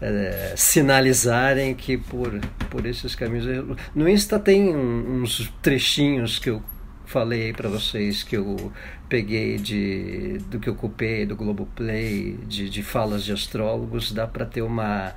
é, 0.00 0.54
sinalizarem 0.56 1.74
que 1.74 1.96
por, 1.96 2.38
por 2.70 2.86
esses 2.86 3.14
caminhos. 3.14 3.46
No 3.94 4.08
Insta 4.08 4.38
tem 4.38 4.74
uns 4.74 5.52
trechinhos 5.60 6.38
que 6.38 6.50
eu 6.50 6.62
falei 7.04 7.54
para 7.54 7.70
vocês 7.70 8.22
que 8.22 8.36
eu 8.36 8.70
peguei 9.08 9.56
de 9.56 10.38
do 10.50 10.60
que 10.60 10.68
eu 10.68 10.74
ocupei 10.74 11.24
do 11.24 11.34
Globoplay, 11.34 12.38
de, 12.46 12.68
de 12.68 12.82
falas 12.82 13.24
de 13.24 13.32
astrólogos, 13.32 14.12
dá 14.12 14.26
para 14.26 14.44
ter 14.44 14.60
uma 14.60 15.14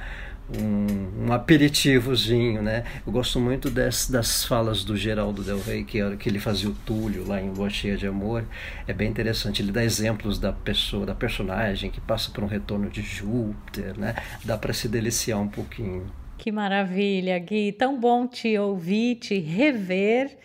um, 0.60 1.28
um, 1.28 1.34
aperitivozinho, 1.34 2.62
né? 2.62 2.84
Eu 3.06 3.12
gosto 3.12 3.39
muito 3.39 3.70
das, 3.70 4.10
das 4.10 4.43
falas 4.43 4.84
do 4.84 4.97
Geraldo 4.97 5.43
Del 5.43 5.60
Rey, 5.60 5.84
que, 5.84 5.99
que 6.18 6.30
ele 6.30 6.39
fazia 6.39 6.70
o 6.70 6.74
Túlio 6.74 7.28
lá 7.28 7.41
em 7.41 7.49
Lua 7.52 7.70
Cheia 7.70 7.95
de 7.95 8.08
Amor. 8.08 8.45
É 8.88 8.93
bem 8.93 9.10
interessante. 9.10 9.62
Ele 9.62 9.72
dá 9.72 9.84
exemplos 9.84 10.39
da 10.39 10.52
pessoa, 10.52 11.06
da 11.06 11.16
personagem 11.16 11.89
que 11.89 12.02
passa 12.02 12.32
por 12.32 12.43
um 12.43 12.47
retorno 12.47 12.89
de 12.89 13.02
Júpiter, 13.02 13.97
né? 13.97 14.16
Dá 14.43 14.58
para 14.58 14.74
se 14.74 14.88
deliciar 14.88 15.39
um 15.39 15.47
pouquinho. 15.47 16.12
Que 16.38 16.52
maravilha, 16.52 17.38
Gui. 17.39 17.72
Tão 17.72 17.99
bom 17.99 18.28
te 18.28 18.58
ouvir, 18.58 19.16
te 19.16 19.39
rever, 19.39 20.38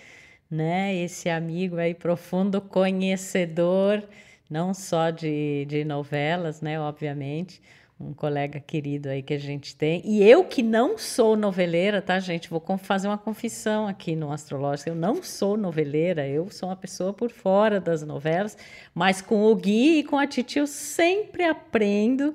né? 0.50 0.94
Esse 0.94 1.28
amigo 1.28 1.76
aí 1.76 1.94
profundo 1.94 2.60
conhecedor, 2.60 4.02
não 4.48 4.74
só 4.74 5.10
de, 5.10 5.64
de 5.66 5.84
novelas, 5.84 6.60
né? 6.60 6.78
Obviamente 6.78 7.60
um 7.98 8.12
colega 8.12 8.60
querido 8.60 9.08
aí 9.08 9.22
que 9.22 9.32
a 9.32 9.38
gente 9.38 9.74
tem. 9.74 10.02
E 10.04 10.22
eu 10.22 10.44
que 10.44 10.62
não 10.62 10.98
sou 10.98 11.34
noveleira, 11.34 12.02
tá, 12.02 12.18
gente? 12.18 12.50
Vou 12.50 12.62
fazer 12.78 13.08
uma 13.08 13.16
confissão 13.16 13.88
aqui 13.88 14.14
no 14.14 14.30
Astrológico. 14.30 14.90
Eu 14.90 14.94
não 14.94 15.22
sou 15.22 15.56
noveleira, 15.56 16.28
eu 16.28 16.50
sou 16.50 16.68
uma 16.68 16.76
pessoa 16.76 17.12
por 17.12 17.30
fora 17.30 17.80
das 17.80 18.02
novelas, 18.02 18.56
mas 18.94 19.22
com 19.22 19.44
o 19.44 19.56
Gui 19.56 20.00
e 20.00 20.04
com 20.04 20.18
a 20.18 20.26
Titi 20.26 20.58
eu 20.58 20.66
sempre 20.66 21.44
aprendo. 21.44 22.34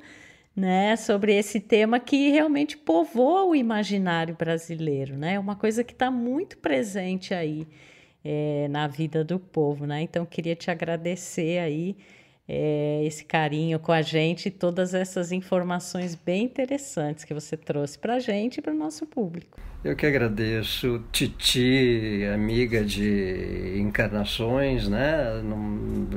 Né, 0.53 0.97
sobre 0.97 1.33
esse 1.33 1.61
tema 1.61 1.97
que 1.97 2.29
realmente 2.29 2.77
povoa 2.77 3.45
o 3.45 3.55
imaginário 3.55 4.35
brasileiro, 4.35 5.15
né? 5.15 5.35
É 5.35 5.39
uma 5.39 5.55
coisa 5.55 5.81
que 5.81 5.93
está 5.93 6.11
muito 6.11 6.57
presente 6.57 7.33
aí 7.33 7.65
é, 8.21 8.67
na 8.69 8.85
vida 8.85 9.23
do 9.23 9.39
povo, 9.39 9.85
né? 9.85 10.01
Então 10.01 10.25
queria 10.25 10.53
te 10.53 10.69
agradecer 10.69 11.57
aí 11.59 11.95
é, 12.47 13.01
esse 13.05 13.23
carinho 13.23 13.79
com 13.79 13.91
a 13.91 14.01
gente 14.01 14.47
e 14.47 14.51
todas 14.51 14.93
essas 14.93 15.31
informações 15.31 16.15
bem 16.15 16.43
interessantes 16.43 17.23
que 17.23 17.33
você 17.33 17.55
trouxe 17.55 17.97
para 17.97 18.15
a 18.15 18.19
gente 18.19 18.57
e 18.57 18.61
para 18.61 18.73
o 18.73 18.77
nosso 18.77 19.05
público. 19.05 19.59
Eu 19.83 19.95
que 19.95 20.05
agradeço, 20.05 21.03
Titi, 21.11 22.23
amiga 22.31 22.85
de 22.85 23.79
encarnações, 23.79 24.87
né? 24.87 25.41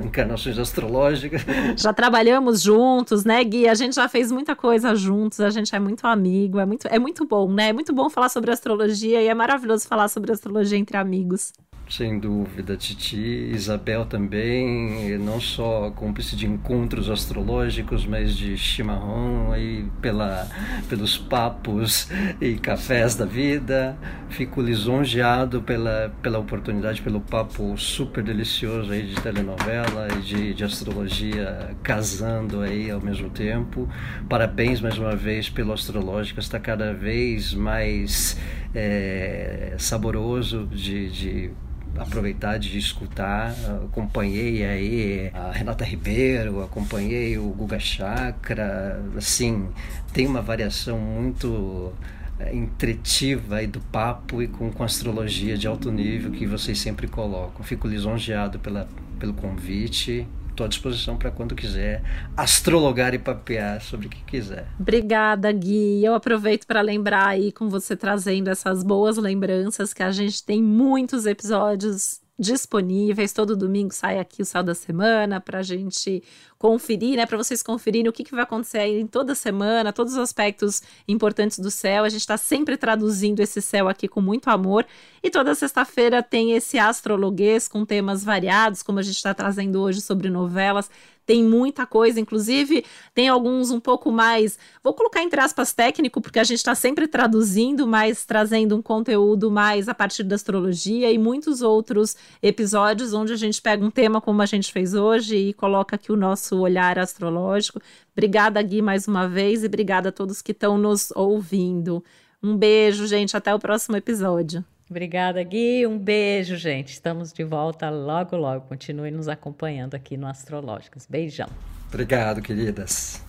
Encarnações 0.05 0.59
astrológicas. 0.59 1.41
Já 1.75 1.91
trabalhamos 1.95 2.61
juntos, 2.61 3.25
né, 3.25 3.43
Gui? 3.43 3.67
A 3.67 3.75
gente 3.75 3.95
já 3.95 4.07
fez 4.07 4.31
muita 4.31 4.55
coisa 4.55 4.95
juntos, 4.95 5.41
a 5.41 5.49
gente 5.49 5.75
é 5.75 5.79
muito 5.79 6.07
amigo, 6.07 6.59
é 6.59 6.67
muito, 6.67 6.87
é 6.89 6.99
muito 6.99 7.25
bom, 7.25 7.51
né? 7.51 7.71
É 7.71 7.73
muito 7.73 7.93
bom 7.95 8.11
falar 8.11 8.29
sobre 8.29 8.51
astrologia 8.51 9.23
e 9.23 9.29
é 9.29 9.35
maravilhoso 9.35 9.89
falar 9.89 10.09
sobre 10.09 10.31
astrologia 10.31 10.77
entre 10.77 10.99
amigos. 10.99 11.53
Sem 11.89 12.19
dúvida, 12.19 12.79
Titi, 12.79 13.51
Isabel 13.53 14.07
também, 14.07 15.19
não 15.19 15.39
só 15.39 15.91
cúmplice 15.91 16.35
de 16.35 16.47
encontros 16.47 17.11
astrológicos, 17.11 18.07
mas 18.07 18.35
de 18.35 18.57
chimarrão 18.57 19.53
aí 19.53 19.85
pela, 20.01 20.49
pelos 20.89 21.19
papos 21.19 22.09
e 22.41 22.55
cafés 22.55 23.15
da 23.15 23.27
vida. 23.27 23.97
Fico 24.31 24.63
lisonjeado 24.63 25.61
pela, 25.61 26.13
pela 26.23 26.39
oportunidade, 26.39 27.03
pelo 27.03 27.21
papo 27.21 27.77
super 27.77 28.25
delicioso 28.25 28.91
aí 28.91 29.03
de 29.03 29.15
telenovela 29.21 30.09
e 30.19 30.23
de, 30.23 30.55
de 30.55 30.65
astrologia 30.65 31.77
casando 31.83 32.63
aí 32.63 32.91
ao 32.91 33.01
mesmo 33.01 33.29
tempo. 33.29 33.87
Parabéns 34.27 34.81
mais 34.81 34.97
uma 34.99 35.15
vez 35.15 35.51
pelo 35.51 35.73
Astrológica, 35.73 36.41
está 36.41 36.59
cada 36.59 36.95
vez 36.95 37.53
mais 37.53 38.41
é, 38.75 39.75
saboroso 39.79 40.67
de, 40.67 41.11
de 41.11 41.51
aproveitar 41.99 42.59
de 42.59 42.77
escutar. 42.79 43.55
Acompanhei 43.85 44.65
aí 44.65 45.31
a 45.33 45.53
Renata 45.53 45.85
Ribeiro, 45.85 46.63
acompanhei 46.63 47.39
o 47.39 47.49
Guga 47.51 47.79
Chakra, 47.79 49.01
assim, 49.17 49.69
tem 50.13 50.27
uma 50.27 50.43
variação 50.43 50.99
muito 50.99 51.93
é, 52.39 52.55
entretiva 52.55 53.57
aí 53.57 53.67
do 53.67 53.81
papo 53.81 54.43
e 54.43 54.49
com, 54.49 54.71
com 54.71 54.83
astrologia 54.83 55.57
de 55.57 55.67
alto 55.67 55.91
nível 55.91 56.31
que 56.31 56.47
vocês 56.47 56.79
sempre 56.79 57.07
colocam. 57.07 57.65
Fico 57.65 57.87
lisonjeado 57.87 58.59
pela, 58.59 58.89
pelo 59.19 59.35
convite 59.35 60.27
Estou 60.55 60.67
à 60.67 60.69
disposição 60.69 61.17
para 61.17 61.33
quando 61.33 61.53
quiser 61.57 62.01
astrologar 62.37 63.13
e 63.13 63.19
papear 63.19 63.83
sobre 63.83 64.07
o 64.07 64.11
que 64.11 64.23
quiser. 64.23 64.69
Obrigada, 64.79 65.51
Gui. 65.51 66.05
Eu 66.05 66.15
aproveito 66.15 66.65
para 66.65 66.81
lembrar 66.81 67.27
aí 67.27 67.51
com 67.51 67.69
você 67.69 67.97
trazendo 67.97 68.49
essas 68.49 68.85
boas 68.85 69.17
lembranças 69.17 69.93
que 69.93 70.01
a 70.01 70.13
gente 70.13 70.45
tem 70.45 70.63
muitos 70.63 71.27
episódios 71.27 72.21
disponíveis. 72.39 73.33
Todo 73.33 73.57
domingo 73.57 73.93
sai 73.93 74.21
aqui 74.21 74.43
o 74.43 74.45
Céu 74.45 74.63
da 74.63 74.77
Semana 74.77 75.41
para 75.41 75.59
a 75.59 75.63
gente 75.63 76.23
conferir, 76.65 77.19
né? 77.19 77.27
Para 77.27 77.37
vocês 77.37 77.63
conferirem 77.63 78.09
o 78.09 78.13
que, 78.13 78.25
que 78.25 78.35
vai 78.35 78.43
acontecer 78.43 78.79
aí 78.79 78.99
em 78.99 79.07
toda 79.07 79.35
semana, 79.35 79.93
todos 79.93 80.15
os 80.15 80.19
aspectos 80.19 80.83
importantes 81.07 81.59
do 81.59 81.71
céu. 81.71 82.05
A 82.05 82.09
gente 82.09 82.23
está 82.23 82.39
sempre 82.39 82.79
traduzindo 82.79 83.41
esse 83.41 83.61
céu 83.61 83.87
aqui 83.87 84.09
com 84.09 84.23
muito 84.23 84.49
amor. 84.49 84.87
E 85.23 85.29
toda 85.29 85.55
sexta-feira 85.55 86.23
tem 86.23 86.53
esse 86.53 86.79
astrologuês 86.79 87.69
com 87.69 87.85
temas 87.85 88.25
variados, 88.25 88.83
como 88.83 88.99
a 88.99 89.03
gente 89.03 89.17
está 89.17 89.35
trazendo 89.35 89.79
hoje 89.79 90.01
sobre 90.01 90.31
novelas 90.31 90.89
tem 91.27 91.43
muita 91.43 91.87
coisa, 91.87 92.21
inclusive 92.21 92.85
tem 93.15 93.29
alguns 93.29 93.71
um 93.71 93.81
pouco 93.81 94.13
mais, 94.13 94.59
vou 94.83 94.93
colocar 94.93 95.23
entre 95.23 95.41
aspas 95.41 95.73
técnico, 95.73 96.21
porque 96.21 96.39
a 96.39 96.45
gente 96.45 96.59
está 96.59 96.75
sempre 96.75 97.09
traduzindo, 97.09 97.87
mas 97.87 98.25
trazendo 98.25 98.77
um 98.77 98.83
conteúdo 98.83 99.51
mais 99.51 99.89
a 99.89 99.95
partir 99.95 100.23
da 100.23 100.35
astrologia 100.35 101.11
e 101.11 101.19
muitos 101.19 101.63
outros 101.63 102.17
episódios 102.43 103.13
onde 103.13 103.33
a 103.33 103.37
gente 103.37 103.61
pega 103.61 103.85
um 103.85 103.91
tema 103.91 104.21
como 104.21 104.43
a 104.43 104.47
gente 104.47 104.73
fez 104.73 104.95
hoje 104.95 105.37
e 105.37 105.55
coloca 105.55 105.97
aqui 105.97 106.13
o 106.13 106.17
nosso 106.17 106.54
olhar 106.61 106.99
astrológico. 106.99 107.81
Obrigada, 108.13 108.61
Gui, 108.63 108.83
mais 108.83 109.07
uma 109.09 109.29
vez, 109.29 109.63
e 109.63 109.67
obrigada 109.67 110.09
a 110.09 110.13
todos 110.13 110.43
que 110.43 110.53
estão 110.53 110.79
nos 110.79 111.11
ouvindo. 111.13 112.03
Um 112.43 112.57
beijo, 112.57 113.07
gente, 113.07 113.37
até 113.37 113.55
o 113.55 113.59
próximo 113.59 113.97
episódio. 113.97 114.65
Obrigada, 114.89 115.43
Gui. 115.43 115.87
Um 115.87 115.99
beijo, 115.99 116.57
gente. 116.57 116.93
Estamos 116.93 117.33
de 117.33 117.43
volta 117.43 117.89
logo, 117.89 118.37
logo. 118.37 118.67
Continue 118.67 119.11
nos 119.11 119.29
acompanhando 119.29 119.95
aqui 119.95 120.17
no 120.17 120.27
Astrológicas. 120.27 121.07
Beijão. 121.09 121.49
Obrigado, 121.89 122.43
queridas. 122.43 123.23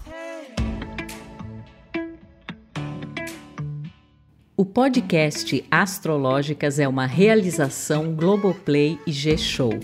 O 4.57 4.65
podcast 4.65 5.65
Astrológicas 5.69 6.79
é 6.79 6.87
uma 6.87 7.05
realização 7.05 8.13
Globoplay 8.13 8.99
e 9.05 9.11
G-Show. 9.11 9.79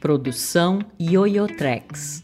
Produção 0.00 0.80
Yoyotrex. 1.00 2.23